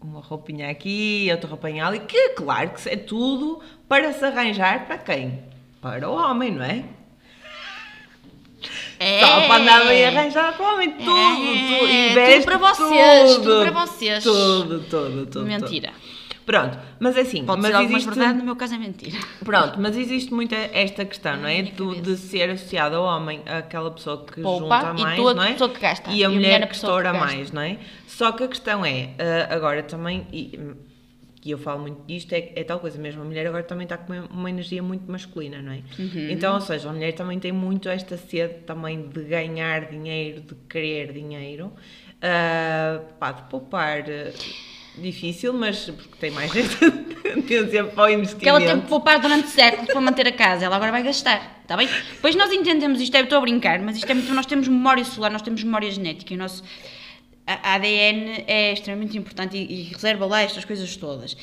uma 0.00 0.20
roupinha 0.20 0.70
aqui, 0.70 1.28
outra 1.30 1.48
roupinha 1.48 1.86
ali, 1.86 2.00
que 2.00 2.30
claro 2.30 2.70
que 2.70 2.88
é 2.88 2.96
tudo 2.96 3.60
para 3.88 4.12
se 4.12 4.24
arranjar 4.24 4.86
para 4.86 4.98
quem? 4.98 5.42
Para 5.80 6.08
o 6.08 6.14
homem, 6.14 6.52
não 6.52 6.64
é? 6.64 6.84
É. 8.98 9.20
Só 9.20 9.40
para 9.46 9.62
andar 9.62 9.86
bem 9.86 10.04
arranjado 10.06 10.56
para 10.56 10.66
o 10.66 10.74
homem, 10.74 10.90
tudo, 10.92 11.10
É, 11.10 11.34
tudo, 11.34 11.90
e 11.90 12.34
tudo 12.34 12.44
para 12.44 12.58
vocês, 12.58 13.34
tudo 13.34 13.42
tudo, 13.42 13.62
para 13.62 13.86
vocês. 13.86 14.24
Tudo, 14.24 14.80
tudo, 14.80 15.26
tudo. 15.26 15.44
Mentira. 15.46 15.92
tudo. 15.92 16.16
Pronto, 16.46 16.78
mas 17.00 17.16
é 17.16 17.22
assim, 17.22 17.44
Pode 17.44 17.60
mas 17.60 17.72
ser 17.72 17.82
existe, 17.82 18.06
verdade, 18.08 18.38
no 18.38 18.44
meu 18.44 18.54
caso 18.54 18.76
é 18.76 18.78
mentira. 18.78 19.18
Pronto, 19.44 19.80
mas 19.80 19.96
existe 19.96 20.32
muito 20.32 20.54
esta 20.54 21.04
questão, 21.04 21.36
não 21.36 21.48
é? 21.48 21.62
minha 21.62 21.74
Do, 21.74 22.00
de 22.00 22.16
ser 22.16 22.48
associado 22.50 22.94
ao 22.94 23.04
homem, 23.04 23.42
aquela 23.46 23.90
pessoa 23.90 24.24
que 24.24 24.40
Poupa, 24.40 24.80
junta 24.80 25.00
e 25.00 25.02
mais, 25.02 25.18
a 25.20 25.34
não 25.34 25.42
é? 25.42 25.52
pessoa 25.52 25.70
que 25.70 25.80
gasta. 25.80 26.10
E 26.12 26.24
a 26.24 26.28
mulher, 26.28 26.60
que 26.60 26.68
pessoa 26.68 27.02
que 27.02 27.08
estoura 27.08 27.12
mais, 27.12 27.50
não 27.50 27.62
é? 27.62 27.78
Só 28.06 28.30
que 28.30 28.44
a 28.44 28.48
questão 28.48 28.84
é, 28.84 29.10
ah, 29.18 29.54
agora 29.56 29.82
também, 29.82 30.24
e, 30.32 30.56
e 31.46 31.52
eu 31.52 31.58
falo 31.58 31.80
muito 31.80 32.04
disto, 32.06 32.32
é, 32.32 32.52
é 32.56 32.64
tal 32.64 32.80
coisa 32.80 32.98
mesmo, 32.98 33.22
a 33.22 33.24
mulher 33.24 33.46
agora 33.46 33.62
também 33.62 33.84
está 33.84 33.96
com 33.96 34.12
uma, 34.12 34.26
uma 34.26 34.50
energia 34.50 34.82
muito 34.82 35.10
masculina, 35.10 35.62
não 35.62 35.72
é? 35.72 35.82
Uhum. 35.96 36.30
Então, 36.30 36.54
ou 36.54 36.60
seja, 36.60 36.90
a 36.90 36.92
mulher 36.92 37.12
também 37.12 37.38
tem 37.38 37.52
muito 37.52 37.88
esta 37.88 38.16
sede 38.16 38.54
também 38.66 39.08
de 39.08 39.22
ganhar 39.22 39.88
dinheiro, 39.88 40.40
de 40.40 40.54
querer 40.68 41.12
dinheiro, 41.12 41.72
ah, 42.20 43.00
pá, 43.18 43.32
de 43.32 43.42
poupar... 43.44 44.04
ah, 44.08 44.76
Difícil, 44.98 45.52
mas 45.52 45.90
porque 45.90 46.16
tem 46.18 46.30
mais 46.30 46.50
tendência 46.50 47.84
para 47.94 48.04
o 48.04 48.08
investimento. 48.08 48.38
Que 48.38 48.48
ela 48.48 48.60
teve 48.60 48.80
que 48.80 48.88
poupar 48.88 49.20
durante 49.20 49.48
séculos 49.48 49.88
para 49.88 50.00
manter 50.00 50.26
a 50.26 50.32
casa, 50.32 50.64
ela 50.64 50.76
agora 50.76 50.90
vai 50.90 51.02
gastar, 51.02 51.60
está 51.60 51.76
bem? 51.76 51.86
Depois 52.12 52.34
nós 52.34 52.50
entendemos 52.50 52.98
isto, 52.98 53.14
eu 53.14 53.24
estou 53.24 53.36
a 53.36 53.40
brincar, 53.42 53.78
mas 53.80 53.98
isto 53.98 54.10
é 54.10 54.14
muito, 54.14 54.32
nós 54.32 54.46
temos 54.46 54.66
memória 54.66 55.04
celular, 55.04 55.28
nós 55.28 55.42
temos 55.42 55.62
memória 55.62 55.90
genética 55.90 56.32
e 56.32 56.36
o 56.36 56.38
nosso 56.38 56.64
a- 57.46 57.74
ADN 57.74 58.44
é 58.46 58.72
extremamente 58.72 59.16
importante 59.16 59.56
e, 59.56 59.62
e 59.72 59.82
reserva 59.84 60.26
lá 60.26 60.42
estas 60.42 60.64
coisas 60.64 60.96
todas. 60.96 61.36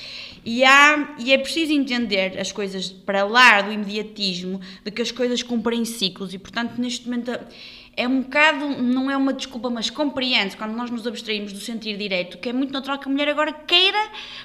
E, 0.46 0.64
há, 0.64 1.16
e 1.20 1.32
é 1.34 1.38
preciso 1.38 1.72
entender 1.72 2.38
as 2.40 2.52
coisas 2.52 2.90
para 2.90 3.24
lá 3.24 3.62
do 3.62 3.72
imediatismo, 3.72 4.60
de 4.84 4.92
que 4.92 5.02
as 5.02 5.12
coisas 5.12 5.42
cumprem 5.42 5.86
ciclos 5.86 6.34
e, 6.34 6.38
portanto, 6.38 6.74
neste 6.80 7.06
momento 7.06 7.32
é 7.96 8.08
um 8.08 8.22
bocado, 8.22 8.70
não 8.82 9.10
é 9.10 9.16
uma 9.16 9.32
desculpa, 9.34 9.70
mas 9.70 9.90
compreende 9.90 10.58
quando 10.58 10.72
nós 10.72 10.90
nos 10.90 11.06
abstraímos 11.06 11.54
do 11.54 11.60
sentir 11.60 11.96
direito, 11.96 12.40
que 12.40 12.50
é 12.50 12.54
muito 12.54 12.74
natural 12.74 12.98
que 12.98 13.08
a 13.08 13.12
mulher 13.12 13.30
agora 13.30 13.54
queira 13.54 13.98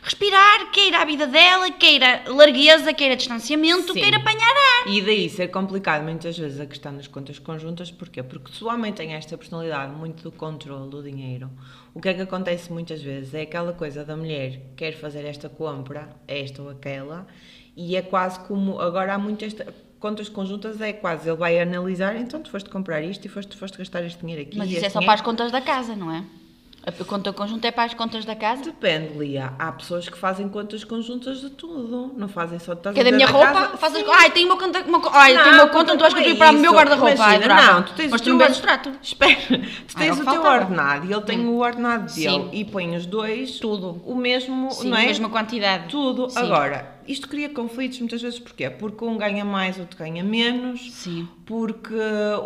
respirar, 0.02 0.70
queira 0.70 0.98
a 0.98 1.04
vida 1.04 1.26
dela, 1.26 1.70
queira 1.70 2.24
largueza, 2.26 2.92
queira 2.92 3.16
distanciamento, 3.16 3.92
Sim. 3.94 4.00
queira 4.00 4.18
apanhar 4.18 4.50
ar. 4.50 4.88
E 4.88 5.00
daí 5.00 5.30
ser 5.30 5.48
complicado 5.48 6.02
muitas 6.02 6.36
vezes 6.36 6.60
a 6.60 6.66
questão 6.66 6.94
das 6.94 7.06
contas 7.06 7.38
conjuntas, 7.38 7.90
porquê? 7.90 8.22
Porque 8.22 8.52
se 8.52 8.62
o 8.62 8.68
homem 8.68 8.92
tem 8.92 9.14
esta 9.14 9.38
personalidade 9.38 9.92
muito 9.92 10.22
do 10.22 10.32
controle 10.32 10.90
do 10.90 11.02
dinheiro, 11.02 11.50
o 11.94 12.00
que 12.00 12.10
é 12.10 12.14
que 12.14 12.22
acontece 12.22 12.70
muitas 12.70 13.02
vezes? 13.02 13.32
É 13.32 13.42
aquela 13.42 13.72
coisa 13.72 14.04
da 14.04 14.14
mulher 14.14 14.60
quer 14.76 14.92
fazer 14.92 15.24
esta 15.24 15.48
compra, 15.48 16.10
esta 16.26 16.62
ou 16.62 16.68
aquela, 16.68 17.26
e 17.74 17.96
é 17.96 18.02
quase 18.02 18.40
como, 18.40 18.78
agora 18.78 19.14
há 19.14 19.18
muito 19.18 19.44
esta, 19.44 19.72
contas 20.00 20.28
conjuntas 20.28 20.80
é 20.80 20.92
quase, 20.92 21.28
ele 21.28 21.36
vai 21.36 21.60
analisar, 21.60 22.16
então 22.16 22.40
tu 22.40 22.50
foste 22.50 22.68
comprar 22.70 23.02
isto 23.02 23.24
e 23.24 23.28
foste, 23.28 23.56
foste 23.56 23.76
gastar 23.78 24.02
este 24.04 24.20
dinheiro 24.20 24.42
aqui. 24.42 24.56
Mas 24.58 24.68
isso 24.70 24.78
é 24.84 24.88
só 24.88 24.98
dinheiro- 25.00 25.06
para 25.06 25.14
as 25.14 25.20
contas 25.20 25.50
da 25.52 25.60
casa, 25.60 25.94
não 25.96 26.12
é? 26.12 26.22
A 26.86 27.04
conta 27.04 27.30
conjunta 27.34 27.68
é 27.68 27.70
para 27.70 27.84
as 27.84 27.92
contas 27.92 28.24
da 28.24 28.34
casa? 28.34 28.62
Depende, 28.62 29.18
Lia. 29.18 29.52
Há 29.58 29.72
pessoas 29.72 30.08
que 30.08 30.16
fazem 30.16 30.48
contas 30.48 30.84
conjuntas 30.84 31.40
de 31.40 31.50
tudo. 31.50 32.14
Não 32.16 32.28
fazem 32.28 32.58
só 32.58 32.72
de 32.72 32.80
Que 32.80 33.00
é 33.00 33.02
a 33.02 33.04
da 33.04 33.12
minha 33.12 33.26
roupa? 33.26 33.52
casa? 33.52 33.76
Faz 33.76 33.94
as... 33.94 34.08
Ai, 34.08 34.30
tenho 34.30 34.46
uma 34.46 34.56
conta. 34.56 34.80
Uma... 34.84 35.00
Ai, 35.12 35.34
Não, 35.34 35.42
tenho 35.42 35.54
uma 35.56 35.66
conta 35.68 35.92
onde 35.92 35.98
tu 35.98 36.10
vais 36.10 36.14
não 36.38 36.46
é 36.46 36.50
o 36.50 36.52
meu 36.54 36.72
guarda-roupa. 36.72 37.22
Ai, 37.22 37.38
não, 37.46 37.82
tu 37.82 37.92
tens 37.92 38.10
Mas 38.10 38.20
o 38.22 38.24
tu 38.24 38.30
não 38.30 38.38
teu 38.38 38.46
vês 38.46 38.58
o 38.58 38.62
trato. 38.62 38.92
Espera, 39.02 39.36
tu 39.86 39.96
tens 39.98 40.18
não 40.18 40.26
o 40.26 40.30
teu 40.30 40.42
ordenado 40.50 41.06
e 41.06 41.12
ele 41.12 41.20
tem 41.22 41.46
o 41.46 41.58
ordenado 41.58 42.14
dele 42.14 42.30
Sim. 42.30 42.48
e 42.54 42.64
põe 42.64 42.96
os 42.96 43.04
dois 43.04 43.58
Tudo. 43.58 44.00
o 44.06 44.14
mesmo, 44.14 44.70
Sim, 44.70 44.88
não 44.88 44.96
a 44.96 45.02
é? 45.02 45.06
mesma 45.06 45.28
quantidade. 45.28 45.88
Tudo. 45.90 46.30
Sim. 46.30 46.38
Agora, 46.38 46.96
isto 47.08 47.28
cria 47.28 47.48
conflitos 47.48 47.98
muitas 47.98 48.20
vezes, 48.20 48.38
porquê? 48.38 48.68
Porque 48.68 49.04
um 49.04 49.16
ganha 49.16 49.44
mais, 49.44 49.78
outro 49.78 49.98
ganha 49.98 50.22
menos, 50.22 50.92
Sim. 50.92 51.26
porque 51.46 51.94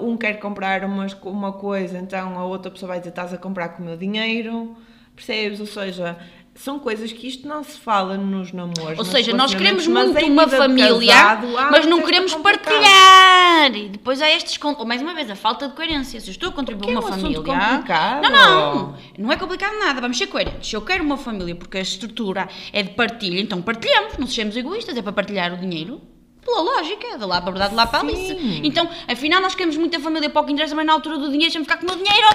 um 0.00 0.16
quer 0.16 0.34
comprar 0.38 0.84
umas, 0.84 1.12
uma 1.24 1.52
coisa, 1.52 1.98
então 1.98 2.38
a 2.38 2.44
outra 2.44 2.70
pessoa 2.70 2.88
vai 2.88 2.98
dizer 2.98 3.10
estás 3.10 3.34
a 3.34 3.38
comprar 3.38 3.70
com 3.70 3.82
o 3.82 3.86
meu 3.86 3.96
dinheiro, 3.96 4.76
percebes? 5.16 5.58
Ou 5.60 5.66
seja, 5.66 6.16
são 6.54 6.78
coisas 6.78 7.10
que 7.10 7.26
isto 7.26 7.48
não 7.48 7.64
se 7.64 7.78
fala 7.78 8.16
nos 8.16 8.52
namoros. 8.52 8.98
Ou 8.98 9.04
seja, 9.04 9.32
nós 9.32 9.54
queremos 9.54 9.86
muito 9.86 10.24
uma 10.26 10.46
família, 10.46 11.14
casado, 11.14 11.56
há 11.56 11.70
mas 11.70 11.86
não 11.86 11.96
muito 11.96 12.06
queremos 12.06 12.34
partilhar. 12.34 13.74
E 13.74 13.88
depois 13.88 14.20
há 14.20 14.28
estes. 14.30 14.58
ou 14.62 14.84
Mais 14.84 15.00
uma 15.00 15.14
vez, 15.14 15.30
a 15.30 15.36
falta 15.36 15.68
de 15.68 15.74
coerência. 15.74 16.20
Se 16.20 16.28
eu 16.28 16.32
estou 16.32 16.50
a 16.50 16.52
contribuir 16.52 16.92
Porque 16.92 16.94
é 16.94 16.98
uma 16.98 17.04
um 17.04 17.12
assunto 17.14 17.42
família. 17.44 17.70
complicado. 17.70 18.22
Não, 18.22 18.30
não. 18.30 18.94
Não 19.18 19.32
é 19.32 19.36
complicado 19.36 19.78
nada. 19.78 20.00
Vamos 20.00 20.18
ser 20.18 20.26
coerentes. 20.26 20.68
Se 20.68 20.76
eu 20.76 20.82
quero 20.82 21.02
uma 21.02 21.16
família 21.16 21.54
porque 21.54 21.78
a 21.78 21.80
estrutura 21.80 22.48
é 22.72 22.82
de 22.82 22.90
partilha, 22.90 23.40
então 23.40 23.62
partilhamos. 23.62 24.18
Não 24.18 24.26
sejamos 24.26 24.56
egoístas. 24.56 24.96
É 24.96 25.02
para 25.02 25.12
partilhar 25.12 25.54
o 25.54 25.56
dinheiro. 25.56 26.00
Pela 26.44 26.60
lógica, 26.60 27.16
de 27.16 27.24
lá 27.24 27.40
para 27.40 27.50
a 27.50 27.52
verdade, 27.52 27.70
de 27.70 27.76
lá 27.76 27.86
para 27.86 27.98
a. 28.00 28.02
Alice. 28.02 28.60
Então, 28.64 28.88
afinal, 29.08 29.40
nós 29.40 29.54
queremos 29.54 29.76
muita 29.76 30.00
família 30.00 30.28
para 30.28 30.42
o 30.42 30.44
que 30.44 30.52
interessa, 30.52 30.74
mas 30.74 30.84
na 30.84 30.92
altura 30.92 31.16
do 31.16 31.26
dinheiro, 31.30 31.52
deixa-me 31.52 31.64
ficar 31.64 31.76
com 31.78 31.84
o 31.84 31.88
meu 31.88 31.96
dinheiro. 31.96 32.26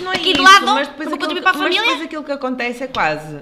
Não 0.00 0.12
é 0.12 0.16
aqui 0.16 0.32
de 0.32 0.40
isso, 0.40 0.42
lado, 0.42 0.66
mas 0.66 0.88
depois, 0.88 1.08
aquilo, 1.08 1.20
contribuir 1.20 1.42
para 1.42 1.56
a 1.56 1.62
mas 1.62 1.76
depois 1.76 2.02
aquilo 2.02 2.24
que 2.24 2.32
acontece 2.32 2.82
é 2.82 2.88
quase 2.88 3.40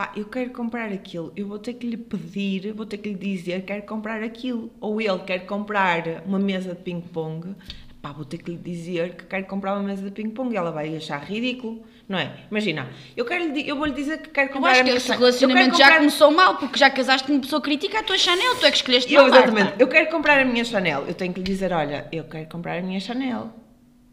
pá, 0.00 0.10
eu 0.16 0.24
quero 0.24 0.48
comprar 0.48 0.90
aquilo, 0.90 1.30
eu 1.36 1.46
vou 1.46 1.58
ter 1.58 1.74
que 1.74 1.86
lhe 1.86 1.98
pedir, 1.98 2.72
vou 2.72 2.86
ter 2.86 2.96
que 2.96 3.10
lhe 3.10 3.14
dizer 3.14 3.66
quero 3.66 3.82
comprar 3.82 4.22
aquilo. 4.22 4.70
Ou 4.80 4.98
ele 4.98 5.18
quer 5.26 5.40
comprar 5.40 6.22
uma 6.24 6.38
mesa 6.38 6.74
de 6.74 6.80
ping-pong, 6.80 7.54
pá, 8.00 8.10
vou 8.10 8.24
ter 8.24 8.38
que 8.38 8.50
lhe 8.52 8.56
dizer 8.56 9.14
que 9.14 9.24
quero 9.26 9.44
comprar 9.44 9.74
uma 9.74 9.82
mesa 9.82 10.02
de 10.02 10.10
ping-pong 10.10 10.54
e 10.54 10.56
ela 10.56 10.70
vai 10.70 10.96
achar 10.96 11.22
ridículo, 11.22 11.82
não 12.08 12.18
é? 12.18 12.32
Imagina, 12.50 12.88
eu, 13.14 13.26
quero 13.26 13.52
lhe, 13.52 13.68
eu 13.68 13.76
vou-lhe 13.76 13.92
dizer 13.92 14.22
que 14.22 14.30
quero 14.30 14.48
Eu 14.48 14.54
comprar 14.54 14.70
acho 14.70 14.80
a 14.80 14.84
que 14.84 14.90
esse 14.90 15.10
eu 15.12 15.18
relacionamento 15.18 15.66
quero 15.66 15.76
já 15.76 15.84
comprar- 15.84 15.98
começou 15.98 16.30
mal, 16.30 16.56
porque 16.56 16.78
já 16.78 16.88
casaste 16.88 17.26
com 17.26 17.34
uma 17.34 17.42
pessoa 17.42 17.60
que 17.60 17.68
critica 17.68 17.98
a 17.98 18.02
tua 18.02 18.16
Chanel, 18.16 18.56
tu 18.56 18.64
é 18.64 18.70
que 18.70 18.76
escolheste 18.78 19.12
Eu, 19.12 19.26
exatamente. 19.26 19.74
Eu 19.78 19.86
quero 19.86 20.10
comprar 20.10 20.40
a 20.40 20.44
minha 20.46 20.64
Chanel. 20.64 21.04
Eu 21.08 21.12
tenho 21.12 21.34
que 21.34 21.40
lhe 21.40 21.44
dizer, 21.44 21.74
olha, 21.74 22.08
eu 22.10 22.24
quero 22.24 22.46
comprar 22.48 22.78
a 22.78 22.80
minha 22.80 23.00
Chanel. 23.00 23.50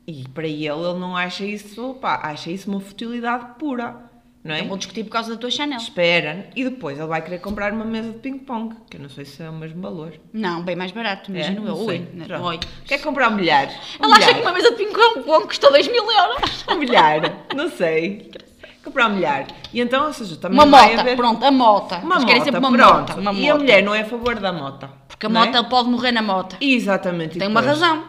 E 0.06 0.26
para 0.34 0.47
ele, 0.47 0.65
ele 0.67 1.00
não 1.00 1.15
acha 1.15 1.45
isso, 1.45 1.93
pá, 1.95 2.19
acha 2.23 2.52
isso 2.52 2.69
uma 2.69 2.82
futilidade 2.82 3.58
pura, 3.58 4.07
não 4.47 4.55
é? 4.55 4.57
Então 4.60 4.69
vou 4.69 4.77
discutir 4.77 5.03
por 5.03 5.12
causa 5.12 5.31
da 5.31 5.38
tua 5.38 5.51
Chanel. 5.51 5.77
Espera, 5.77 6.49
e 6.55 6.63
depois 6.63 6.97
ele 6.97 7.07
vai 7.07 7.21
querer 7.21 7.39
comprar 7.39 7.71
uma 7.73 7.86
mesa 7.86 8.12
de 8.12 8.19
ping-pong, 8.19 8.75
que 8.89 8.97
eu 8.97 9.01
não 9.01 9.10
sei 9.10 9.25
se 9.25 9.43
é 9.43 9.49
o 9.49 9.53
mesmo 9.53 9.81
valor. 9.81 10.13
Não, 10.33 10.62
bem 10.63 10.75
mais 10.75 10.91
barato, 10.91 11.31
É? 11.31 11.36
imagino 11.36 11.67
eu. 11.67 11.75
Não 11.75 11.86
Oi. 11.86 12.07
Oi. 12.43 12.60
Quer 12.86 12.99
comprar 13.01 13.29
um 13.29 13.36
milhar? 13.36 13.67
Um 13.99 14.05
Ela 14.05 14.15
acha 14.17 14.27
milhar. 14.27 14.36
que 14.36 14.41
uma 14.41 14.53
mesa 14.53 14.69
de 14.71 14.75
ping-pong 14.77 15.23
custou 15.47 15.71
2 15.71 15.88
mil 15.88 16.03
euros. 16.12 16.65
Um 16.69 16.75
milhar, 16.75 17.45
não 17.55 17.69
sei. 17.69 18.31
Comprar 18.83 19.10
um 19.10 19.15
milhar. 19.15 19.47
E 19.73 19.81
então, 19.81 20.05
ou 20.07 20.13
seja, 20.13 20.38
também 20.38 20.57
Uma 20.57 20.65
mota, 20.65 21.01
haver... 21.01 21.15
pronto, 21.17 21.43
a 21.43 21.51
mota. 21.51 21.97
Uma 21.97 22.15
Eles 22.15 22.25
mota, 22.25 22.43
sempre 22.45 22.60
uma 22.60 22.71
pronto. 22.71 22.93
mota. 22.93 23.15
Uma 23.19 23.33
E 23.33 23.49
a 23.49 23.51
mota. 23.51 23.57
mulher 23.60 23.83
não 23.83 23.93
é 23.93 24.01
a 24.01 24.05
favor 24.05 24.36
da 24.39 24.53
mota. 24.53 24.89
Porque 25.10 25.25
a 25.25 25.29
não 25.29 25.43
é? 25.43 25.45
mota 25.47 25.63
pode 25.65 25.89
morrer 25.89 26.12
na 26.13 26.21
mota. 26.21 26.55
Exatamente. 26.62 27.38
Tem 27.38 27.47
uma 27.49 27.62
depois- 27.62 27.81
razão, 27.81 28.03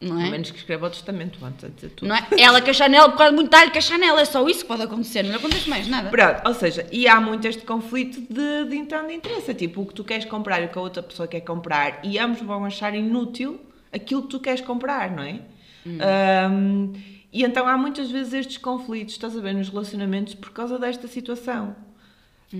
não 0.00 0.16
A 0.16 0.26
é? 0.26 0.30
menos 0.30 0.50
que 0.50 0.56
escreva 0.56 0.86
o 0.86 0.90
testamento 0.90 1.44
antes 1.44 1.70
de 1.76 1.88
tudo. 1.90 2.08
Não 2.08 2.16
é? 2.16 2.26
Ela 2.38 2.62
com 2.62 2.70
a 2.70 2.72
Chanel, 2.72 3.10
por 3.10 3.18
causa 3.18 3.32
de 3.32 3.36
muito 3.36 3.50
talho 3.50 3.70
com 3.70 3.78
a 3.78 3.80
Chanel, 3.80 4.18
é 4.18 4.24
só 4.24 4.48
isso 4.48 4.60
que 4.60 4.66
pode 4.66 4.82
acontecer, 4.82 5.22
não 5.22 5.36
acontece 5.36 5.68
mais 5.68 5.86
nada. 5.86 6.08
Pronto, 6.08 6.40
ou 6.46 6.54
seja, 6.54 6.86
e 6.90 7.06
há 7.06 7.20
muito 7.20 7.46
este 7.46 7.62
conflito 7.64 8.20
de, 8.32 8.64
de 8.70 8.76
então 8.76 9.06
de 9.06 9.14
interesse. 9.14 9.52
Tipo, 9.54 9.82
o 9.82 9.86
que 9.86 9.94
tu 9.94 10.02
queres 10.02 10.24
comprar 10.24 10.62
e 10.62 10.66
o 10.66 10.68
que 10.68 10.78
a 10.78 10.80
outra 10.80 11.02
pessoa 11.02 11.28
quer 11.28 11.40
comprar, 11.40 12.00
e 12.02 12.18
ambos 12.18 12.40
vão 12.40 12.64
achar 12.64 12.94
inútil 12.94 13.60
aquilo 13.92 14.22
que 14.22 14.28
tu 14.28 14.40
queres 14.40 14.60
comprar, 14.62 15.10
não 15.10 15.22
é? 15.22 15.40
Um, 15.86 16.92
e 17.32 17.44
então 17.44 17.66
há 17.66 17.76
muitas 17.76 18.10
vezes 18.10 18.32
estes 18.32 18.58
conflitos, 18.58 19.14
estás 19.14 19.36
a 19.36 19.40
ver, 19.40 19.54
nos 19.54 19.68
relacionamentos 19.68 20.34
por 20.34 20.50
causa 20.50 20.78
desta 20.78 21.06
situação. 21.06 21.76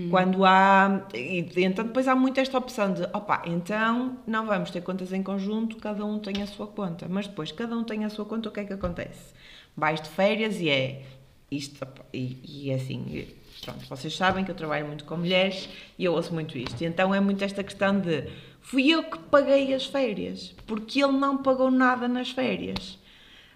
Quando 0.09 0.45
há. 0.45 1.05
Então 1.13 1.85
depois 1.85 2.07
há 2.07 2.15
muito 2.15 2.39
esta 2.39 2.57
opção 2.57 2.93
de 2.93 3.03
opa, 3.13 3.41
então 3.45 4.17
não 4.25 4.45
vamos 4.45 4.71
ter 4.71 4.81
contas 4.81 5.11
em 5.11 5.21
conjunto, 5.21 5.75
cada 5.77 6.05
um 6.05 6.17
tem 6.17 6.41
a 6.41 6.47
sua 6.47 6.67
conta. 6.67 7.07
Mas 7.09 7.27
depois 7.27 7.51
cada 7.51 7.75
um 7.75 7.83
tem 7.83 8.05
a 8.05 8.09
sua 8.09 8.23
conta, 8.23 8.47
o 8.47 8.51
que 8.51 8.61
é 8.61 8.63
que 8.63 8.73
acontece? 8.73 9.33
Vais 9.75 10.01
de 10.01 10.07
férias 10.07 10.61
e 10.61 10.69
é 10.69 11.03
isto, 11.49 11.85
e, 12.13 12.37
e 12.43 12.71
é 12.71 12.75
assim. 12.75 13.27
Pronto, 13.61 13.85
vocês 13.89 14.15
sabem 14.15 14.45
que 14.45 14.49
eu 14.49 14.55
trabalho 14.55 14.87
muito 14.87 15.03
com 15.03 15.17
mulheres 15.17 15.69
e 15.99 16.05
eu 16.05 16.13
ouço 16.13 16.33
muito 16.33 16.57
isto. 16.57 16.81
Então 16.83 17.13
é 17.13 17.19
muito 17.19 17.43
esta 17.43 17.61
questão 17.61 17.99
de 17.99 18.27
fui 18.61 18.89
eu 18.89 19.03
que 19.03 19.19
paguei 19.19 19.73
as 19.73 19.85
férias, 19.85 20.55
porque 20.65 21.03
ele 21.03 21.13
não 21.13 21.37
pagou 21.37 21.69
nada 21.69 22.07
nas 22.07 22.31
férias. 22.31 22.97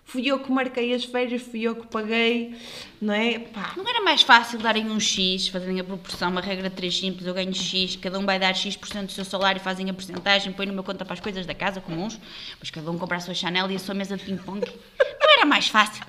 Fui 0.07 0.27
eu 0.27 0.39
que 0.39 0.51
marquei 0.51 0.93
as 0.93 1.03
férias, 1.03 1.41
fui 1.41 1.63
eu 1.63 1.75
que 1.75 1.87
paguei, 1.87 2.55
não 3.01 3.13
é? 3.13 3.39
Pá, 3.39 3.73
Não 3.75 3.87
era 3.89 4.01
mais 4.01 4.21
fácil 4.21 4.59
darem 4.59 4.89
um 4.89 4.99
X, 4.99 5.47
fazerem 5.47 5.79
a 5.79 5.83
proporção, 5.83 6.29
uma 6.29 6.41
regra 6.41 6.69
de 6.69 6.75
3 6.75 6.95
simples, 6.95 7.25
eu 7.25 7.33
ganho 7.33 7.53
X, 7.53 7.95
cada 7.95 8.19
um 8.19 8.25
vai 8.25 8.37
dar 8.37 8.53
X% 8.53 9.07
do 9.07 9.11
seu 9.11 9.25
salário, 9.25 9.59
fazem 9.59 9.89
a 9.89 9.93
porcentagem, 9.93 10.53
põem 10.53 10.67
numa 10.67 10.83
conta 10.83 11.03
para 11.03 11.15
as 11.15 11.19
coisas 11.19 11.45
da 11.47 11.55
casa 11.55 11.81
comuns, 11.81 12.19
depois 12.51 12.69
cada 12.69 12.89
um 12.91 12.99
compra 12.99 13.17
a 13.17 13.19
sua 13.19 13.33
Chanel 13.33 13.69
e 13.71 13.75
a 13.75 13.79
sua 13.79 13.95
mesa 13.95 14.15
de 14.15 14.23
ping-pong. 14.23 14.61
Não 14.99 15.33
era 15.37 15.45
mais 15.45 15.67
fácil? 15.67 16.05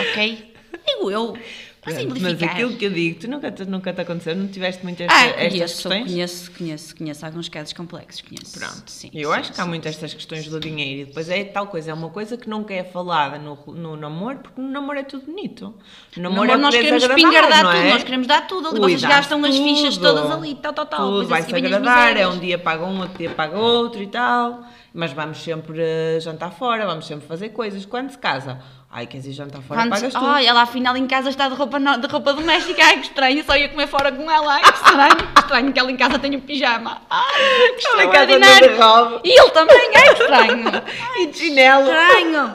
Ok? 0.00 0.52
Digo 0.84 1.10
eu. 1.10 1.38
Mas 1.84 2.40
aquilo 2.42 2.76
que 2.76 2.84
eu 2.84 2.90
digo, 2.92 3.18
tu 3.20 3.28
nunca, 3.28 3.50
te- 3.50 3.64
nunca 3.64 3.92
te 3.92 4.00
aconteceu, 4.00 4.36
não 4.36 4.46
tiveste 4.46 4.84
muito 4.84 5.02
esta, 5.02 5.12
Ah, 5.12 5.26
estas 5.26 5.48
conheço, 5.52 5.74
questões? 5.74 6.04
conheço, 6.12 6.50
conheço, 6.52 6.96
conheço 6.96 7.26
alguns 7.26 7.48
casos 7.48 7.72
complexos, 7.72 8.22
conheço. 8.22 8.56
Pronto, 8.56 8.88
sim. 8.88 9.10
eu 9.12 9.30
sim, 9.32 9.36
acho 9.40 9.52
que 9.52 9.60
há 9.60 9.64
sim. 9.64 9.68
muito 9.68 9.88
estas 9.88 10.14
questões 10.14 10.46
do 10.46 10.60
dinheiro 10.60 11.00
e 11.00 11.04
depois 11.06 11.28
é 11.28 11.42
tal 11.42 11.66
coisa, 11.66 11.90
é 11.90 11.94
uma 11.94 12.08
coisa 12.10 12.36
que 12.36 12.48
nunca 12.48 12.72
é 12.72 12.84
falada 12.84 13.36
no, 13.36 13.58
no 13.66 13.96
namoro, 13.96 14.38
porque 14.38 14.60
no 14.60 14.70
namoro 14.70 15.00
é 15.00 15.02
tudo 15.02 15.26
bonito. 15.26 15.74
No 16.16 16.22
No 16.22 16.30
namoro, 16.30 16.46
namoro 16.52 16.62
nós 16.62 16.74
poderes 16.76 17.02
queremos 17.02 17.04
agradar, 17.04 17.16
pingardar 17.50 17.64
não 17.64 17.70
tudo, 17.72 17.82
é? 17.82 17.90
nós 17.92 18.04
queremos 18.04 18.26
dar 18.28 18.46
tudo 18.46 18.68
ali, 18.68 18.80
Ui, 18.80 18.90
vocês 18.90 19.02
gastam 19.04 19.44
as 19.44 19.56
fichas 19.56 19.96
tudo. 19.96 20.06
todas 20.06 20.30
ali, 20.30 20.54
tal, 20.54 20.72
tal, 20.72 20.86
tal. 20.86 21.00
Tudo 21.10 21.26
vai-se 21.26 21.52
agradar, 21.52 22.16
é 22.16 22.28
um 22.28 22.38
dia 22.38 22.58
paga 22.58 22.84
um, 22.84 23.00
outro 23.00 23.18
dia 23.18 23.30
paga 23.30 23.58
outro 23.58 24.00
e 24.00 24.06
tal, 24.06 24.62
mas 24.94 25.12
vamos 25.12 25.38
sempre 25.42 25.80
eh, 25.82 26.18
jantar 26.20 26.52
fora, 26.52 26.86
vamos 26.86 27.06
sempre 27.08 27.26
fazer 27.26 27.48
coisas. 27.48 27.84
Quando 27.84 28.10
se 28.10 28.18
casa, 28.18 28.60
ai, 28.92 29.06
queres 29.06 29.26
ir 29.26 29.32
jantar 29.32 29.62
fora, 29.62 29.80
Quando- 29.80 29.90
pagas 29.90 30.12
tudo. 30.12 30.26
Ai, 30.26 30.46
ela 30.46 30.62
afinal 30.62 30.96
em 30.96 31.06
casa 31.06 31.30
está 31.30 31.48
de 31.48 31.54
roupa, 31.54 31.78
no- 31.80 31.96
de 31.98 32.06
roupa 32.06 32.32
doméstica. 32.34 32.84
Ai, 32.84 32.96
que 33.00 33.06
estranho, 33.06 33.42
só 33.44 33.56
ia 33.56 33.68
comer 33.70 33.86
fora 33.88 34.12
com 34.12 34.30
ela. 34.30 34.54
Ai, 34.54 34.62
que 34.62 34.74
estranho, 34.74 35.16
que 35.16 35.40
estranho 35.40 35.72
que 35.72 35.78
ela 35.80 35.90
em 35.90 35.96
casa 35.96 36.18
tenha 36.18 36.36
um 36.38 36.40
pijama. 36.42 37.00
Ai, 37.10 37.72
que 37.74 37.78
extraordinário. 37.86 39.20
E 39.24 39.40
ele 39.40 39.50
também, 39.50 39.90
ai, 39.96 40.14
que 40.14 40.22
estranho. 40.22 40.64
E 41.22 41.26
de 41.26 41.38
chinelo. 41.38 41.90
Estranho. 41.90 42.54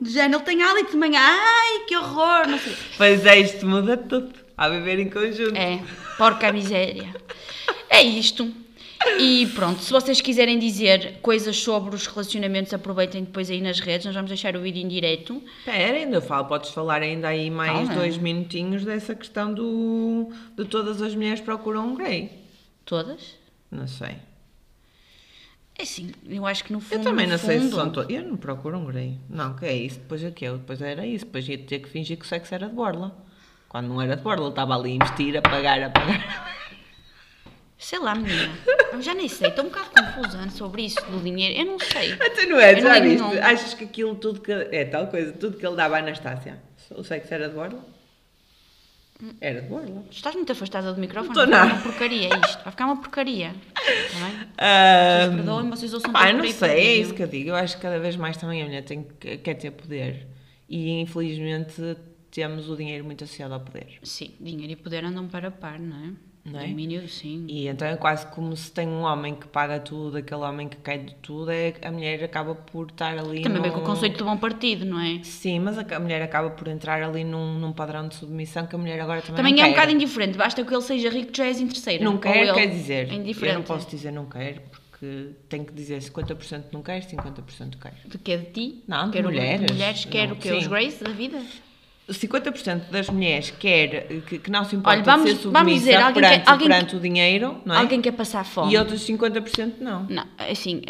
De 0.00 0.10
género, 0.10 0.36
ele 0.38 0.44
tem 0.44 0.62
hálito 0.62 0.90
de 0.90 0.96
manhã. 0.98 1.20
Ai, 1.22 1.78
que 1.86 1.96
horror, 1.96 2.46
não 2.48 2.58
sei. 2.58 2.76
Pois 2.98 3.24
é, 3.24 3.38
isto 3.38 3.64
muda 3.64 3.96
tudo, 3.96 4.34
a 4.56 4.68
viver 4.68 4.98
em 4.98 5.08
conjunto. 5.08 5.56
É, 5.56 5.78
porca 6.18 6.52
miséria. 6.52 7.14
É 7.88 8.02
isto. 8.02 8.52
E 9.18 9.46
pronto, 9.54 9.80
se 9.82 9.90
vocês 9.92 10.20
quiserem 10.20 10.58
dizer 10.58 11.18
coisas 11.20 11.56
sobre 11.56 11.94
os 11.94 12.06
relacionamentos, 12.06 12.72
aproveitem 12.72 13.22
depois 13.24 13.50
aí 13.50 13.60
nas 13.60 13.78
redes, 13.80 14.06
nós 14.06 14.14
vamos 14.14 14.30
deixar 14.30 14.56
o 14.56 14.60
vídeo 14.60 14.82
em 14.82 14.88
direto. 14.88 15.42
Espera, 15.58 15.98
ainda 15.98 16.20
falo, 16.20 16.46
podes 16.46 16.70
falar 16.70 17.02
ainda 17.02 17.28
aí 17.28 17.50
mais 17.50 17.88
Fala. 17.88 18.00
dois 18.00 18.16
minutinhos 18.16 18.84
dessa 18.84 19.14
questão 19.14 19.52
do 19.52 20.30
de 20.56 20.64
todas 20.64 21.02
as 21.02 21.14
mulheres 21.14 21.40
procuram 21.40 21.88
um 21.88 21.96
gay. 21.96 22.30
Todas? 22.84 23.36
Não 23.70 23.86
sei. 23.86 24.16
É 25.76 25.82
assim, 25.82 26.12
eu 26.28 26.46
acho 26.46 26.62
que 26.64 26.72
no 26.72 26.80
fundo. 26.80 27.00
Eu 27.00 27.02
também 27.02 27.26
não 27.26 27.36
sei 27.36 27.58
se 27.58 27.64
fundo- 27.64 27.76
são 27.76 27.90
todos. 27.90 28.14
Eu 28.14 28.22
não 28.22 28.36
procuro 28.36 28.78
um 28.78 28.84
grey. 28.84 29.18
Não, 29.28 29.54
que 29.54 29.66
é 29.66 29.74
isso. 29.74 29.98
Depois 29.98 30.22
eu. 30.22 30.30
Depois 30.30 30.80
era 30.80 31.04
isso. 31.04 31.24
Depois 31.24 31.48
ia 31.48 31.58
ter 31.58 31.80
que 31.80 31.88
fingir 31.88 32.16
que 32.16 32.24
o 32.24 32.28
sexo 32.28 32.54
era 32.54 32.68
de 32.68 32.74
borla. 32.74 33.12
Quando 33.68 33.88
não 33.88 34.00
era 34.00 34.16
de 34.16 34.22
borla, 34.22 34.42
ele 34.44 34.50
estava 34.50 34.76
ali 34.76 34.92
a 34.92 34.94
investir, 34.94 35.36
a 35.36 35.42
pagar, 35.42 35.82
a 35.82 35.90
pagar. 35.90 36.63
Sei 37.76 37.98
lá, 37.98 38.14
menina. 38.14 38.52
Eu 38.92 39.02
já 39.02 39.14
nem 39.14 39.28
sei, 39.28 39.48
estou 39.48 39.64
um 39.64 39.68
bocado 39.68 39.90
confusa 39.90 40.48
sobre 40.50 40.82
isso 40.82 41.00
do 41.10 41.20
dinheiro. 41.22 41.58
Eu 41.60 41.66
não 41.66 41.78
sei. 41.78 42.12
Até 42.12 42.46
não 42.46 42.58
é, 42.58 42.80
já 42.80 43.00
viste? 43.00 43.38
Achas 43.40 43.74
que 43.74 43.84
aquilo 43.84 44.14
tudo 44.14 44.40
que. 44.40 44.52
É 44.52 44.84
tal 44.84 45.08
coisa, 45.08 45.32
tudo 45.32 45.56
que 45.58 45.66
ele 45.66 45.76
dava 45.76 45.96
à 45.96 45.98
Anastácia. 45.98 46.62
O 46.90 47.02
sexo 47.02 47.34
era 47.34 47.48
de 47.48 47.54
borla? 47.54 47.84
Era 49.40 49.62
de 49.62 49.68
borla. 49.68 50.04
Estás 50.10 50.34
muito 50.34 50.50
afastada 50.52 50.92
do 50.92 51.00
microfone? 51.00 51.34
Não 51.34 51.44
tô 51.44 51.50
vai 51.50 51.60
ficar 51.60 51.66
nada. 51.66 51.74
uma 51.74 51.82
porcaria 51.82 52.28
isto. 52.46 52.62
Vai 52.62 52.70
ficar 52.72 52.84
uma 52.86 52.96
porcaria. 52.96 53.54
Está 53.76 54.26
bem? 54.26 54.48
Ah, 54.58 55.18
Vocês 55.20 55.34
perdoem, 55.34 55.70
vocês 55.70 55.94
ouçam 55.94 56.12
Pá, 56.12 56.20
tudo 56.20 56.30
eu 56.30 56.36
por 56.38 56.44
não 56.46 56.52
sei, 56.52 56.70
é 56.70 56.94
isso 56.96 57.14
que 57.14 57.22
eu 57.22 57.26
digo. 57.26 57.50
Eu 57.50 57.54
acho 57.56 57.76
que 57.76 57.82
cada 57.82 57.98
vez 57.98 58.16
mais 58.16 58.36
também 58.36 58.62
a 58.62 58.66
mulher 58.66 58.82
tem, 58.84 59.06
que- 59.20 59.38
quer 59.38 59.54
ter 59.54 59.70
poder. 59.72 60.26
E 60.68 61.00
infelizmente 61.00 61.96
temos 62.30 62.68
o 62.68 62.76
dinheiro 62.76 63.04
muito 63.04 63.24
associado 63.24 63.54
ao 63.54 63.60
poder. 63.60 63.98
Sim, 64.02 64.34
dinheiro 64.40 64.72
e 64.72 64.76
poder 64.76 65.04
andam 65.04 65.26
para 65.28 65.50
par, 65.50 65.78
não 65.78 65.96
é? 65.96 66.10
Não 66.44 66.60
é? 66.60 66.66
Domínio, 66.68 67.08
sim. 67.08 67.46
E 67.48 67.68
então 67.68 67.88
é 67.88 67.96
quase 67.96 68.26
como 68.26 68.54
se 68.54 68.70
tem 68.70 68.86
um 68.86 69.00
homem 69.00 69.34
que 69.34 69.46
paga 69.46 69.80
tudo, 69.80 70.18
aquele 70.18 70.42
homem 70.42 70.68
que 70.68 70.76
cai 70.76 70.98
de 70.98 71.14
tudo, 71.22 71.50
é, 71.50 71.72
a 71.82 71.90
mulher 71.90 72.22
acaba 72.22 72.54
por 72.54 72.88
estar 72.88 73.16
ali. 73.18 73.40
Também 73.40 73.62
vem 73.62 73.70
num- 73.70 73.78
com 73.78 73.82
o 73.82 73.86
conceito 73.86 74.18
do 74.18 74.24
bom 74.26 74.36
partido, 74.36 74.84
não 74.84 75.00
é? 75.00 75.20
Sim, 75.22 75.60
mas 75.60 75.78
a, 75.78 75.96
a 75.96 75.98
mulher 75.98 76.20
acaba 76.20 76.50
por 76.50 76.68
entrar 76.68 77.02
ali 77.02 77.24
num, 77.24 77.58
num 77.58 77.72
padrão 77.72 78.06
de 78.08 78.14
submissão 78.14 78.66
que 78.66 78.74
a 78.74 78.78
mulher 78.78 79.00
agora 79.00 79.22
também, 79.22 79.36
Também 79.36 79.52
é 79.54 79.64
um 79.64 79.68
quer. 79.68 79.74
bocado 79.74 79.92
indiferente, 79.92 80.36
basta 80.36 80.62
que 80.62 80.74
ele 80.74 80.82
seja 80.82 81.08
rico, 81.08 81.32
que 81.32 81.38
já 81.38 81.46
és 81.46 81.60
interesseira. 81.60 82.04
Não 82.04 82.18
quer, 82.18 82.52
quer 82.52 82.66
dizer. 82.66 83.08
É 83.10 83.48
Eu 83.48 83.54
não 83.54 83.62
posso 83.62 83.88
dizer 83.88 84.10
não 84.10 84.26
quer, 84.26 84.62
porque 84.70 85.30
tenho 85.48 85.64
que 85.64 85.72
dizer 85.72 85.98
50% 86.02 86.64
não 86.72 86.82
quer, 86.82 87.00
50% 87.00 87.78
quer. 87.80 87.94
De 88.04 88.18
que 88.18 88.32
é 88.32 88.36
de 88.36 88.50
ti? 88.50 88.84
Não, 88.86 89.06
de 89.06 89.12
quero 89.12 89.28
mulheres. 89.28 89.66
De 89.66 89.72
mulheres, 89.72 90.04
quero 90.04 90.30
Não, 90.32 90.36
o 90.36 90.38
quê? 90.38 90.52
Os. 90.52 90.66
Grace 90.66 91.02
da 91.02 91.10
vida? 91.10 91.40
50% 92.10 92.90
das 92.90 93.08
mulheres 93.08 93.50
quer 93.50 94.06
que, 94.26 94.38
que 94.38 94.50
não 94.50 94.62
se 94.64 94.76
importa 94.76 94.98
Olha, 94.98 95.02
vamos- 95.04 95.34
de 95.34 95.40
ser 95.42 95.48
vamos 95.48 95.72
dizer, 95.74 95.94
alguém 95.96 96.22
perante, 96.22 96.44
quer- 96.44 96.50
alguém 96.50 96.68
perante 96.68 96.96
o 96.96 97.00
dinheiro, 97.00 97.56
não 97.64 97.74
é? 97.74 97.78
Alguém 97.78 98.00
quer 98.02 98.12
passar 98.12 98.44
fome. 98.44 98.72
E 98.74 98.76
outros 98.76 99.00
50% 99.06 99.76
não. 99.80 100.04
Não, 100.10 100.26
assim, 100.38 100.82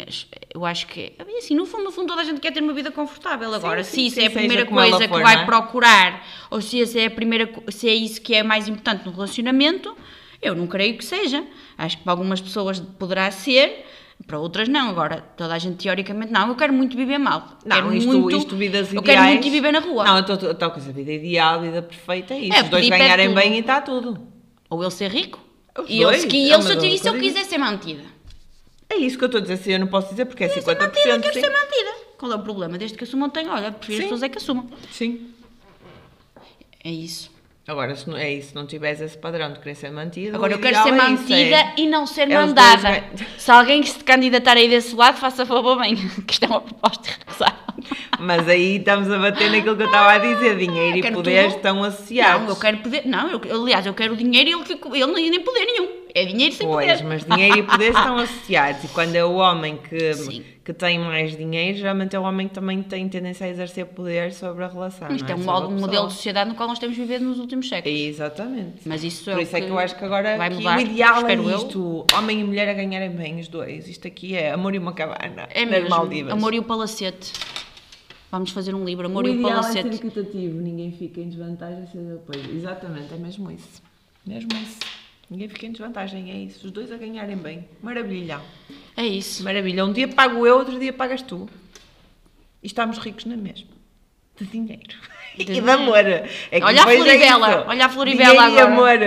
eu 0.53 0.65
acho 0.65 0.87
que, 0.87 1.13
assim, 1.37 1.55
no 1.55 1.65
fundo, 1.65 1.85
no 1.85 1.91
fundo, 1.91 2.07
toda 2.07 2.21
a 2.21 2.25
gente 2.25 2.41
quer 2.41 2.51
ter 2.51 2.61
uma 2.61 2.73
vida 2.73 2.91
confortável. 2.91 3.53
Agora, 3.53 3.83
sim, 3.83 3.91
se 4.01 4.05
isso 4.07 4.15
sim, 4.15 4.23
é 4.23 4.27
a 4.27 4.31
primeira 4.31 4.65
coisa 4.65 5.07
for, 5.07 5.17
que 5.17 5.23
vai 5.23 5.41
é? 5.41 5.45
procurar, 5.45 6.25
ou 6.51 6.59
se 6.61 6.81
essa 6.81 6.99
é 6.99 7.05
a 7.05 7.11
primeira, 7.11 7.49
se 7.69 7.87
é 7.87 7.93
isso 7.93 8.21
que 8.21 8.35
é 8.35 8.43
mais 8.43 8.67
importante 8.67 9.05
no 9.05 9.11
relacionamento, 9.13 9.95
eu 10.41 10.53
não 10.53 10.67
creio 10.67 10.97
que 10.97 11.05
seja. 11.05 11.45
Acho 11.77 11.97
que 11.97 12.03
para 12.03 12.11
algumas 12.11 12.41
pessoas 12.41 12.79
poderá 12.79 13.31
ser, 13.31 13.85
para 14.25 14.39
outras 14.39 14.67
não. 14.67 14.89
Agora, 14.89 15.21
toda 15.37 15.53
a 15.53 15.59
gente 15.59 15.77
teoricamente 15.83 16.31
não. 16.31 16.47
Eu 16.49 16.55
quero 16.55 16.73
muito 16.73 16.95
viver 16.97 17.17
mal. 17.17 17.57
Não, 17.65 17.75
quero 17.77 17.93
isto, 17.93 18.07
muito, 18.07 18.37
isto 18.37 18.55
vidas 18.55 18.91
Eu 18.93 19.01
ideais. 19.01 19.19
quero 19.19 19.31
muito 19.33 19.49
viver 19.51 19.71
na 19.71 19.79
rua. 19.79 20.03
Não, 20.05 20.17
eu 20.17 20.33
estou- 20.35 20.69
com 20.71 20.77
essa 20.79 20.91
vida 20.91 21.11
ideal, 21.11 21.61
vida 21.61 21.81
perfeita, 21.81 22.33
é 22.33 22.39
isso. 22.39 22.57
É, 22.57 22.63
Os 22.63 22.69
dois 22.69 22.89
ganharem 22.89 23.27
tudo. 23.29 23.35
bem 23.35 23.55
e 23.55 23.59
está 23.59 23.81
tudo. 23.81 24.27
Ou 24.69 24.81
ele 24.81 24.91
ser 24.91 25.11
rico. 25.11 25.39
Os 25.77 25.89
E 25.89 26.01
eu, 26.01 26.09
dois, 26.09 26.21
se, 26.21 26.27
que 26.27 26.37
é 26.37 26.53
ele, 26.53 26.61
se, 26.63 26.71
eu, 26.73 26.97
se 26.97 27.07
eu 27.09 27.13
quiser 27.19 27.43
ser 27.43 27.57
mantida. 27.57 28.03
É 28.89 28.95
isso 28.97 29.17
que 29.17 29.23
eu 29.23 29.27
estou 29.27 29.39
a 29.39 29.41
dizer, 29.41 29.57
se 29.57 29.71
eu 29.71 29.79
não 29.79 29.87
posso 29.87 30.09
dizer 30.09 30.25
porque 30.25 30.43
é 30.43 30.47
50%. 30.47 30.79
Mantida, 30.79 31.19
quero 31.19 31.33
sim. 31.33 31.39
ser 31.41 31.49
mantida. 31.49 31.91
Qual 32.17 32.31
é 32.31 32.35
o 32.35 32.39
problema? 32.39 32.77
Desde 32.77 32.97
que 32.97 33.03
assumam, 33.03 33.29
tenho. 33.29 33.51
Olha, 33.51 33.71
prefiro 33.71 33.97
as 33.99 34.03
pessoas 34.05 34.23
é 34.23 34.29
que 34.29 34.37
assumam. 34.37 34.69
Sim. 34.91 35.31
É 36.83 36.89
isso. 36.91 37.31
Agora, 37.67 37.95
se 37.95 38.07
não, 38.07 38.15
é 38.15 38.31
isso, 38.31 38.49
se 38.49 38.55
não 38.55 38.67
tiveres 38.67 39.01
esse 39.01 39.17
padrão 39.17 39.51
de 39.51 39.59
querer 39.59 39.73
ser 39.73 39.91
mantido. 39.91 40.35
Agora 40.35 40.53
eu 40.53 40.59
quero 40.59 40.83
ser 40.83 40.89
é 40.89 40.91
mantida 40.91 41.55
é- 41.55 41.73
e 41.77 41.87
não 41.87 42.05
ser 42.05 42.29
é 42.29 42.35
mandada. 42.39 43.03
dois 43.15 43.27
Se 43.41 43.49
alguém 43.51 43.81
que 43.81 43.89
se 43.89 44.03
candidatar 44.03 44.55
aí 44.55 44.69
desse 44.69 44.95
lado, 44.95 45.17
faça 45.17 45.45
favor 45.47 45.79
bem, 45.79 45.95
que 46.27 46.33
isto 46.33 46.45
é 46.45 46.47
uma 46.47 46.61
proposta 46.61 47.09
irrecusável. 47.09 47.64
Mas 48.19 48.47
aí 48.47 48.77
estamos 48.77 49.09
a 49.11 49.17
bater 49.19 49.51
naquilo 49.51 49.75
que 49.75 49.81
eu 49.83 49.87
estava 49.87 50.11
a 50.13 50.17
dizer: 50.17 50.57
dinheiro 50.57 50.97
e 50.97 51.01
Quero 51.01 51.15
poder 51.15 51.43
tudo. 51.45 51.55
estão 51.57 51.83
associados. 51.83 52.41
Não, 52.43 52.49
eu 52.49 52.55
quero 52.55 52.77
poder. 52.77 53.01
Não, 53.05 53.29
eu, 53.29 53.61
aliás, 53.63 53.85
eu 53.85 53.93
quero 53.93 54.15
dinheiro 54.15 54.49
e 54.49 54.53
ele, 54.53 55.03
ele 55.03 55.29
nem 55.29 55.41
poder 55.41 55.65
nenhum. 55.65 55.87
É 56.13 56.23
dinheiro 56.23 56.55
sem 56.55 56.65
Pois, 56.65 57.01
poder. 57.01 57.03
mas 57.03 57.25
dinheiro 57.25 57.57
e 57.59 57.63
poder 57.63 57.89
estão 57.91 58.17
associados. 58.17 58.83
E 58.85 58.87
quando 58.87 59.15
é 59.17 59.25
o 59.25 59.33
homem 59.33 59.75
que, 59.77 60.13
Sim. 60.13 60.45
que 60.63 60.71
tem 60.71 60.97
mais 60.97 61.35
dinheiro, 61.35 61.77
geralmente 61.77 62.15
é 62.15 62.19
o 62.19 62.23
homem 62.23 62.47
que 62.47 62.53
também 62.53 62.81
tem 62.81 63.09
tendência 63.09 63.45
a 63.45 63.49
exercer 63.49 63.85
poder 63.87 64.31
sobre 64.31 64.63
a 64.63 64.67
relação. 64.69 65.13
Isto 65.13 65.25
não 65.27 65.31
é 65.31 65.35
um, 65.35 65.39
pessoa. 65.39 65.69
modelo 65.71 66.07
de 66.07 66.13
sociedade 66.13 66.49
no 66.49 66.55
qual 66.55 66.69
nós 66.69 66.79
temos 66.79 66.95
vivido 66.95 67.25
nos 67.25 67.37
últimos 67.37 67.67
séculos. 67.67 67.99
Exatamente. 67.99 68.75
Mas 68.85 69.03
isso 69.03 69.29
Por 69.29 69.39
é 69.39 69.43
isso 69.43 69.57
é 69.57 69.59
que 69.61 69.67
eu 69.67 69.77
acho 69.77 69.93
que 69.97 70.05
agora 70.05 70.37
vai 70.37 70.49
que 70.51 70.55
mudar, 70.55 70.77
o 70.77 70.81
ideal 70.81 71.15
é 71.15 71.19
espero 71.19 71.49
eu. 71.49 71.57
isto: 71.57 72.05
homem 72.15 72.39
e 72.39 72.43
mulher 72.45 72.69
a 72.69 72.73
ganharem 72.73 73.09
bem 73.09 73.37
os 73.41 73.49
dois. 73.49 73.89
Isto 73.89 74.07
aqui 74.07 74.37
é 74.37 74.51
amor 74.53 74.73
e 74.73 74.77
uma 74.77 74.93
cabana. 74.93 75.49
É 75.51 75.65
mesmo. 75.65 75.89
Maldivas. 75.89 76.31
Amor 76.31 76.53
e 76.53 76.59
o 76.59 76.63
Palacete. 76.63 77.33
Vamos 78.35 78.51
fazer 78.51 78.75
um 78.75 78.83
livro, 78.83 79.05
Amor 79.05 79.23
o 79.23 79.27
e 79.29 79.31
o 79.31 79.33
ideal 79.35 79.49
é 79.49 79.53
Palacete. 79.53 79.95
ser 79.95 79.95
equitativo, 79.95 80.59
ninguém 80.59 80.91
fica 80.91 81.21
em 81.21 81.29
desvantagem, 81.29 81.87
apoio. 82.13 82.53
Exatamente, 82.53 83.13
é 83.13 83.17
mesmo 83.17 83.49
isso. 83.49 83.81
Mesmo 84.25 84.49
isso. 84.61 84.79
Ninguém 85.29 85.47
fica 85.47 85.67
em 85.67 85.71
desvantagem, 85.71 86.29
é 86.29 86.37
isso. 86.39 86.65
Os 86.65 86.71
dois 86.71 86.91
a 86.91 86.97
ganharem 86.97 87.37
bem. 87.37 87.65
Maravilha. 87.81 88.41
É 88.97 89.07
isso. 89.07 89.41
Maravilha. 89.41 89.85
Um 89.85 89.93
dia 89.93 90.09
pago 90.09 90.45
eu, 90.45 90.57
outro 90.57 90.77
dia 90.77 90.91
pagas 90.91 91.21
tu. 91.21 91.47
E 92.61 92.67
estamos 92.67 92.97
ricos 92.97 93.23
na 93.23 93.37
mesma. 93.37 93.69
De 94.37 94.45
dinheiro. 94.45 94.97
E 95.37 95.45
de 95.45 95.59
amor. 95.69 95.97
É 95.97 96.27
Olha 96.61 96.83
a 96.83 96.91
é 96.91 96.95
Floribela, 96.95 97.49
isso. 97.49 97.63
olha 97.67 97.85
a 97.85 97.89
Floribela 97.89 98.43
agora. 98.43 98.65
amor. 98.65 98.97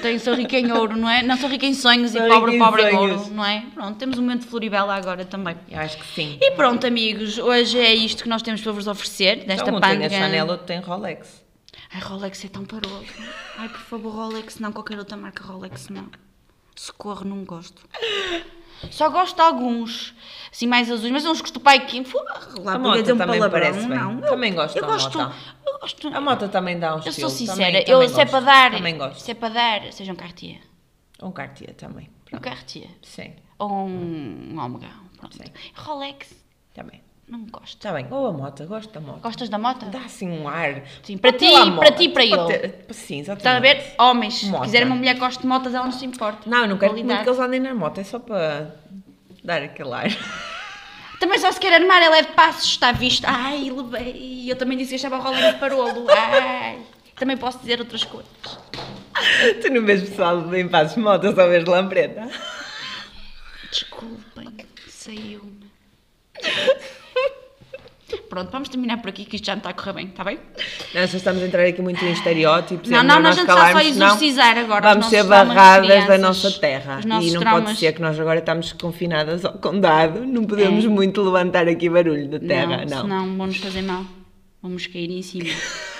Tenho, 0.00 0.20
sou 0.20 0.34
rica 0.34 0.58
em 0.58 0.70
ouro, 0.72 0.96
não 0.96 1.08
é? 1.08 1.22
Não 1.22 1.36
sou 1.36 1.48
rica 1.48 1.66
em 1.66 1.74
sonhos 1.74 2.12
Sou 2.12 2.24
e 2.24 2.28
pobre, 2.28 2.58
pobre 2.58 2.82
em 2.90 2.94
ouro, 2.96 3.30
não 3.30 3.44
é? 3.44 3.64
Pronto, 3.74 3.96
temos 3.98 4.18
um 4.18 4.22
momento 4.22 4.42
de 4.42 4.48
Floribela 4.48 4.94
agora 4.94 5.24
também. 5.24 5.56
Eu 5.70 5.78
acho 5.80 5.96
que 5.98 6.06
sim. 6.14 6.38
E 6.40 6.50
pronto, 6.52 6.86
amigos, 6.86 7.38
hoje 7.38 7.78
é 7.78 7.94
isto 7.94 8.22
que 8.22 8.28
nós 8.28 8.42
temos 8.42 8.60
para 8.60 8.72
vos 8.72 8.86
oferecer, 8.86 9.44
desta 9.44 9.64
então, 9.64 9.76
um 9.76 9.80
tem 9.80 10.04
a. 10.04 10.10
Chanel, 10.10 10.46
outro 10.46 10.66
tem 10.66 10.80
Rolex. 10.80 11.44
Ai, 11.92 12.00
Rolex 12.00 12.44
é 12.44 12.48
tão 12.48 12.64
paroso. 12.64 13.06
Ai, 13.58 13.68
por 13.68 13.80
favor, 13.80 14.10
Rolex 14.10 14.58
não, 14.58 14.72
qualquer 14.72 14.98
outra 14.98 15.16
marca 15.16 15.42
Rolex 15.44 15.88
não. 15.88 16.06
Socorro, 16.76 17.24
não 17.24 17.44
gosto. 17.44 17.82
Só 18.90 19.08
gosto 19.08 19.34
de 19.36 19.40
alguns, 19.42 20.14
assim 20.52 20.66
mais 20.66 20.90
azuis, 20.90 21.10
mas 21.10 21.24
uns 21.24 21.40
que 21.40 21.48
estou 21.48 21.62
pai 21.62 21.78
aqui. 21.78 22.04
Lá, 22.62 22.74
A 22.74 22.78
podia 22.78 22.78
moto 22.78 23.00
dizer 23.00 23.12
um 23.14 23.16
também 23.18 23.38
palavrão, 23.40 23.88
não. 23.88 24.20
Também 24.20 24.54
gosto 24.54 24.76
eu 24.76 24.82
da 24.82 24.88
gosto. 24.88 25.18
Eu 25.18 25.78
gosto. 25.80 26.08
A 26.08 26.20
moto 26.20 26.48
também 26.48 26.78
dá 26.78 26.94
um 26.94 26.98
eu 26.98 27.08
estilo. 27.08 27.30
sou 27.30 27.38
sincera, 27.38 27.56
Também, 27.68 27.80
eu, 27.88 27.94
também 28.00 28.08
se 28.08 28.14
é 28.20 28.24
gosto. 28.24 28.30
para 28.30 28.40
dar, 28.44 28.70
Também 28.72 28.98
gosto. 28.98 29.20
se 29.20 29.30
é 29.30 29.34
para 29.34 29.48
dar, 29.54 29.92
seja 29.92 30.12
um 30.12 30.16
Cartier. 30.16 30.60
Um 31.22 31.32
Cartier 31.32 31.74
também. 31.74 32.08
Um 32.08 32.28
Pronto. 32.28 32.42
Cartier. 32.42 32.90
Sim, 33.02 33.34
Ou 33.58 33.70
um 33.70 34.58
Omega. 34.58 34.90
Pronto. 35.18 35.36
Sim. 35.36 35.50
Rolex, 35.74 36.34
também. 36.74 37.00
Não 37.28 37.40
gosto. 37.46 37.76
Está 37.76 37.92
bem. 37.92 38.06
Ou 38.10 38.26
a 38.28 38.32
moto, 38.32 38.64
gosto 38.66 38.92
da 38.92 39.00
moto. 39.00 39.20
Gostas 39.20 39.48
da 39.48 39.58
moto? 39.58 39.86
Dá 39.86 40.00
assim 40.00 40.28
um 40.28 40.48
ar. 40.48 40.82
Sim, 41.02 41.18
para 41.18 41.32
ti, 41.32 41.46
para 41.76 41.92
ti 41.92 42.08
para 42.08 42.24
ele. 42.24 42.74
Sim, 42.90 43.20
exatamente. 43.20 43.38
Estás 43.38 43.56
a 43.56 43.60
ver? 43.60 43.94
Homens, 43.98 44.34
se 44.34 44.46
Moto. 44.46 44.62
quiserem 44.64 44.86
uma 44.86 44.96
mulher 44.96 45.14
que 45.14 45.20
goste 45.20 45.40
de 45.40 45.46
motas, 45.46 45.74
ela 45.74 45.84
não 45.84 45.92
se 45.92 46.04
importa. 46.04 46.48
Não, 46.48 46.62
eu 46.62 46.68
não 46.68 46.78
quero 46.78 46.92
muito 46.94 47.22
que 47.22 47.28
eles 47.28 47.40
andem 47.40 47.60
na 47.60 47.74
moto, 47.74 47.98
é 47.98 48.04
só 48.04 48.18
para 48.18 48.76
dar 49.42 49.62
aquele 49.62 49.92
ar. 49.92 50.06
Também 51.18 51.38
só 51.38 51.50
se 51.50 51.58
quer 51.58 51.72
armar, 51.72 52.02
ela 52.02 52.18
é 52.18 52.22
de 52.22 52.32
passos, 52.32 52.70
está 52.70 52.92
visto. 52.92 53.24
Ai, 53.26 53.70
levei. 53.70 54.44
Eu 54.50 54.56
também 54.56 54.76
disse 54.76 54.90
que 54.90 54.96
achava 54.96 55.16
o 55.16 55.22
Rolex 55.22 55.54
de 55.54 55.58
parolo. 55.60 56.06
Ai. 56.10 56.78
Também 57.16 57.38
posso 57.38 57.58
dizer 57.58 57.80
outras 57.80 58.04
coisas. 58.04 58.28
tu 59.62 59.70
não 59.70 59.84
vês 59.84 60.06
pessoal 60.06 60.54
em 60.54 60.68
passos 60.68 60.94
de 60.94 61.00
moto, 61.00 61.34
só 61.34 61.48
vês 61.48 61.64
lampreta. 61.64 62.28
Desculpem, 63.70 64.54
saiu-me. 64.88 65.70
Pronto, 68.28 68.52
vamos 68.52 68.68
terminar 68.68 68.98
por 68.98 69.08
aqui, 69.08 69.24
que 69.24 69.34
isto 69.34 69.46
já 69.46 69.54
não 69.54 69.58
está 69.58 69.70
a 69.70 69.72
correr 69.72 69.92
bem, 69.94 70.06
está 70.06 70.22
bem? 70.22 70.38
Nós 70.94 71.10
só 71.10 71.16
estamos 71.16 71.42
a 71.42 71.46
entrar 71.46 71.64
aqui 71.64 71.82
muito 71.82 72.04
em 72.04 72.12
estereótipos. 72.12 72.88
Não, 72.88 73.00
é 73.00 73.02
não, 73.02 73.20
nós 73.20 73.36
nós 73.36 73.38
estamos 73.38 73.70
só 73.72 73.78
a 73.78 73.84
exorcizar 73.84 74.58
agora 74.58 74.86
os 74.86 74.92
Vamos 74.92 75.06
ser 75.06 75.24
barradas 75.24 76.06
da 76.06 76.18
nossa 76.18 76.50
terra. 76.52 77.00
E 77.02 77.32
não 77.32 77.40
traumas. 77.40 77.64
pode 77.64 77.78
ser 77.78 77.92
que 77.92 78.00
nós 78.00 78.18
agora 78.20 78.38
estamos 78.38 78.72
confinadas 78.72 79.44
ao 79.44 79.54
condado, 79.54 80.24
não 80.24 80.44
podemos 80.44 80.86
muito 80.86 81.20
levantar 81.20 81.66
aqui 81.66 81.90
barulho 81.90 82.28
da 82.28 82.38
terra, 82.38 82.84
não. 82.84 83.02
Senão 83.02 83.36
vão-nos 83.36 83.56
fazer 83.56 83.82
mal. 83.82 84.04
Vamos 84.62 84.86
cair 84.86 85.10
em 85.10 85.22
cima. 85.22 85.50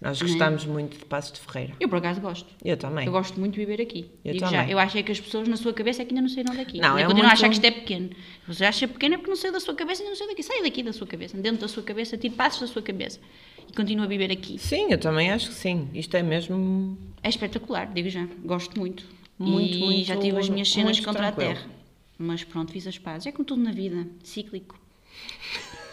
Nós 0.00 0.20
gostamos 0.22 0.64
muito 0.64 0.96
de 0.98 1.04
Passos 1.04 1.32
de 1.32 1.40
Ferreira. 1.40 1.74
Eu, 1.78 1.86
por 1.88 1.98
acaso, 1.98 2.20
gosto. 2.22 2.48
Eu 2.64 2.74
também. 2.76 3.04
Eu 3.04 3.12
gosto 3.12 3.38
muito 3.38 3.52
de 3.52 3.58
viver 3.60 3.82
aqui. 3.82 4.10
Eu 4.24 4.32
Digo 4.32 4.46
já. 4.46 4.50
também. 4.58 4.72
Eu 4.72 4.78
achei 4.78 5.02
que 5.02 5.12
as 5.12 5.20
pessoas 5.20 5.46
na 5.46 5.58
sua 5.58 5.74
cabeça 5.74 6.00
é 6.00 6.04
que 6.06 6.12
ainda 6.12 6.22
não 6.22 6.28
saíram 6.28 6.54
daqui. 6.56 6.78
Não, 6.80 6.98
eu 6.98 7.04
é 7.04 7.06
continuo 7.06 7.26
a 7.28 7.32
achar 7.32 7.48
muito- 7.48 7.60
que 7.60 7.66
isto 7.66 7.76
é 7.76 7.80
pequeno. 7.80 8.10
Você 8.48 8.64
acha 8.64 8.88
pequeno 8.88 9.14
é 9.14 9.18
porque 9.18 9.28
não 9.30 9.36
saiu 9.36 9.52
da 9.52 9.60
sua 9.60 9.74
cabeça 9.74 10.00
e 10.00 10.04
ainda 10.04 10.10
não 10.12 10.16
saiu 10.16 10.28
daqui. 10.30 10.42
Sai 10.42 10.62
daqui 10.62 10.82
da 10.82 10.92
sua 10.94 11.06
cabeça, 11.06 11.36
dentro 11.36 11.60
da 11.60 11.68
sua 11.68 11.82
cabeça, 11.82 12.16
tire 12.16 12.34
passos 12.34 12.60
da 12.62 12.66
sua 12.66 12.80
cabeça. 12.80 13.20
E 13.68 13.72
continua 13.74 14.06
a 14.06 14.08
viver 14.08 14.32
aqui. 14.32 14.58
Sim, 14.58 14.86
eu 14.90 14.96
também 14.98 15.30
acho 15.30 15.48
que 15.48 15.54
sim. 15.54 15.88
Isto 15.92 16.16
é 16.16 16.22
mesmo. 16.22 16.96
É 17.22 17.28
espetacular, 17.28 17.92
digo 17.92 18.08
já. 18.08 18.26
Gosto 18.42 18.78
muito. 18.80 19.04
Muito, 19.38 19.74
e 19.76 19.80
muito, 19.80 20.06
já 20.06 20.16
tive 20.16 20.38
as 20.38 20.48
minhas 20.48 20.70
cenas 20.70 20.96
muito 20.96 21.04
contra 21.06 21.24
tranquilo. 21.32 21.50
a 21.50 21.54
terra. 21.56 21.70
Mas 22.18 22.42
pronto, 22.44 22.72
fiz 22.72 22.86
as 22.86 22.98
pazes. 22.98 23.26
É 23.26 23.32
como 23.32 23.44
tudo 23.44 23.62
na 23.62 23.72
vida, 23.72 24.06
cíclico. 24.22 24.78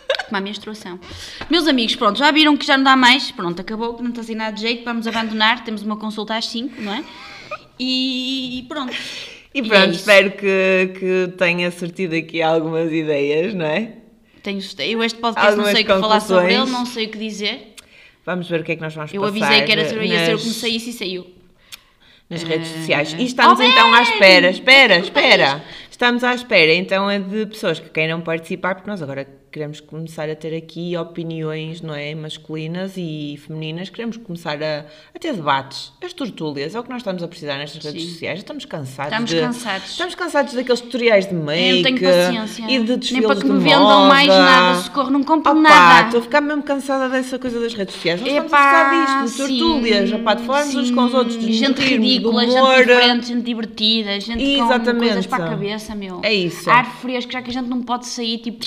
A 0.31 0.41
menstruação. 0.41 0.99
Meus 1.49 1.67
amigos, 1.67 1.95
pronto, 1.95 2.19
já 2.19 2.29
viram 2.31 2.55
que 2.57 2.65
já 2.65 2.75
não 2.77 2.83
dá 2.83 2.95
mais. 2.95 3.31
Pronto, 3.31 3.61
acabou, 3.61 3.93
que 3.95 4.03
não 4.03 4.09
está 4.09 4.21
assim 4.21 4.35
nada 4.35 4.51
de 4.53 4.61
jeito. 4.61 4.83
Vamos 4.83 5.07
abandonar. 5.07 5.63
Temos 5.63 5.81
uma 5.83 5.95
consulta 5.97 6.35
às 6.35 6.45
5, 6.47 6.81
não 6.81 6.93
é? 6.93 7.03
E 7.79 8.65
pronto. 8.67 8.93
E 9.53 9.59
é 9.59 9.63
pronto, 9.63 9.89
isso. 9.91 9.99
espero 9.99 10.31
que, 10.31 10.93
que 10.99 11.33
tenha 11.37 11.71
sortido 11.71 12.15
aqui 12.15 12.41
algumas 12.41 12.91
ideias, 12.91 13.53
não 13.53 13.65
é? 13.65 13.93
Tenho, 14.43 14.59
eu 14.79 15.03
este 15.03 15.19
podcast 15.19 15.49
Algumas 15.51 15.67
não 15.67 15.73
sei 15.75 15.83
o 15.83 15.85
que 15.87 15.99
falar 16.01 16.19
sobre 16.19 16.53
ele, 16.53 16.65
não 16.69 16.85
sei 16.85 17.05
o 17.05 17.09
que 17.09 17.17
dizer. 17.17 17.73
Vamos 18.25 18.49
ver 18.49 18.61
o 18.61 18.63
que 18.63 18.73
é 18.73 18.75
que 18.75 18.81
nós 18.81 18.93
vamos 18.93 19.13
Eu 19.13 19.21
passar. 19.21 19.35
avisei 19.45 19.61
que 19.65 19.71
era 19.71 19.85
ser, 19.87 20.01
ia 20.03 20.25
ser 20.25 20.31
o 20.31 20.33
nas- 20.33 20.41
que 20.41 20.47
me 20.49 20.53
saísse 20.53 20.89
e 20.89 20.93
saiu. 20.93 21.27
nas 22.29 22.43
redes 22.43 22.69
Ah. 22.69 22.77
sociais. 22.79 23.15
E 23.17 23.23
estamos 23.23 23.57
Oh, 23.59 23.63
então 23.63 23.93
à 23.93 24.01
espera, 24.01 24.49
espera, 24.49 24.97
espera. 24.99 25.63
Estamos 25.89 26.23
à 26.25 26.33
espera 26.35 26.73
então 26.73 27.09
é 27.09 27.19
de 27.19 27.45
pessoas 27.45 27.79
que 27.79 27.89
queiram 27.89 28.19
participar, 28.21 28.75
porque 28.75 28.89
nós 28.89 29.01
agora 29.01 29.25
queremos 29.57 29.79
começar 29.81 30.29
a 30.29 30.35
ter 30.35 30.55
aqui 30.55 30.95
opiniões, 30.95 31.81
não 31.81 31.95
é? 31.95 32.13
Masculinas 32.13 32.93
e 32.95 33.39
femininas, 33.45 33.89
queremos 33.89 34.15
começar 34.17 34.61
a, 34.61 34.85
a 35.15 35.19
ter 35.19 35.33
debates. 35.33 35.91
As 36.03 36.13
tortúlias 36.13 36.75
é 36.75 36.79
o 36.79 36.83
que 36.83 36.89
nós 36.91 36.99
estamos 36.99 37.23
a 37.23 37.27
precisar 37.27 37.57
nestas 37.57 37.83
redes 37.83 38.03
Sim. 38.03 38.09
sociais. 38.11 38.37
Estamos 38.39 38.65
cansados. 38.65 39.11
Estamos 39.11 39.29
de- 39.31 39.39
cansados. 39.41 39.89
Estamos 39.89 40.13
cansados 40.15 40.53
daqueles 40.53 40.79
tutoriais 40.81 41.25
de 41.25 41.33
make 41.33 41.79
e 41.79 41.83
de 41.83 42.61
Nem 42.67 42.85
desfiles 42.85 43.25
para 43.25 43.35
que 43.39 43.47
me 43.47 43.57
vendam 43.59 43.81
moda. 43.81 44.07
mais 44.09 44.27
nada, 44.27 44.79
socorro, 44.81 45.09
não 45.09 45.23
compro 45.23 45.51
Opa, 45.53 45.59
nada. 45.59 46.05
Estou 46.05 46.19
a 46.19 46.23
ficar 46.23 46.41
mesmo 46.41 46.61
cansada 46.61 47.09
dessa 47.09 47.39
coisa 47.39 47.59
das 47.59 47.73
redes 47.73 47.95
sociais. 47.95 48.21
Nós 48.21 48.29
estamos 48.29 48.53
a 48.53 48.57
Epá, 48.57 48.89
precisar 48.89 49.23
disto, 49.23 49.47
de 49.53 49.59
tortúlias, 49.59 50.11
opá, 50.13 50.33
de 50.35 50.43
falarmos 50.43 50.75
uns 50.75 50.91
com 50.91 51.03
os 51.03 51.13
outros, 51.15 51.39
de 51.39 51.51
gente 51.53 51.81
rirmos, 51.81 52.05
de 52.07 52.13
ridícula, 52.13 52.43
humor. 52.43 52.75
gente 52.75 52.85
diferente, 52.87 53.27
gente 53.27 53.41
divertida, 53.43 54.19
gente 54.19 54.43
Exatamente. 54.43 54.91
com 54.93 54.99
coisas 54.99 55.25
para 55.25 55.45
a 55.45 55.49
cabeça, 55.49 55.95
meu. 55.95 56.19
É 56.23 56.31
isso. 56.31 56.69
Ar 56.69 56.85
fresco, 57.01 57.31
já 57.31 57.41
que 57.41 57.49
a 57.49 57.53
gente 57.53 57.67
não 57.67 57.81
pode 57.81 58.05
sair, 58.05 58.37
tipo... 58.37 58.63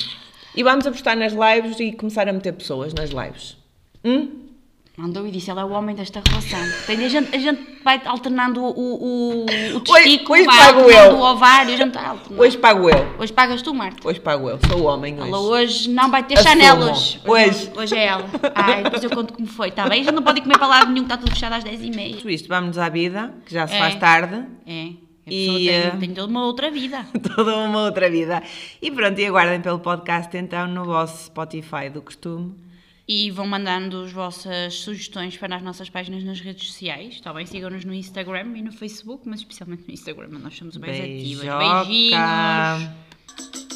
E 0.61 0.63
vamos 0.63 0.87
apostar 0.87 1.17
nas 1.17 1.33
lives 1.33 1.81
e 1.81 1.91
começar 1.93 2.29
a 2.29 2.33
meter 2.35 2.53
pessoas 2.53 2.93
nas 2.93 3.09
lives. 3.09 3.57
Hum? 4.05 4.29
Mandou 4.95 5.27
e 5.27 5.31
disse, 5.31 5.51
ela 5.51 5.63
é 5.63 5.65
o 5.65 5.71
homem 5.71 5.97
desta 5.97 6.21
relação. 6.29 6.59
Tem, 6.87 7.03
a, 7.03 7.09
gente, 7.09 7.35
a 7.35 7.39
gente 7.39 7.79
vai 7.83 7.99
alternando 8.05 8.63
o, 8.63 8.69
o, 8.69 9.47
o 9.77 9.81
testículo, 9.81 10.35
hoje 10.35 10.45
vai 10.45 10.59
pago 10.59 10.81
alternando 10.81 11.13
eu. 11.17 11.19
o 11.19 11.23
ovário, 11.23 11.73
a 11.73 11.77
gente 11.79 11.89
está 11.89 12.09
alternando. 12.11 12.43
Hoje 12.43 12.59
pago 12.59 12.91
eu. 12.91 13.15
Hoje 13.19 13.33
pagas 13.33 13.63
tu, 13.63 13.73
Marta. 13.73 14.07
Hoje 14.07 14.21
pago 14.21 14.51
eu. 14.51 14.59
Sou 14.69 14.81
o 14.83 14.85
homem 14.85 15.15
hoje. 15.19 15.29
Ela 15.29 15.41
hoje 15.41 15.89
não 15.89 16.11
vai 16.11 16.23
ter 16.25 16.35
Assumo. 16.35 16.51
chanelas. 16.51 17.19
Hoje. 17.27 17.73
hoje 17.75 17.97
é 17.97 18.05
ela. 18.05 18.27
Ai, 18.55 18.83
depois 18.83 19.03
eu 19.03 19.09
conto 19.09 19.33
como 19.33 19.47
foi. 19.47 19.69
Está 19.69 19.89
bem? 19.89 20.03
A 20.03 20.05
gente 20.05 20.15
não 20.15 20.23
pode 20.23 20.43
comer 20.43 20.59
para 20.59 20.67
lado 20.67 20.93
nenhum, 20.93 21.07
que 21.07 21.13
está 21.15 21.17
tudo 21.17 21.31
fechado 21.31 21.55
às 21.55 21.65
10h30. 21.65 22.17
Dito 22.17 22.29
isto, 22.29 22.49
vamos 22.49 22.77
à 22.77 22.91
vida, 22.91 23.33
que 23.47 23.55
já 23.55 23.67
se 23.67 23.75
É. 23.75 23.79
faz 23.79 23.95
tarde. 23.95 24.45
É. 24.67 24.89
E, 25.31 25.47
pessoa 25.47 25.71
eh, 25.71 25.91
tem, 25.91 26.01
tem 26.01 26.15
toda 26.15 26.29
uma 26.29 26.45
outra 26.45 26.71
vida. 26.71 27.07
Toda 27.35 27.57
uma 27.57 27.85
outra 27.85 28.11
vida. 28.11 28.43
E 28.81 28.91
pronto, 28.91 29.19
e 29.19 29.27
aguardem 29.27 29.61
pelo 29.61 29.79
podcast 29.79 30.37
então 30.37 30.67
no 30.67 30.85
vosso 30.85 31.27
Spotify 31.27 31.89
do 31.93 32.03
costume. 32.03 32.55
E 33.07 33.31
vão 33.31 33.47
mandando 33.47 34.05
as 34.05 34.13
vossas 34.13 34.75
sugestões 34.75 35.37
para 35.37 35.57
as 35.57 35.63
nossas 35.63 35.91
páginas 35.91 36.23
nas 36.23 36.41
redes 36.41 36.69
sociais. 36.69 37.15
Está 37.15 37.33
bem? 37.33 37.45
Sigam-nos 37.45 37.85
no 37.85 37.93
Instagram 37.93 38.57
e 38.57 38.63
no 38.63 38.73
Facebook, 38.73 39.29
mas 39.29 39.41
especialmente 39.41 39.83
no 39.87 39.93
Instagram, 39.93 40.29
onde 40.33 40.43
nós 40.43 40.57
somos 40.57 40.77
mais 40.77 41.01
ativas. 41.01 41.45
Beijoca. 41.45 41.85
Beijinhos! 41.85 43.70